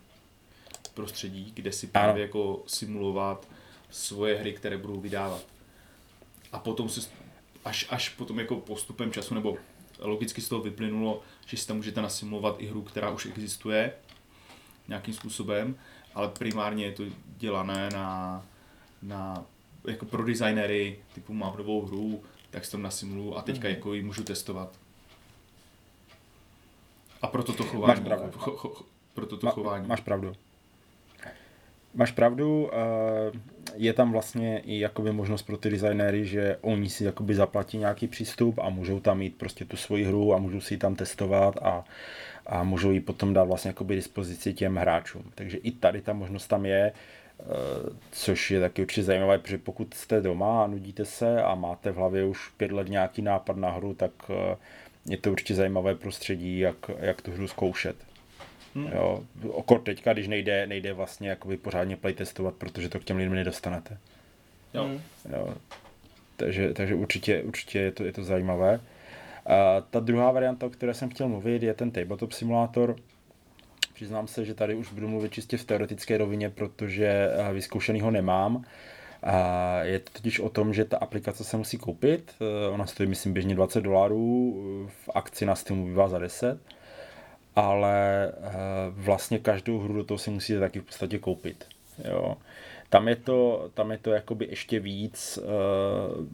prostředí, 0.94 1.52
kde 1.54 1.72
si 1.72 1.86
právě 1.86 2.10
Ano. 2.12 2.18
jako 2.22 2.62
simulovat 2.66 3.48
svoje 3.90 4.36
hry, 4.38 4.52
které 4.52 4.78
budou 4.78 5.00
vydávat. 5.00 5.42
A 6.52 6.58
potom 6.58 6.88
se, 6.88 7.00
až, 7.64 7.86
až 7.90 8.08
potom 8.08 8.38
jako 8.38 8.56
postupem 8.56 9.12
času, 9.12 9.34
nebo 9.34 9.56
logicky 9.98 10.40
z 10.40 10.48
toho 10.48 10.62
vyplynulo, 10.62 11.22
že 11.46 11.56
si 11.56 11.66
tam 11.66 11.76
můžete 11.76 12.02
nasimulovat 12.02 12.56
i 12.58 12.66
hru, 12.66 12.82
která 12.82 13.10
už 13.10 13.26
existuje 13.26 13.92
nějakým 14.88 15.14
způsobem, 15.14 15.76
ale 16.14 16.28
primárně 16.28 16.84
je 16.84 16.92
to 16.92 17.02
dělané 17.38 17.88
na, 17.92 18.42
na 19.02 19.44
jako 19.88 20.06
pro 20.06 20.24
designery, 20.24 20.98
typu 21.14 21.34
mám 21.34 21.56
novou 21.56 21.86
hru, 21.86 22.22
tak 22.50 22.64
si 22.64 22.70
to 22.70 22.78
nasimuluju 22.78 23.34
a 23.36 23.42
teďka 23.42 23.68
Mhm. 23.68 23.76
jako 23.76 23.94
ji 23.94 24.02
můžu 24.02 24.24
testovat. 24.24 24.78
A 27.22 27.26
proto 27.26 27.52
to 27.52 27.62
Máš 27.62 27.72
chování. 27.72 28.04
pravdu. 28.04 28.38
Cho, 28.38 28.50
cho, 28.50 28.68
cho, 28.68 28.84
proto 29.14 29.36
to 29.36 29.46
Ma, 29.46 29.52
chování. 29.52 29.88
máš 29.88 30.00
pravdu. 30.00 30.32
Máš 31.94 32.12
pravdu, 32.12 32.70
eh, 32.72 33.38
je 33.74 33.92
tam 33.92 34.12
vlastně 34.12 34.58
i 34.58 34.78
jakoby 34.80 35.12
možnost 35.12 35.42
pro 35.42 35.56
ty 35.56 35.70
designéry, 35.70 36.26
že 36.26 36.56
oni 36.60 36.90
si 36.90 37.04
jakoby 37.04 37.34
zaplatí 37.34 37.78
nějaký 37.78 38.06
přístup 38.06 38.58
a 38.58 38.68
můžou 38.68 39.00
tam 39.00 39.18
mít 39.18 39.36
prostě 39.36 39.64
tu 39.64 39.76
svoji 39.76 40.04
hru 40.04 40.34
a 40.34 40.38
můžou 40.38 40.60
si 40.60 40.74
ji 40.74 40.78
tam 40.78 40.94
testovat 40.94 41.56
a, 41.62 41.84
a 42.46 42.62
můžou 42.64 42.90
ji 42.90 43.00
potom 43.00 43.32
dát 43.34 43.44
vlastně 43.44 43.68
jakoby 43.68 43.96
dispozici 43.96 44.54
těm 44.54 44.76
hráčům. 44.76 45.24
Takže 45.34 45.56
i 45.56 45.70
tady 45.70 46.00
ta 46.00 46.12
možnost 46.12 46.46
tam 46.46 46.66
je, 46.66 46.92
eh, 47.40 47.44
což 48.10 48.50
je 48.50 48.60
taky 48.60 48.82
určitě 48.82 49.02
zajímavé, 49.02 49.38
protože 49.38 49.58
pokud 49.58 49.94
jste 49.94 50.20
doma 50.20 50.64
a 50.64 50.66
nudíte 50.66 51.04
se 51.04 51.42
a 51.42 51.54
máte 51.54 51.90
v 51.90 51.96
hlavě 51.96 52.24
už 52.24 52.48
pět 52.48 52.72
let 52.72 52.88
nějaký 52.88 53.22
nápad 53.22 53.56
na 53.56 53.70
hru, 53.70 53.94
tak 53.94 54.10
eh, 54.30 54.56
je 55.06 55.16
to 55.16 55.32
určitě 55.32 55.54
zajímavé 55.54 55.94
prostředí, 55.94 56.58
jak, 56.58 56.76
jak 56.98 57.22
tu 57.22 57.32
hru 57.32 57.48
zkoušet. 57.48 57.96
Hmm. 58.74 58.86
Jo, 58.92 59.24
okor 59.48 59.80
teďka, 59.80 60.12
když 60.12 60.28
nejde, 60.28 60.66
nejde 60.66 60.92
vlastně 60.92 61.28
jakoby 61.28 61.56
pořádně 61.56 61.96
playtestovat, 61.96 62.54
protože 62.54 62.88
to 62.88 63.00
k 63.00 63.04
těm 63.04 63.16
lidem 63.16 63.34
nedostanete. 63.34 63.98
Jo. 64.74 64.88
Mm. 64.88 65.00
Jo. 65.32 65.54
Takže, 66.36 66.72
takže 66.74 66.94
určitě, 66.94 67.42
určitě 67.42 67.78
je 67.78 67.92
to, 67.92 68.04
je 68.04 68.12
to 68.12 68.24
zajímavé. 68.24 68.80
A 69.46 69.80
ta 69.90 70.00
druhá 70.00 70.30
varianta, 70.30 70.66
o 70.66 70.70
které 70.70 70.94
jsem 70.94 71.08
chtěl 71.08 71.28
mluvit, 71.28 71.62
je 71.62 71.74
ten 71.74 71.90
tabletop 71.90 72.32
simulátor. 72.32 72.96
Přiznám 73.94 74.28
se, 74.28 74.44
že 74.44 74.54
tady 74.54 74.74
už 74.74 74.92
budu 74.92 75.08
mluvit 75.08 75.32
čistě 75.32 75.56
v 75.56 75.64
teoretické 75.64 76.18
rovině, 76.18 76.50
protože 76.50 77.30
eh, 77.32 77.52
vyzkoušený 77.52 78.00
ho 78.00 78.10
nemám. 78.10 78.64
A 79.22 79.78
je 79.82 79.98
to 79.98 80.10
totiž 80.12 80.40
o 80.40 80.48
tom, 80.48 80.74
že 80.74 80.84
ta 80.84 80.96
aplikace 80.96 81.44
se 81.44 81.56
musí 81.56 81.78
koupit. 81.78 82.34
Eh, 82.40 82.68
Ona 82.68 82.86
stojí, 82.86 83.08
myslím, 83.08 83.32
běžně 83.32 83.54
20 83.54 83.80
dolarů, 83.80 84.54
v 84.88 85.10
akci 85.14 85.46
na 85.46 85.54
Steamu 85.54 85.86
bývá 85.86 86.08
za 86.08 86.18
10 86.18 86.58
ale 87.56 88.28
eh, 88.28 88.52
vlastně 88.90 89.38
každou 89.38 89.78
hru 89.78 89.94
do 89.94 90.04
toho 90.04 90.18
si 90.18 90.30
musíte 90.30 90.60
taky 90.60 90.80
v 90.80 90.84
podstatě 90.84 91.18
koupit. 91.18 91.66
Jo. 92.04 92.36
Tam 92.88 93.08
je 93.08 93.16
to, 93.16 93.70
tam 93.74 93.90
je 93.90 93.98
to 93.98 94.10
jakoby 94.10 94.46
ještě 94.50 94.80
víc, 94.80 95.38
eh, 95.38 96.26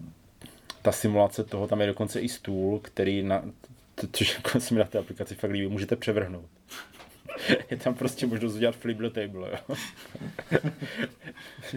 ta 0.83 0.93
simulace 0.93 1.45
toho, 1.45 1.67
tam 1.67 1.81
je 1.81 1.87
dokonce 1.87 2.21
i 2.21 2.29
stůl, 2.29 2.79
který, 2.79 3.23
na, 3.23 3.45
což 4.13 4.35
jako 4.45 4.61
se 4.61 4.75
mi 4.75 4.79
na 4.81 4.87
té 4.87 4.99
aplikaci 4.99 5.35
fakt 5.35 5.51
líbí, 5.51 5.69
můžete 5.69 5.97
převrhnout. 5.97 6.47
je 7.71 7.77
tam 7.77 7.95
prostě 7.95 8.27
možnost 8.27 8.55
udělat 8.55 8.77
flip 8.77 8.99
the 8.99 9.11
table, 9.11 9.51
jo. 9.51 9.77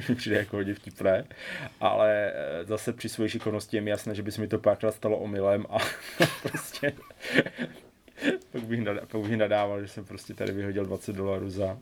přijde 0.16 0.38
jako 0.38 0.56
hodně 0.56 0.74
vtipné, 0.74 1.26
ale 1.80 2.32
eh, 2.34 2.66
zase 2.66 2.94
při 2.94 3.10
své 3.10 3.30
šikovnosti 3.30 3.78
je 3.78 3.82
mi 3.82 3.90
jasné, 3.90 4.16
že 4.16 4.24
by 4.24 4.32
se 4.32 4.42
mi 4.42 4.48
to 4.48 4.60
párkrát 4.60 4.92
stalo 4.92 5.18
omylem 5.18 5.66
a 5.70 5.78
prostě 6.44 6.94
pak 8.52 8.64
bych, 8.64 8.82
nadá, 8.82 9.02
pak 9.06 9.22
bych 9.22 9.38
nadával, 9.38 9.82
že 9.82 9.88
jsem 9.88 10.06
prostě 10.06 10.34
tady 10.34 10.52
vyhodil 10.52 10.86
20 10.86 11.16
dolarů 11.16 11.50
za, 11.50 11.78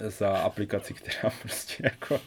za 0.00 0.30
aplikaci, 0.38 0.94
která 0.94 1.30
prostě 1.42 1.82
jako 1.82 2.20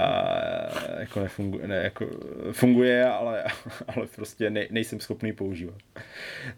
a, 0.00 1.00
jako 1.00 1.20
nefunguje, 1.20 1.68
ne, 1.68 1.76
jako 1.76 2.06
funguje, 2.52 3.06
ale, 3.06 3.44
ale 3.96 4.06
prostě 4.06 4.50
ne, 4.50 4.66
nejsem 4.70 5.00
schopný 5.00 5.32
používat. 5.32 5.78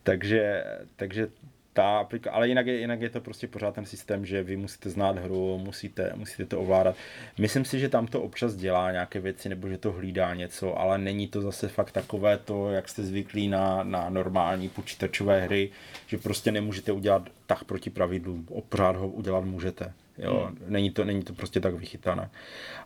Takže, 0.02 0.64
takže 0.96 1.28
ta 1.74 1.98
aplika, 1.98 2.30
ale 2.30 2.48
jinak 2.48 2.66
je, 2.66 2.78
jinak 2.78 3.00
je 3.00 3.10
to 3.10 3.20
prostě 3.20 3.46
pořád 3.46 3.74
ten 3.74 3.86
systém, 3.86 4.26
že 4.26 4.42
vy 4.42 4.56
musíte 4.56 4.90
znát 4.90 5.18
hru, 5.18 5.58
musíte, 5.58 6.12
musíte 6.14 6.44
to 6.44 6.60
ovládat. 6.60 6.96
Myslím 7.38 7.64
si, 7.64 7.80
že 7.80 7.88
tam 7.88 8.06
to 8.06 8.22
občas 8.22 8.54
dělá 8.54 8.92
nějaké 8.92 9.20
věci, 9.20 9.48
nebo 9.48 9.68
že 9.68 9.78
to 9.78 9.92
hlídá 9.92 10.34
něco, 10.34 10.78
ale 10.78 10.98
není 10.98 11.28
to 11.28 11.40
zase 11.40 11.68
fakt 11.68 11.92
takové 11.92 12.38
to, 12.38 12.70
jak 12.70 12.88
jste 12.88 13.02
zvyklí 13.02 13.48
na, 13.48 13.82
na 13.82 14.08
normální 14.08 14.68
počítačové 14.68 15.40
hry, 15.40 15.70
že 16.06 16.18
prostě 16.18 16.52
nemůžete 16.52 16.92
udělat 16.92 17.28
tak 17.46 17.64
proti 17.64 17.90
pravidlům, 17.90 18.48
pořád 18.68 18.96
ho 18.96 19.08
udělat 19.08 19.44
můžete. 19.44 19.92
Jo, 20.18 20.46
hmm. 20.46 20.58
není, 20.66 20.90
to, 20.90 21.04
není 21.04 21.22
to 21.22 21.32
prostě 21.32 21.60
tak 21.60 21.74
vychytané. 21.74 22.30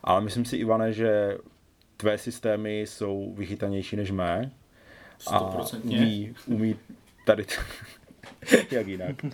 Ale 0.03 0.21
myslím 0.21 0.45
si, 0.45 0.57
Ivane, 0.57 0.93
že 0.93 1.37
tvé 1.97 2.17
systémy 2.17 2.81
jsou 2.81 3.33
vychytanější 3.37 3.95
než 3.95 4.11
mé. 4.11 4.51
A 5.27 5.37
Stoprocentně. 5.37 5.97
umí, 5.97 6.35
umí 6.45 6.75
tady 7.25 7.45
to, 7.45 7.53
jak 8.71 8.87
jinak. 8.87 9.15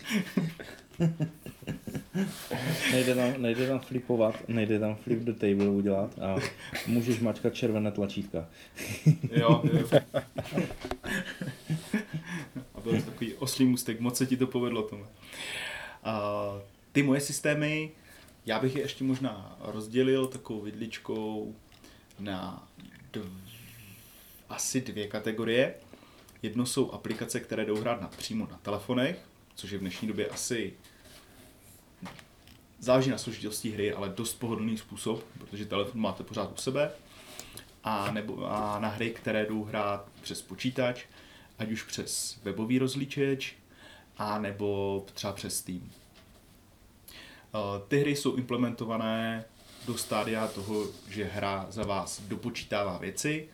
Nejde 2.92 3.16
tam, 3.16 3.42
nejde 3.42 3.68
tam 3.68 3.80
flipovat, 3.80 4.50
nejde 4.50 4.80
tam 4.80 4.96
flip 4.96 5.20
the 5.20 5.34
table 5.34 5.70
udělat 5.70 6.20
a 6.20 6.36
můžeš 6.88 7.20
mačkat 7.20 7.54
červené 7.54 7.92
tlačítka. 7.92 8.48
Jo, 9.32 9.64
jo. 9.74 10.00
A 12.76 12.82
byl 12.82 13.02
to 13.02 13.02
takový 13.02 13.34
oslý 13.34 13.66
mustek, 13.66 14.00
moc 14.00 14.18
se 14.18 14.26
ti 14.26 14.38
to 14.38 14.48
povedlo, 14.48 14.84
Tome. 14.84 15.06
A 16.04 16.32
ty 16.92 17.04
moje 17.04 17.22
systémy, 17.22 17.92
já 18.46 18.60
bych 18.60 18.76
je 18.76 18.82
ještě 18.82 19.04
možná 19.04 19.58
rozdělil 19.62 20.28
takovou 20.28 20.62
vidličkou 20.62 21.56
na 22.20 22.68
dv, 23.14 23.26
asi 24.50 24.82
dvě 24.82 25.08
kategorie. 25.08 25.74
Jedno 26.46 26.66
jsou 26.66 26.91
aplikace, 26.91 27.39
které 27.39 27.66
jdou 27.66 27.80
hrát 27.80 28.02
na, 28.02 28.08
přímo 28.08 28.48
na 28.52 28.58
telefonech, 28.58 29.20
což 29.56 29.72
je 29.72 29.78
v 29.78 29.82
dnešní 29.82 30.08
době 30.08 30.28
asi 30.28 30.74
záleží 32.80 33.10
na 33.10 33.18
složitosti 33.18 33.72
hry, 33.72 33.93
ale 33.93 34.10
dost 34.10 34.34
pohodlný 34.34 34.78
způsob, 34.78 35.24
protože 35.38 35.66
telefon 35.66 36.02
máte 36.02 36.24
pořád 36.24 36.52
u 36.54 36.56
sebe 36.56 36.91
a, 37.84 38.12
nebo, 38.12 38.52
a 38.52 38.80
na 38.80 38.89
hry, 38.89 39.10
které 39.10 39.46
jdou 39.46 39.64
hrát 39.64 40.08
přes 40.22 40.41
počítač, 40.41 41.06
ať 41.60 41.72
už 41.72 41.84
přes 41.84 42.39
webový 42.43 42.80
rozlíčeč, 42.80 43.56
a 44.18 44.39
nebo 44.39 45.06
třeba 45.14 45.34
přes 45.34 45.58
Steam. 45.58 45.89
Eh, 45.89 47.58
Ty 47.88 48.00
hry 48.00 48.16
jsou 48.16 48.36
implementované 48.36 49.46
do 49.86 49.98
stádia 49.98 50.48
toho, 50.48 50.86
že 51.10 51.24
hra 51.24 51.68
za 51.70 51.84
vás 51.84 52.22
dopočítává 52.22 52.98
věci, 52.98 53.50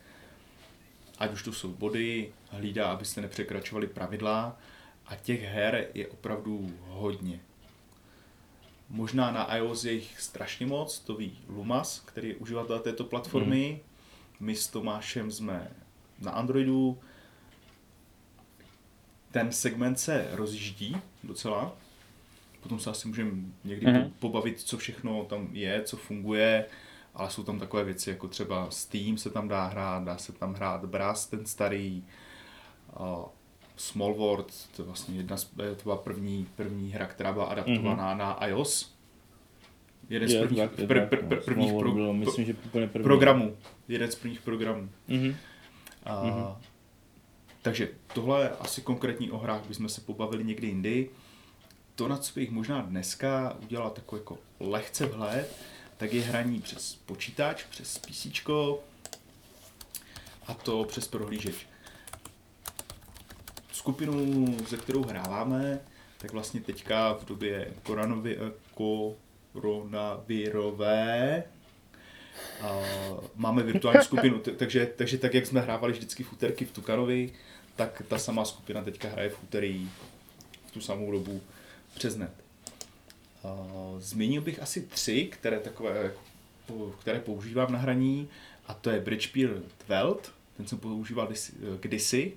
ať 1.22 1.34
už 1.34 1.44
to 1.44 1.54
jsou 1.54 1.70
body, 1.70 2.34
hlídá, 2.50 2.92
abyste 2.92 3.22
nepřekračovali 3.22 3.88
pravidla 3.88 4.58
a 5.06 5.16
těch 5.16 5.42
her 5.42 5.88
je 5.94 6.08
opravdu 6.08 6.74
hodně. 6.88 7.40
Možná 8.90 9.32
na 9.32 9.56
iOS 9.56 9.86
je 9.86 9.94
jich 9.94 10.22
strašně 10.22 10.66
moc, 10.66 11.00
to 11.00 11.16
ví 11.16 11.38
Lumas, 11.48 12.00
který 12.00 12.30
je 12.30 12.36
uživatel 12.36 12.80
této 12.80 13.04
platformy. 13.04 13.72
Mm. 13.72 14.46
My 14.46 14.56
s 14.56 14.68
Tomášem 14.68 15.32
jsme 15.32 15.72
na 16.20 16.32
Androidu. 16.32 17.00
Ten 19.32 19.52
segment 19.52 20.00
se 20.00 20.28
rozjíždí 20.32 20.98
docela. 21.24 21.76
Potom 22.62 22.80
se 22.80 22.90
asi 22.90 23.08
můžeme 23.08 23.32
někdy 23.64 23.92
mm. 23.92 24.14
pobavit, 24.20 24.62
co 24.62 24.78
všechno 24.78 25.26
tam 25.26 25.50
je, 25.52 25.84
co 25.84 25.98
funguje, 25.98 26.66
ale 27.16 27.30
jsou 27.30 27.44
tam 27.44 27.60
takové 27.60 27.84
věci, 27.84 28.10
jako 28.10 28.28
třeba 28.28 28.72
Steam 28.72 29.18
se 29.18 29.30
tam 29.30 29.48
dá 29.48 29.66
hrát, 29.66 30.04
dá 30.04 30.18
se 30.18 30.32
tam 30.32 30.54
hrát 30.54 30.86
Brass, 30.86 31.28
ten 31.28 31.46
starý, 31.46 32.04
uh, 33.00 33.26
Small 33.76 34.14
World, 34.14 34.70
to 34.76 34.82
je 34.82 34.86
vlastně 34.86 35.18
jedna 35.18 35.38
z, 35.38 35.46
to 35.46 35.84
byla 35.84 35.98
první, 35.98 36.48
první 36.56 36.92
hra, 36.92 37.06
která 37.06 37.34
byla 37.34 37.46
adaptovaná 37.46 38.14
mm-hmm. 38.14 38.18
na 38.18 38.48
iOS. 38.48 38.96
Jeden 40.10 40.30
z 40.30 40.40
prvních, 40.40 40.60
tak, 40.62 40.72
pr, 40.72 41.06
pr, 41.06 41.24
no. 41.24 41.30
pr, 41.30 41.42
prvních 41.42 41.74
pro, 41.80 41.92
bylo, 41.92 42.14
myslím, 42.14 42.46
že 42.46 42.54
první. 42.54 43.04
programů. 43.04 43.58
Jeden 43.88 44.12
z 44.12 44.16
prvních 44.16 44.42
programů. 44.42 44.90
Mhm. 45.08 45.36
A, 46.04 46.24
Mhm. 46.24 46.46
Takže 47.62 47.90
tohle 48.14 48.44
je 48.44 48.50
asi 48.50 48.82
konkrétní 48.82 49.32
o 49.32 49.38
hrách, 49.38 49.68
bychom 49.68 49.90
se 49.90 50.02
pobavili 50.02 50.44
někdy 50.44 50.68
jindy. 50.68 51.10
To, 51.96 52.08
na 52.08 52.18
co 52.18 52.34
bych 52.40 52.52
možná 52.52 52.82
dneska 52.82 53.58
udělal 53.64 53.90
takový 53.90 54.20
jako 54.20 54.38
lehce 54.60 55.06
vhled, 55.06 55.56
tak 56.02 56.14
je 56.14 56.22
hraní 56.22 56.62
přes 56.62 56.96
počítač, 56.96 57.64
přes 57.64 57.98
PC 57.98 58.26
a 60.48 60.54
to 60.64 60.84
přes 60.84 61.08
prohlížeč. 61.08 61.56
Skupinu, 63.72 64.58
ze 64.70 64.78
kterou 64.78 65.04
hráváme, 65.04 65.80
tak 66.18 66.32
vlastně 66.32 66.62
teďka 66.62 67.14
v 67.14 67.26
době 67.26 67.74
koronavi, 67.84 68.38
koronavirové 69.54 71.44
a 72.62 72.80
máme 73.36 73.64
virtuální 73.64 74.04
skupinu, 74.04 74.40
takže, 74.40 74.94
takže 74.96 75.18
tak, 75.18 75.34
jak 75.34 75.48
jsme 75.48 75.62
hrávali 75.62 75.94
vždycky 75.94 76.24
v 76.24 76.34
úterky 76.34 76.66
v 76.66 76.72
Tukanovi, 76.72 77.34
tak 77.76 78.02
ta 78.08 78.18
samá 78.18 78.46
skupina 78.46 78.84
teďka 78.84 79.10
hraje 79.10 79.30
v 79.30 79.44
úterý 79.44 79.90
v 80.66 80.72
tu 80.72 80.82
samou 80.82 81.12
dobu 81.12 81.42
přes 81.94 82.16
net. 82.16 82.51
A 83.44 83.68
Zmínil 83.98 84.42
bych 84.42 84.62
asi 84.62 84.82
tři, 84.82 85.26
které, 85.26 85.60
takové, 85.60 86.14
po- 86.66 86.94
které 87.00 87.20
používám 87.20 87.72
na 87.72 87.80
hraní, 87.80 88.30
a 88.68 88.74
to 88.74 88.90
je 88.90 89.00
Bridgepeer 89.00 89.62
Twelt, 89.78 90.32
ten 90.58 90.68
jsem 90.68 90.78
používal 90.78 91.28
kdysi- 91.28 91.54
kdysi. 91.80 92.34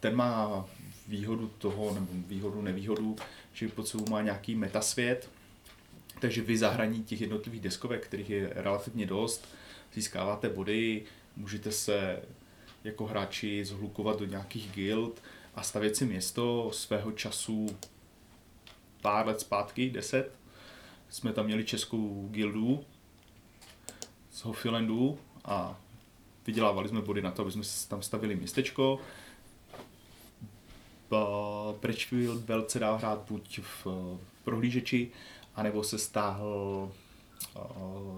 Ten 0.00 0.14
má 0.16 0.66
výhodu 1.08 1.50
toho, 1.58 1.94
nebo 1.94 2.06
výhodu, 2.12 2.62
nevýhodu, 2.62 3.16
že 3.52 3.68
pod 3.68 3.88
sebou 3.88 4.10
má 4.10 4.22
nějaký 4.22 4.54
metasvět, 4.54 5.30
takže 6.20 6.42
vy 6.42 6.58
zahraní 6.58 7.04
těch 7.04 7.20
jednotlivých 7.20 7.60
deskovek, 7.60 8.04
kterých 8.06 8.30
je 8.30 8.52
relativně 8.54 9.06
dost, 9.06 9.48
získáváte 9.94 10.48
body, 10.48 11.02
můžete 11.36 11.72
se 11.72 12.22
jako 12.84 13.06
hráči 13.06 13.64
zhlukovat 13.64 14.18
do 14.18 14.24
nějakých 14.24 14.72
guild 14.72 15.22
a 15.54 15.62
stavět 15.62 15.96
si 15.96 16.04
město 16.06 16.70
svého 16.72 17.12
času 17.12 17.76
pár 19.06 19.26
let 19.26 19.40
zpátky, 19.40 19.90
deset. 19.90 20.32
Jsme 21.08 21.32
tam 21.32 21.46
měli 21.46 21.64
českou 21.64 22.28
gildu 22.30 22.84
z 24.30 24.44
Hofilandu 24.44 25.18
a 25.44 25.80
vydělávali 26.46 26.88
jsme 26.88 27.00
body 27.00 27.22
na 27.22 27.30
to, 27.30 27.42
aby 27.42 27.52
jsme 27.52 27.62
tam 27.88 28.02
stavili 28.02 28.36
městečko. 28.36 29.00
Bridgefield 31.80 32.42
Belt 32.42 32.70
se 32.70 32.78
dá 32.78 32.96
hrát 32.96 33.24
buď 33.28 33.60
v 33.60 33.86
eh, 33.86 34.18
prohlížeči, 34.44 35.10
anebo 35.54 35.84
se 35.84 35.98
stáhl 35.98 36.92
eh, 37.56 37.60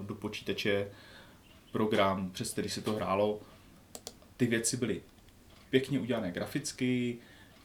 do 0.02 0.14
počítače 0.14 0.90
program, 1.72 2.30
přes 2.30 2.52
který 2.52 2.68
se 2.68 2.82
to 2.82 2.92
hrálo. 2.92 3.40
Ty 4.36 4.46
věci 4.46 4.76
byly 4.76 5.02
pěkně 5.70 6.00
udělané 6.00 6.30
graficky, 6.30 7.18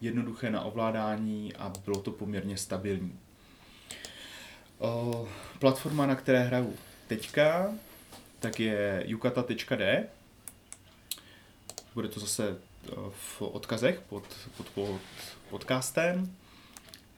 jednoduché 0.04 0.50
na 0.50 0.62
ovládání 0.62 1.54
a 1.56 1.74
bylo 1.86 2.02
to 2.02 2.12
poměrně 2.12 2.58
stabilní. 2.58 3.20
O, 4.80 5.28
platforma, 5.60 6.06
na 6.06 6.16
které 6.16 6.44
hraju 6.44 6.76
teďka, 7.08 7.74
tak 8.40 8.60
je 8.60 9.04
yukata.d. 9.08 10.08
Bude 11.94 12.08
to 12.08 12.20
zase 12.20 12.58
v 13.12 13.42
odkazech 13.42 14.02
pod, 14.10 14.24
pod, 14.58 14.70
pod 14.70 15.02
podcastem. 15.50 16.36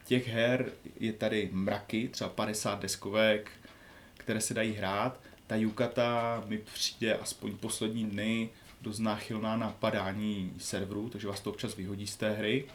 Těch 0.05 0.27
her 0.27 0.71
je 0.99 1.13
tady 1.13 1.49
mraky, 1.51 2.07
třeba 2.07 2.29
50 2.29 2.79
deskovek, 2.79 3.51
které 4.17 4.41
se 4.41 4.53
dají 4.53 4.73
hrát. 4.73 5.19
Ta 5.47 5.55
Yukata 5.55 6.43
mi 6.47 6.57
přijde 6.57 7.15
aspoň 7.15 7.57
poslední 7.57 8.05
dny 8.05 8.49
dost 8.85 8.99
náchylná 8.99 9.57
na 9.57 9.75
padání 9.79 10.53
serverů, 10.57 11.09
takže 11.09 11.27
vás 11.27 11.39
to 11.39 11.49
občas 11.49 11.75
vyhodí 11.75 12.07
z 12.07 12.15
té 12.15 12.31
hry. 12.31 12.65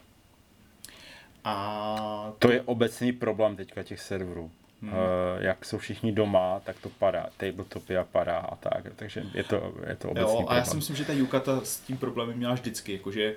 A 1.44 2.32
To 2.38 2.52
je 2.52 2.62
obecný 2.62 3.12
problém 3.12 3.56
teďka 3.56 3.82
těch 3.82 4.00
serverů. 4.00 4.50
Hmm. 4.82 4.92
Uh, 4.92 4.98
jak 5.38 5.64
jsou 5.64 5.78
všichni 5.78 6.12
doma, 6.12 6.60
tak 6.60 6.76
to 6.80 6.88
padá. 6.88 7.26
Tabletopia 7.36 8.04
padá 8.04 8.38
a 8.38 8.56
tak. 8.56 8.84
Takže 8.96 9.24
je 9.34 9.44
to, 9.44 9.74
je 9.88 9.96
to 9.96 10.10
obecný 10.10 10.32
Jo, 10.32 10.36
a 10.36 10.36
problém. 10.36 10.58
já 10.58 10.64
si 10.64 10.76
myslím, 10.76 10.96
že 10.96 11.04
ta 11.04 11.12
Yukata 11.12 11.60
s 11.64 11.80
tím 11.80 11.96
problémem 11.96 12.36
měla 12.36 12.54
vždycky, 12.54 12.92
jakože 12.92 13.34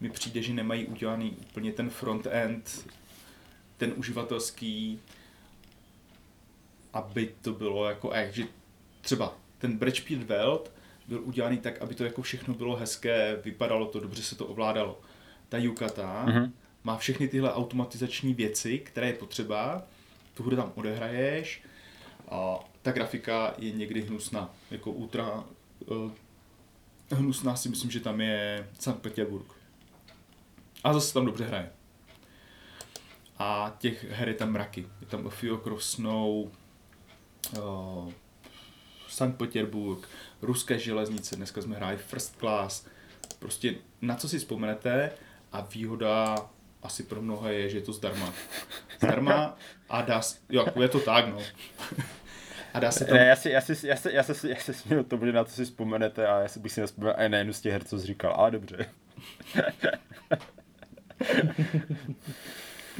mi 0.00 0.10
přijde, 0.10 0.42
že 0.42 0.52
nemají 0.52 0.86
udělaný 0.86 1.36
úplně 1.40 1.72
ten 1.72 1.90
front-end, 1.90 2.88
ten 3.76 3.92
uživatelský, 3.96 5.00
aby 6.92 7.32
to 7.42 7.52
bylo 7.52 7.88
jako, 7.88 8.10
eh, 8.12 8.28
že 8.32 8.44
třeba 9.00 9.34
ten 9.58 9.78
Bridgepeer 9.78 10.18
Welt 10.18 10.70
byl 11.08 11.20
udělaný 11.24 11.58
tak, 11.58 11.82
aby 11.82 11.94
to 11.94 12.04
jako 12.04 12.22
všechno 12.22 12.54
bylo 12.54 12.76
hezké, 12.76 13.40
vypadalo 13.44 13.86
to, 13.86 14.00
dobře 14.00 14.22
se 14.22 14.34
to 14.36 14.46
ovládalo. 14.46 15.00
Ta 15.48 15.58
Yukata 15.58 16.24
Mhm. 16.26 16.52
má 16.84 16.96
všechny 16.96 17.28
tyhle 17.28 17.54
automatizační 17.54 18.34
věci, 18.34 18.78
které 18.78 19.06
je 19.06 19.12
potřeba, 19.12 19.82
tu 20.34 20.42
hru 20.42 20.56
tam 20.56 20.72
odehraješ 20.74 21.62
a 22.28 22.58
ta 22.82 22.92
grafika 22.92 23.54
je 23.58 23.72
někdy 23.72 24.00
hnusná, 24.02 24.54
jako 24.70 24.90
ultra 24.92 25.44
uh, 25.86 26.10
hnusná 27.12 27.56
si 27.56 27.68
myslím, 27.68 27.90
že 27.90 28.00
tam 28.00 28.20
je 28.20 28.68
Sankt 28.78 29.02
Petersburg. 29.02 29.46
A 30.84 30.92
zase 30.92 31.14
tam 31.14 31.26
dobře 31.26 31.44
hraje. 31.44 31.70
A 33.38 33.76
těch 33.78 34.10
her 34.10 34.28
je 34.28 34.34
tam 34.34 34.52
mraky. 34.52 34.86
Je 35.00 35.06
tam 35.06 35.26
A 35.26 35.30
Few 35.30 35.54
Across 35.54 35.90
Snow, 35.90 36.30
uh, 37.58 38.12
Sankt 39.16 39.38
Petersburg, 39.38 40.08
ruské 40.42 40.78
železnice, 40.78 41.36
dneska 41.36 41.62
jsme 41.62 41.76
hráli 41.76 41.96
First 41.96 42.36
Class. 42.38 42.86
Prostě 43.38 43.74
na 44.02 44.16
co 44.16 44.28
si 44.28 44.38
vzpomenete 44.38 45.10
a 45.52 45.60
výhoda 45.60 46.36
asi 46.82 47.02
pro 47.02 47.22
mnohé 47.22 47.54
je, 47.54 47.68
že 47.68 47.78
je 47.78 47.82
to 47.82 47.92
zdarma. 47.92 48.34
Zdarma 48.98 49.56
a 49.88 50.02
dá 50.02 50.22
se, 50.22 50.38
jo, 50.48 50.66
je 50.80 50.88
to 50.88 51.00
tak, 51.00 51.28
no. 51.28 51.38
A 52.74 52.80
dá 52.80 52.92
se 52.92 53.04
tam, 53.04 53.16
Ne, 53.16 53.26
já 53.26 53.36
si, 53.36 53.50
já 53.50 53.60
si, 53.60 53.86
já 53.86 53.96
si, 53.96 54.12
já 54.12 54.22
si, 54.22 54.48
já 54.48 54.56
si 54.56 54.74
směju 54.74 55.02
tomu, 55.02 55.26
že 55.26 55.32
na 55.32 55.44
to 55.44 55.50
si 55.50 55.64
vzpomenete 55.64 56.26
a 56.26 56.40
já 56.40 56.48
si 56.48 56.60
bych 56.60 56.72
si 56.72 56.80
nespomněl 56.80 57.14
ani 57.16 57.44
na 57.44 57.52
z 57.52 57.60
těch 57.60 57.72
her, 57.72 57.84
co 57.84 57.98
říkal, 57.98 58.34
ale 58.36 58.50
dobře. 58.50 58.86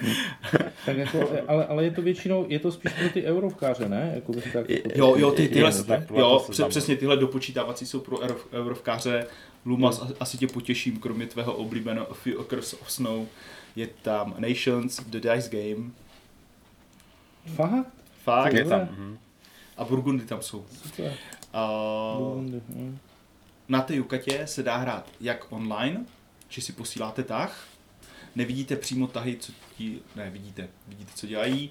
Tak 0.87 0.97
jako, 0.97 1.31
ale, 1.49 1.67
ale 1.67 1.85
je 1.85 1.91
to 1.91 2.03
většinou, 2.03 2.45
je 2.49 2.59
to 2.59 2.73
spíš 2.73 2.93
pro 2.93 3.09
ty 3.09 3.25
eurovkáře, 3.25 3.89
ne? 3.89 4.13
Jako 4.15 4.33
by 4.33 4.43
tak, 4.43 4.71
jako, 4.71 4.89
Jo, 4.95 5.15
jo, 5.19 5.31
ty, 5.31 5.49
tyhle, 5.49 5.71
Je 5.71 6.21
jo, 6.21 6.31
to 6.31 6.39
se 6.41 6.45
pře- 6.53 6.57
znám. 6.57 6.71
přesně 6.71 6.97
tyhle 6.97 7.17
dopočítávací 7.17 7.87
jsou 7.87 8.01
pro 8.01 8.19
euro, 8.19 8.37
eurovkáře. 8.53 9.27
Lumas, 9.65 10.03
a- 10.03 10.09
asi 10.21 10.39
tě 10.39 10.47
potěším, 10.47 10.97
kromě 11.01 11.27
tvého 11.27 11.55
oblíbeného 11.55 12.11
A 12.11 12.15
Few 12.15 12.41
Acres 12.41 12.73
of 12.75 12.91
Snow, 12.93 13.27
je 13.77 13.89
tam 14.03 14.35
Nations, 14.39 15.01
The 15.07 15.21
Dice 15.21 15.51
Game, 15.75 15.91
Fakt? 17.55 17.87
fakt, 18.25 18.53
je 18.53 18.65
tam. 18.65 18.81
Mhm. 18.81 19.19
a 19.77 19.85
Burgundy 19.85 20.25
tam 20.25 20.43
jsou. 20.43 20.65
Super. 20.83 21.13
A 21.53 21.69
Burgundy, 22.19 22.61
hm. 22.69 22.99
na 23.69 23.83
té 23.83 23.95
Jukatě 23.95 24.47
se 24.47 24.63
dá 24.63 24.77
hrát 24.77 25.07
jak 25.21 25.47
online, 25.53 26.05
že 26.49 26.63
si 26.63 26.73
posíláte 26.73 27.23
tah, 27.23 27.65
nevidíte 28.37 28.77
přímo 28.77 29.07
tahy, 29.07 29.37
co 29.37 29.53
ti, 29.77 29.99
ne, 30.17 30.31
vidíte, 30.31 30.69
vidíte, 30.89 31.11
co 31.15 31.27
dělají, 31.27 31.71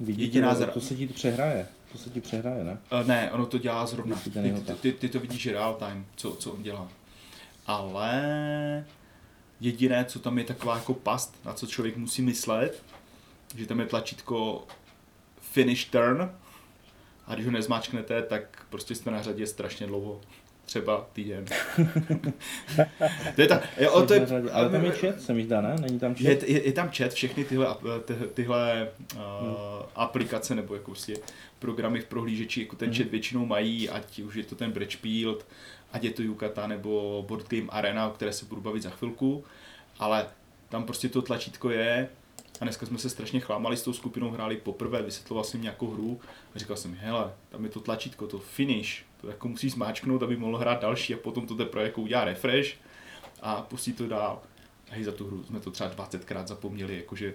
Vidíte, 0.00 0.22
Jediná 0.22 0.54
zra- 0.54 0.70
to 0.70 0.80
se 0.80 0.94
ti 0.94 1.06
přehraje. 1.06 1.68
To 1.92 1.98
se 1.98 2.10
ti 2.10 2.20
přehraje, 2.20 2.64
ne? 2.64 2.78
Uh, 2.92 3.06
ne, 3.06 3.30
ono 3.32 3.46
to 3.46 3.58
dělá 3.58 3.86
zrovna. 3.86 4.16
Ty, 4.16 4.30
ty, 4.30 4.74
ty, 4.80 4.92
ty 4.92 5.08
to 5.08 5.20
vidíš 5.20 5.46
real 5.46 5.74
time, 5.74 6.06
co, 6.16 6.32
co 6.36 6.52
on 6.52 6.62
dělá. 6.62 6.88
Ale 7.66 8.84
jediné, 9.60 10.04
co 10.04 10.18
tam 10.18 10.38
je 10.38 10.44
taková 10.44 10.76
jako 10.76 10.94
past, 10.94 11.44
na 11.44 11.52
co 11.52 11.66
člověk 11.66 11.96
musí 11.96 12.22
myslet, 12.22 12.82
že 13.56 13.66
tam 13.66 13.80
je 13.80 13.86
tlačítko 13.86 14.66
finish 15.40 15.84
turn 15.84 16.30
a 17.26 17.34
když 17.34 17.46
ho 17.46 17.52
nezmáčknete, 17.52 18.22
tak 18.22 18.66
prostě 18.70 18.94
jste 18.94 19.10
na 19.10 19.22
řadě 19.22 19.46
strašně 19.46 19.86
dlouho. 19.86 20.20
Třeba 20.64 21.06
týden. 21.12 21.44
to 23.34 23.40
je 23.40 23.48
ta, 23.48 23.60
jo, 23.80 24.06
to 24.06 24.14
je, 24.14 24.26
Ale 24.52 24.70
tam 24.70 24.84
je 24.84 24.90
chat, 24.90 25.20
se 25.20 25.34
mi 25.34 25.44
zdá, 25.44 25.60
ne? 25.60 25.76
Není 25.80 25.98
tam 25.98 26.14
chat? 26.14 26.24
je, 26.24 26.38
je, 26.52 26.66
je 26.66 26.72
tam 26.72 26.90
chat, 26.90 27.12
všechny 27.12 27.44
tyhle, 27.44 27.76
ty, 28.04 28.14
tyhle 28.34 28.88
uh, 29.14 29.20
aplikace 29.94 30.54
nebo 30.54 30.74
jako 30.74 30.90
prostě 30.90 31.14
programy 31.58 32.00
v 32.00 32.04
prohlížeči, 32.04 32.60
jako 32.60 32.76
ten 32.76 32.94
chat 32.94 33.06
většinou 33.06 33.46
mají, 33.46 33.88
ať 33.88 34.18
už 34.18 34.34
je 34.34 34.44
to 34.44 34.54
ten 34.54 34.72
Bridgefield, 34.72 35.46
ať 35.92 36.04
je 36.04 36.10
to 36.10 36.22
Yukata 36.22 36.66
nebo 36.66 37.24
Board 37.28 37.48
Game 37.48 37.68
Arena, 37.68 38.08
o 38.08 38.10
které 38.10 38.32
se 38.32 38.44
budu 38.44 38.60
bavit 38.60 38.82
za 38.82 38.90
chvilku, 38.90 39.44
ale 39.98 40.26
tam 40.68 40.84
prostě 40.84 41.08
to 41.08 41.22
tlačítko 41.22 41.70
je 41.70 42.08
a 42.60 42.64
dneska 42.64 42.86
jsme 42.86 42.98
se 42.98 43.10
strašně 43.10 43.40
chlámali 43.40 43.76
s 43.76 43.82
tou 43.82 43.92
skupinou, 43.92 44.30
hráli 44.30 44.56
poprvé, 44.56 45.02
vysvětloval 45.02 45.44
jsem 45.44 45.62
nějakou 45.62 45.90
hru 45.90 46.20
a 46.54 46.58
říkal 46.58 46.76
jsem, 46.76 46.94
hele, 46.94 47.32
tam 47.48 47.64
je 47.64 47.70
to 47.70 47.80
tlačítko, 47.80 48.26
to 48.26 48.38
finish, 48.38 49.04
to 49.24 49.30
jako 49.30 49.48
musíš 49.48 49.72
zmáčknout, 49.72 50.22
aby 50.22 50.36
mohl 50.36 50.56
hrát 50.56 50.80
další 50.80 51.14
a 51.14 51.16
potom 51.16 51.46
to 51.46 51.54
teprve 51.54 51.84
jako 51.84 52.00
udělá 52.00 52.24
refresh 52.24 52.76
a 53.42 53.62
pustí 53.62 53.92
to 53.92 54.06
dál. 54.06 54.42
Hej, 54.90 55.04
za 55.04 55.12
tu 55.12 55.26
hru 55.26 55.44
jsme 55.44 55.60
to 55.60 55.70
třeba 55.70 55.90
20krát 55.90 56.46
zapomněli, 56.46 56.96
jakože 56.96 57.34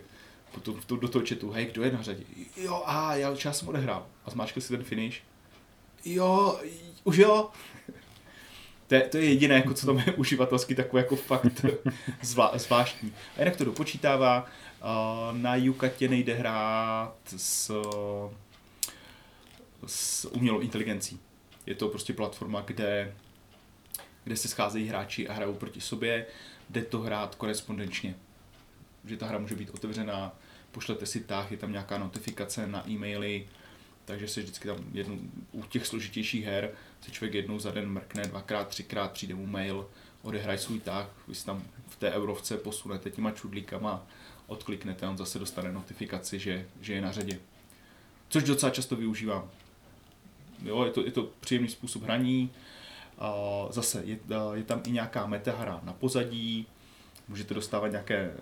potom 0.51 0.75
v 0.75 0.85
to, 0.85 0.95
do 0.95 1.07
toho 1.07 1.25
chatu, 1.29 1.51
hej, 1.51 1.65
kdo 1.65 1.83
je 1.83 1.91
na 1.91 2.01
řadě? 2.01 2.23
Jo, 2.57 2.83
a 2.85 3.15
já, 3.15 3.35
já 3.45 3.53
jsem 3.53 3.67
odehrál. 3.67 4.05
A 4.25 4.29
zmáčkl 4.29 4.61
si 4.61 4.69
ten 4.69 4.83
finish. 4.83 5.21
Jo, 6.05 6.59
už 7.03 7.17
jo. 7.17 7.49
To 8.87 8.95
je, 8.95 9.01
to 9.01 9.17
je 9.17 9.25
jediné, 9.25 9.55
jako, 9.55 9.73
co 9.73 9.85
tam 9.85 9.97
je 9.97 10.13
uživatelsky 10.13 10.75
takové 10.75 11.01
jako 11.01 11.15
fakt 11.15 11.65
zvlá, 12.21 12.51
zvláštní. 12.55 13.13
A 13.37 13.39
jinak 13.39 13.55
to 13.55 13.65
dopočítává. 13.65 14.45
Na 15.31 15.55
Yukatě 15.55 16.07
nejde 16.07 16.33
hrát 16.33 17.15
s, 17.37 17.71
s 19.85 20.25
umělou 20.25 20.59
inteligencí. 20.59 21.19
Je 21.69 21.75
to 21.75 21.87
prostě 21.87 22.13
platforma, 22.13 22.61
kde, 22.61 23.15
kde 24.23 24.37
se 24.37 24.47
scházejí 24.47 24.87
hráči 24.87 25.27
a 25.27 25.33
hrajou 25.33 25.53
proti 25.53 25.81
sobě. 25.81 26.25
Jde 26.69 26.81
to 26.81 26.99
hrát 26.99 27.35
korespondenčně. 27.35 28.15
Že 29.05 29.17
ta 29.17 29.27
hra 29.27 29.37
může 29.37 29.55
být 29.55 29.69
otevřená, 29.69 30.35
pošlete 30.71 31.05
si 31.05 31.19
tah, 31.19 31.51
je 31.51 31.57
tam 31.57 31.71
nějaká 31.71 31.97
notifikace 31.97 32.67
na 32.67 32.89
e-maily, 32.89 33.47
takže 34.05 34.27
se 34.27 34.41
vždycky 34.41 34.67
tam 34.67 34.77
jednou, 34.93 35.19
u 35.51 35.63
těch 35.63 35.87
složitějších 35.87 36.45
her 36.45 36.71
se 37.01 37.11
člověk 37.11 37.33
jednou 37.33 37.59
za 37.59 37.71
den 37.71 37.89
mrkne, 37.89 38.23
dvakrát, 38.23 38.67
třikrát 38.67 39.11
přijde 39.11 39.35
mu 39.35 39.47
mail, 39.47 39.89
odehraj 40.21 40.57
svůj 40.57 40.79
tah, 40.79 41.09
vy 41.27 41.35
si 41.35 41.45
tam 41.45 41.63
v 41.87 41.95
té 41.95 42.11
eurovce 42.11 42.57
posunete 42.57 43.09
těma 43.09 43.31
čudlíkama, 43.31 44.07
odkliknete 44.47 45.05
a 45.05 45.09
on 45.09 45.17
zase 45.17 45.39
dostane 45.39 45.71
notifikaci, 45.71 46.39
že, 46.39 46.65
že 46.81 46.93
je 46.93 47.01
na 47.01 47.11
řadě. 47.11 47.39
Což 48.29 48.43
docela 48.43 48.69
často 48.69 48.95
využívám. 48.95 49.51
Jo, 50.63 50.85
je 50.85 50.91
to, 50.91 51.05
je 51.05 51.11
to 51.11 51.29
příjemný 51.39 51.69
způsob 51.69 52.03
hraní. 52.03 52.51
Zase 53.69 54.03
je, 54.05 54.19
je 54.53 54.63
tam 54.63 54.81
i 54.85 54.91
nějaká 54.91 55.25
metahra 55.25 55.79
na 55.83 55.93
pozadí, 55.93 56.67
můžete 57.27 57.53
dostávat 57.53 57.87
nějaké, 57.87 58.33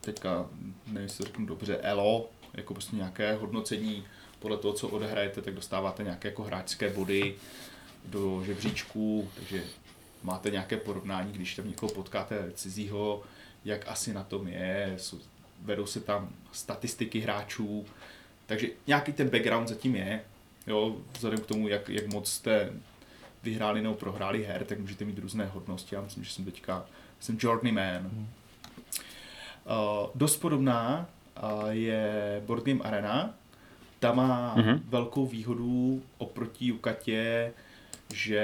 teďka 0.00 0.46
nevím, 0.86 1.02
jestli 1.02 1.24
řeknu 1.24 1.46
dobře, 1.46 1.76
ELO, 1.76 2.30
jako 2.54 2.74
prostě 2.74 2.96
nějaké 2.96 3.34
hodnocení 3.34 4.04
podle 4.38 4.56
toho, 4.56 4.74
co 4.74 4.88
odehrajete, 4.88 5.42
tak 5.42 5.54
dostáváte 5.54 6.02
nějaké 6.02 6.28
jako 6.28 6.42
hráčské 6.42 6.90
body 6.90 7.34
do 8.04 8.42
žebříčku, 8.44 9.30
takže 9.34 9.64
máte 10.22 10.50
nějaké 10.50 10.76
porovnání, 10.76 11.32
když 11.32 11.54
tam 11.54 11.68
někoho 11.68 11.92
potkáte 11.92 12.52
cizího, 12.54 13.22
jak 13.64 13.88
asi 13.88 14.12
na 14.14 14.24
tom 14.24 14.48
je, 14.48 14.94
jsou, 14.96 15.18
vedou 15.60 15.86
se 15.86 16.00
tam 16.00 16.28
statistiky 16.52 17.20
hráčů, 17.20 17.86
takže 18.46 18.68
nějaký 18.86 19.12
ten 19.12 19.28
background 19.28 19.68
zatím 19.68 19.96
je, 19.96 20.24
jo, 20.66 20.96
vzhledem 21.14 21.38
k 21.38 21.46
tomu, 21.46 21.68
jak, 21.68 21.88
jak 21.88 22.06
moc 22.06 22.30
jste 22.30 22.72
vyhráli 23.42 23.82
nebo 23.82 23.94
prohráli 23.94 24.44
her, 24.44 24.64
tak 24.64 24.78
můžete 24.78 25.04
mít 25.04 25.18
různé 25.18 25.46
hodnosti. 25.46 25.94
Já 25.94 26.00
myslím, 26.00 26.24
že 26.24 26.30
jsem 26.30 26.44
teďka, 26.44 26.86
jsem 27.20 27.38
journeyman. 27.40 28.02
Hmm. 28.02 28.28
Uh, 29.66 30.10
dost 30.14 30.36
podobná 30.36 31.06
uh, 31.42 31.68
je 31.70 32.42
Board 32.46 32.64
Game 32.64 32.80
Arena. 32.80 33.34
Ta 33.98 34.12
má 34.12 34.54
hmm. 34.54 34.82
velkou 34.88 35.26
výhodu 35.26 36.02
oproti 36.18 36.66
Jukatě, 36.66 37.52
že 38.14 38.36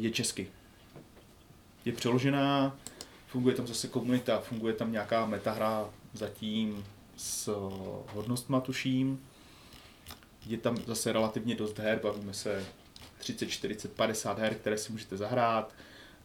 je 0.00 0.10
česky. 0.10 0.46
Je 1.84 1.92
přeložená, 1.92 2.76
funguje 3.26 3.54
tam 3.54 3.66
zase 3.66 3.88
komunita, 3.88 4.40
funguje 4.40 4.74
tam 4.74 4.92
nějaká 4.92 5.26
metahra 5.26 5.90
zatím 6.12 6.84
s 7.16 7.50
hodnostma 8.12 8.60
tuším. 8.60 9.20
Je 10.46 10.58
tam 10.58 10.76
zase 10.76 11.12
relativně 11.12 11.54
dost 11.54 11.78
her, 11.78 12.00
bavíme 12.02 12.34
se 12.34 12.66
30, 13.18 13.46
40, 13.46 13.92
50 13.92 14.38
her, 14.38 14.54
které 14.54 14.78
si 14.78 14.92
můžete 14.92 15.16
zahrát. 15.16 15.74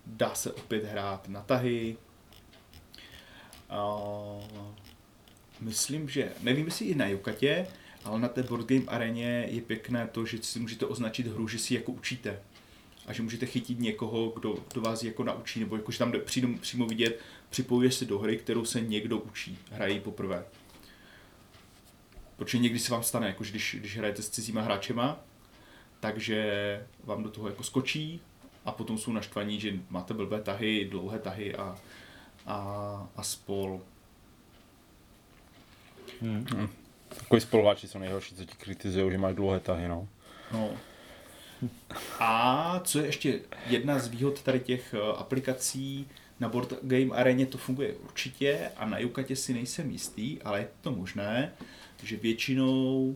Dá 0.05 0.35
se 0.35 0.51
opět 0.51 0.83
hrát 0.83 1.27
na 1.27 1.41
tahy. 1.41 1.97
Uh, 3.71 4.43
myslím, 5.59 6.09
že, 6.09 6.31
nevím 6.41 6.65
jestli 6.65 6.85
i 6.85 6.95
na 6.95 7.07
Jukatě, 7.07 7.67
ale 8.03 8.19
na 8.19 8.27
té 8.27 8.43
board 8.43 8.65
game 8.67 8.85
areně 8.87 9.47
je 9.49 9.61
pěkné 9.61 10.07
to, 10.07 10.25
že 10.25 10.37
si 10.43 10.59
můžete 10.59 10.85
označit 10.85 11.27
hru, 11.27 11.47
že 11.47 11.59
si 11.59 11.73
jako 11.73 11.91
učíte. 11.91 12.39
A 13.05 13.13
že 13.13 13.23
můžete 13.23 13.45
chytit 13.45 13.79
někoho, 13.79 14.29
kdo, 14.29 14.55
kdo 14.71 14.81
vás 14.81 15.03
jako 15.03 15.23
naučí, 15.23 15.59
nebo 15.59 15.75
jakože 15.75 15.99
tam 15.99 16.13
přímo, 16.25 16.57
přímo 16.57 16.85
vidět, 16.85 17.19
připojuješ 17.49 17.95
se 17.95 18.05
do 18.05 18.19
hry, 18.19 18.37
kterou 18.37 18.65
se 18.65 18.81
někdo 18.81 19.17
učí, 19.17 19.57
hrají 19.71 19.99
poprvé. 19.99 20.45
Protože 22.39 22.57
někdy 22.57 22.79
se 22.79 22.91
vám 22.91 23.03
stane, 23.03 23.27
jako 23.27 23.43
když, 23.43 23.75
když 23.79 23.97
hrajete 23.97 24.21
s 24.21 24.29
cizíma 24.29 24.61
hráčema, 24.61 25.19
takže 25.99 26.87
vám 27.03 27.23
do 27.23 27.29
toho 27.29 27.47
jako 27.47 27.63
skočí 27.63 28.21
a 28.65 28.71
potom 28.71 28.97
jsou 28.97 29.11
naštvaní, 29.11 29.59
že 29.59 29.73
máte 29.89 30.13
blbé 30.13 30.41
tahy, 30.41 30.85
dlouhé 30.85 31.19
tahy 31.19 31.55
a, 31.55 31.77
a, 32.45 33.09
a 33.15 33.23
spol. 33.23 33.81
Hmm. 36.21 36.45
Hmm. 36.55 36.69
Takový 37.09 37.41
spoluháči 37.41 37.87
jsou 37.87 37.99
nejhorší, 37.99 38.35
co 38.35 38.45
ti 38.45 38.57
kritizují, 38.57 39.11
že 39.11 39.17
máš 39.17 39.35
dlouhé 39.35 39.59
tahy, 39.59 39.87
no. 39.87 40.07
no. 40.51 40.71
A 42.19 42.81
co 42.83 42.99
je 42.99 43.05
ještě 43.05 43.41
jedna 43.67 43.99
z 43.99 44.07
výhod 44.07 44.41
tady 44.41 44.59
těch 44.59 44.93
eh, 44.93 45.17
aplikací 45.17 46.07
na 46.39 46.49
Board 46.49 46.73
Game 46.81 47.15
Areně, 47.15 47.45
to 47.45 47.57
funguje 47.57 47.93
určitě 47.93 48.71
a 48.77 48.85
na 48.85 48.99
Jukatě 48.99 49.35
si 49.35 49.53
nejsem 49.53 49.91
jistý, 49.91 50.41
ale 50.41 50.59
je 50.59 50.67
to 50.81 50.91
možné, 50.91 51.53
že 52.03 52.17
většinou 52.17 53.15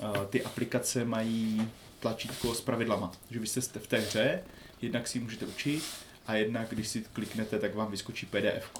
uh, 0.00 0.26
ty 0.30 0.44
aplikace 0.44 1.04
mají 1.04 1.68
tlačítko 2.00 2.54
s 2.54 2.60
pravidlama. 2.60 3.12
Že 3.30 3.38
vy 3.38 3.46
jste 3.46 3.80
v 3.80 3.86
té 3.86 3.98
hře, 3.98 4.42
jednak 4.82 5.08
si 5.08 5.20
můžete 5.20 5.46
učit 5.46 5.84
a 6.26 6.34
jednak, 6.34 6.68
když 6.70 6.88
si 6.88 7.04
kliknete, 7.12 7.58
tak 7.58 7.74
vám 7.74 7.90
vyskočí 7.90 8.26
PDF, 8.26 8.70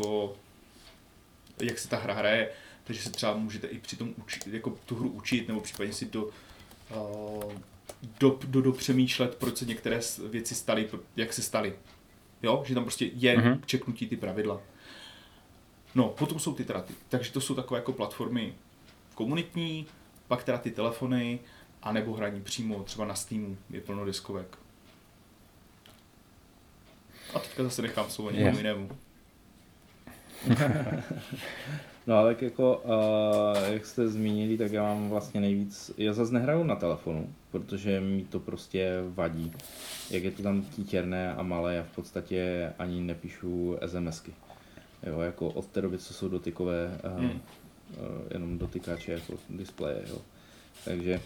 jak 1.61 1.79
se 1.79 1.89
ta 1.89 1.99
hra 1.99 2.15
hraje, 2.15 2.51
takže 2.85 3.03
se 3.03 3.11
třeba 3.11 3.37
můžete 3.37 3.67
i 3.67 3.79
při 3.79 3.97
tom 3.97 4.15
učit, 4.17 4.47
jako 4.47 4.79
tu 4.87 4.95
hru 4.95 5.09
učit, 5.09 5.49
nebo 5.49 5.61
případně 5.61 5.93
si 5.93 6.07
do, 6.07 6.25
uh, 6.25 7.53
do, 8.21 8.39
do, 8.45 8.63
do 8.63 8.73
přemýšlet, 8.73 9.35
proč 9.35 9.57
se 9.57 9.65
některé 9.65 10.01
věci 10.31 10.55
staly, 10.55 10.89
jak 11.17 11.33
se 11.33 11.43
staly. 11.43 11.75
Jo, 12.43 12.63
že 12.67 12.75
tam 12.75 12.85
prostě 12.85 13.11
je 13.15 13.37
mm-hmm. 13.37 13.61
čeknutí 13.67 14.09
ty 14.09 14.17
pravidla. 14.17 14.61
No, 15.95 16.09
potom 16.09 16.39
jsou 16.39 16.55
ty 16.55 16.65
traty. 16.65 16.95
Takže 17.09 17.33
to 17.33 17.41
jsou 17.41 17.55
takové 17.55 17.79
jako 17.79 17.93
platformy 17.93 18.55
komunitní, 19.15 19.87
pak 20.29 20.45
teda 20.45 20.59
ty 20.59 20.71
telefony, 20.71 21.39
a 21.83 21.93
nebo 21.93 22.15
hraní 22.15 22.41
přímo 22.41 22.83
třeba 22.83 23.05
na 23.05 23.15
Steamu, 23.15 23.57
je 23.71 23.81
plno 23.81 24.05
diskovek. 24.05 24.59
A 27.35 27.39
teďka 27.39 27.63
zase 27.63 27.83
nechám 27.83 28.11
slovo 28.11 28.31
někomu 28.31 28.57
jinému. 28.57 28.89
no 32.07 32.17
ale 32.17 32.37
jako, 32.41 32.83
uh, 32.85 33.73
jak 33.73 33.87
jste 33.87 34.09
zmínili, 34.09 34.59
tak 34.59 34.73
já 34.73 34.83
mám 34.83 35.11
vlastně 35.11 35.41
nejvíc, 35.41 35.93
já 35.99 36.13
zase 36.13 36.33
nehraju 36.33 36.65
na 36.65 36.77
telefonu, 36.77 37.35
protože 37.51 38.01
mi 38.01 38.25
to 38.25 38.41
prostě 38.41 38.93
vadí. 39.09 39.53
Jak 40.11 40.25
je 40.25 40.31
to 40.31 40.43
tam 40.43 40.63
títěrné 40.63 41.35
a 41.35 41.43
malé, 41.43 41.75
já 41.75 41.83
v 41.83 41.95
podstatě 41.95 42.73
ani 42.79 43.01
nepíšu 43.01 43.79
SMSky. 43.87 44.35
Jo, 45.07 45.21
jako 45.21 45.49
od 45.49 45.67
té 45.67 45.81
doby, 45.81 45.99
co 45.99 46.15
jsou 46.15 46.29
dotykové, 46.29 47.01
uh, 47.05 47.21
hmm. 47.21 47.41
Uh, 47.97 48.27
jenom 48.31 48.59
dotykače 48.59 49.13
jako 49.13 49.35
displeje, 49.51 50.03
jo. 50.09 50.19
Takže 50.85 51.21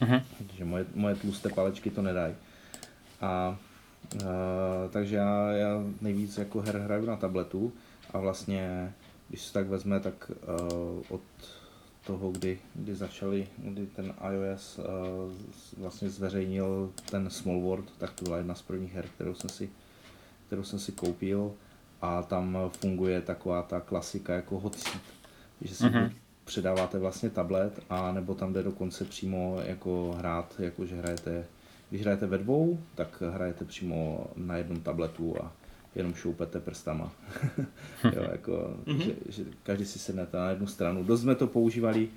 Uh-huh. 0.00 0.22
Že 0.56 0.64
moje, 0.64 0.86
moje 0.94 1.14
tlusté 1.14 1.48
palečky 1.48 1.90
to 1.90 2.02
nedají. 2.02 2.34
A 3.20 3.58
uh, 4.14 4.20
takže 4.90 5.16
já, 5.16 5.52
já 5.52 5.82
nejvíc 6.00 6.38
jako 6.38 6.60
her 6.60 6.78
hraju 6.78 7.06
na 7.06 7.16
tabletu 7.16 7.72
a 8.10 8.18
vlastně, 8.18 8.92
když 9.28 9.42
se 9.42 9.52
tak 9.52 9.66
vezme, 9.66 10.00
tak 10.00 10.30
uh, 10.30 11.02
od 11.08 11.20
toho, 12.06 12.30
kdy, 12.30 12.58
kdy 12.74 12.94
začali, 12.94 13.48
kdy 13.58 13.86
ten 13.86 14.14
iOS 14.32 14.78
uh, 14.78 14.84
vlastně 15.78 16.10
zveřejnil 16.10 16.92
ten 17.10 17.30
Small 17.30 17.60
World, 17.60 17.92
tak 17.98 18.12
to 18.12 18.24
byla 18.24 18.36
jedna 18.36 18.54
z 18.54 18.62
prvních 18.62 18.94
her, 18.94 19.08
kterou 19.14 19.34
jsem 19.34 19.50
si, 19.50 19.70
kterou 20.46 20.64
jsem 20.64 20.78
si 20.78 20.92
koupil 20.92 21.52
a 22.00 22.22
tam 22.22 22.58
funguje 22.80 23.20
taková 23.20 23.62
ta 23.62 23.80
klasika 23.80 24.34
jako 24.34 24.60
hot 24.60 24.78
seat, 24.78 25.02
že 25.60 25.74
si 25.74 25.84
uh-huh 25.84 26.10
předáváte 26.48 26.98
vlastně 26.98 27.30
tablet 27.30 27.80
a 27.90 28.12
nebo 28.12 28.34
tam 28.34 28.52
jde 28.52 28.62
dokonce 28.62 29.04
přímo 29.04 29.60
jako 29.64 30.14
hrát, 30.18 30.54
jako 30.58 30.86
že 30.86 30.96
hrajete, 30.96 31.44
když 31.90 32.02
hrajete 32.02 32.26
ve 32.26 32.38
dvou, 32.38 32.78
tak 32.94 33.22
hrajete 33.34 33.64
přímo 33.64 34.26
na 34.36 34.56
jednom 34.56 34.80
tabletu 34.80 35.36
a 35.42 35.52
jenom 35.94 36.14
šoupete 36.14 36.60
prstama. 36.60 37.12
jo, 38.04 38.22
jako, 38.32 38.76
mm-hmm. 38.86 38.98
že, 38.98 39.14
že, 39.28 39.44
každý 39.62 39.84
si 39.84 39.98
sednete 39.98 40.36
na 40.36 40.50
jednu 40.50 40.66
stranu. 40.66 41.04
Dost 41.04 41.20
jsme 41.20 41.34
to 41.34 41.46
používali, 41.46 42.08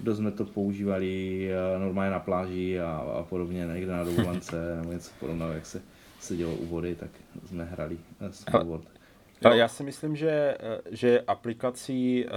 dost 0.00 0.18
jsme 0.18 0.30
to 0.30 0.44
používali 0.44 1.48
eh, 1.52 1.78
normálně 1.78 2.10
na 2.10 2.20
pláži 2.20 2.80
a, 2.80 2.90
a 3.18 3.22
podobně, 3.22 3.66
někde 3.74 3.92
na 3.92 4.04
dovolence 4.04 4.76
nebo 4.76 4.92
něco 4.92 5.10
podobného, 5.20 5.52
jak 5.52 5.66
se 5.66 5.82
sedělo 6.20 6.54
u 6.54 6.66
vody, 6.66 6.94
tak 6.94 7.10
jsme 7.46 7.64
hrali 7.64 7.98
uh, 8.20 8.30
snowboard. 8.30 8.99
Jo. 9.42 9.50
Já 9.50 9.68
si 9.68 9.82
myslím, 9.82 10.16
že, 10.16 10.30
eh, 10.30 10.56
že 10.90 11.20
aplikací 11.20 12.26
eh, 12.26 12.30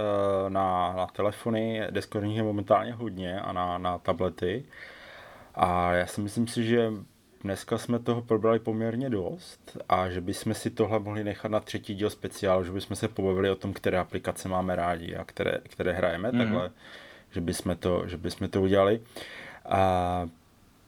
na, 0.50 0.92
na 0.96 1.06
telefony 1.06 1.82
deskorních 1.90 2.36
je 2.36 2.42
momentálně 2.42 2.92
hodně 2.92 3.40
a 3.40 3.52
na, 3.52 3.78
na 3.78 3.98
tablety. 3.98 4.64
A 5.54 5.92
já 5.92 6.06
si 6.06 6.20
myslím 6.20 6.46
si, 6.46 6.64
že 6.64 6.92
dneska 7.44 7.78
jsme 7.78 7.98
toho 7.98 8.22
probrali 8.22 8.58
poměrně 8.58 9.10
dost 9.10 9.78
a 9.88 10.10
že 10.10 10.20
bychom 10.20 10.54
si 10.54 10.70
tohle 10.70 10.98
mohli 10.98 11.24
nechat 11.24 11.50
na 11.50 11.60
třetí 11.60 11.94
díl 11.94 12.10
speciál, 12.10 12.64
že 12.64 12.72
bychom 12.72 12.96
se 12.96 13.08
pobavili 13.08 13.50
o 13.50 13.54
tom, 13.54 13.72
které 13.72 13.98
aplikace 13.98 14.48
máme 14.48 14.76
rádi 14.76 15.16
a 15.16 15.24
které, 15.24 15.58
které 15.62 15.92
hrajeme, 15.92 16.32
mm. 16.32 16.38
takhle, 16.38 16.70
že 17.30 17.40
bychom 17.40 17.76
to, 17.76 18.08
že 18.08 18.16
bychom 18.16 18.48
to 18.48 18.62
udělali. 18.62 19.00
A, 19.64 20.28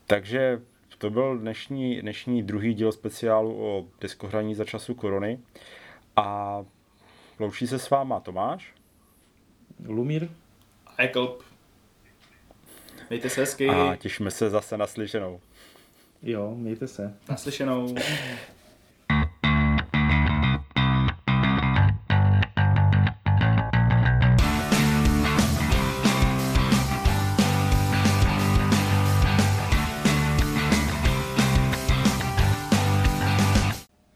takže 0.07 0.61
to 0.99 1.11
byl 1.11 1.39
dnešní, 1.39 2.01
dnešní 2.01 2.43
druhý 2.43 2.75
díl 2.75 2.93
speciálu 2.93 3.57
o 3.67 3.87
diskohraní 4.01 4.55
za 4.55 4.65
času 4.65 4.95
korony 4.95 5.39
a 6.17 6.65
loučí 7.39 7.67
se 7.67 7.79
s 7.79 7.91
váma 7.91 8.21
Tomáš. 8.21 8.75
Lumír. 9.87 10.29
A 10.87 11.03
Eklb. 11.03 11.43
Mějte 13.11 13.31
se 13.31 13.41
hezky. 13.41 13.69
A 13.69 13.97
těšíme 13.97 14.31
se 14.31 14.51
zase 14.51 14.77
na 14.77 14.87
slyšenou. 14.87 15.41
Jo, 16.23 16.55
mějte 16.55 16.89
se. 16.89 17.17
Naslyšenou. 17.29 17.95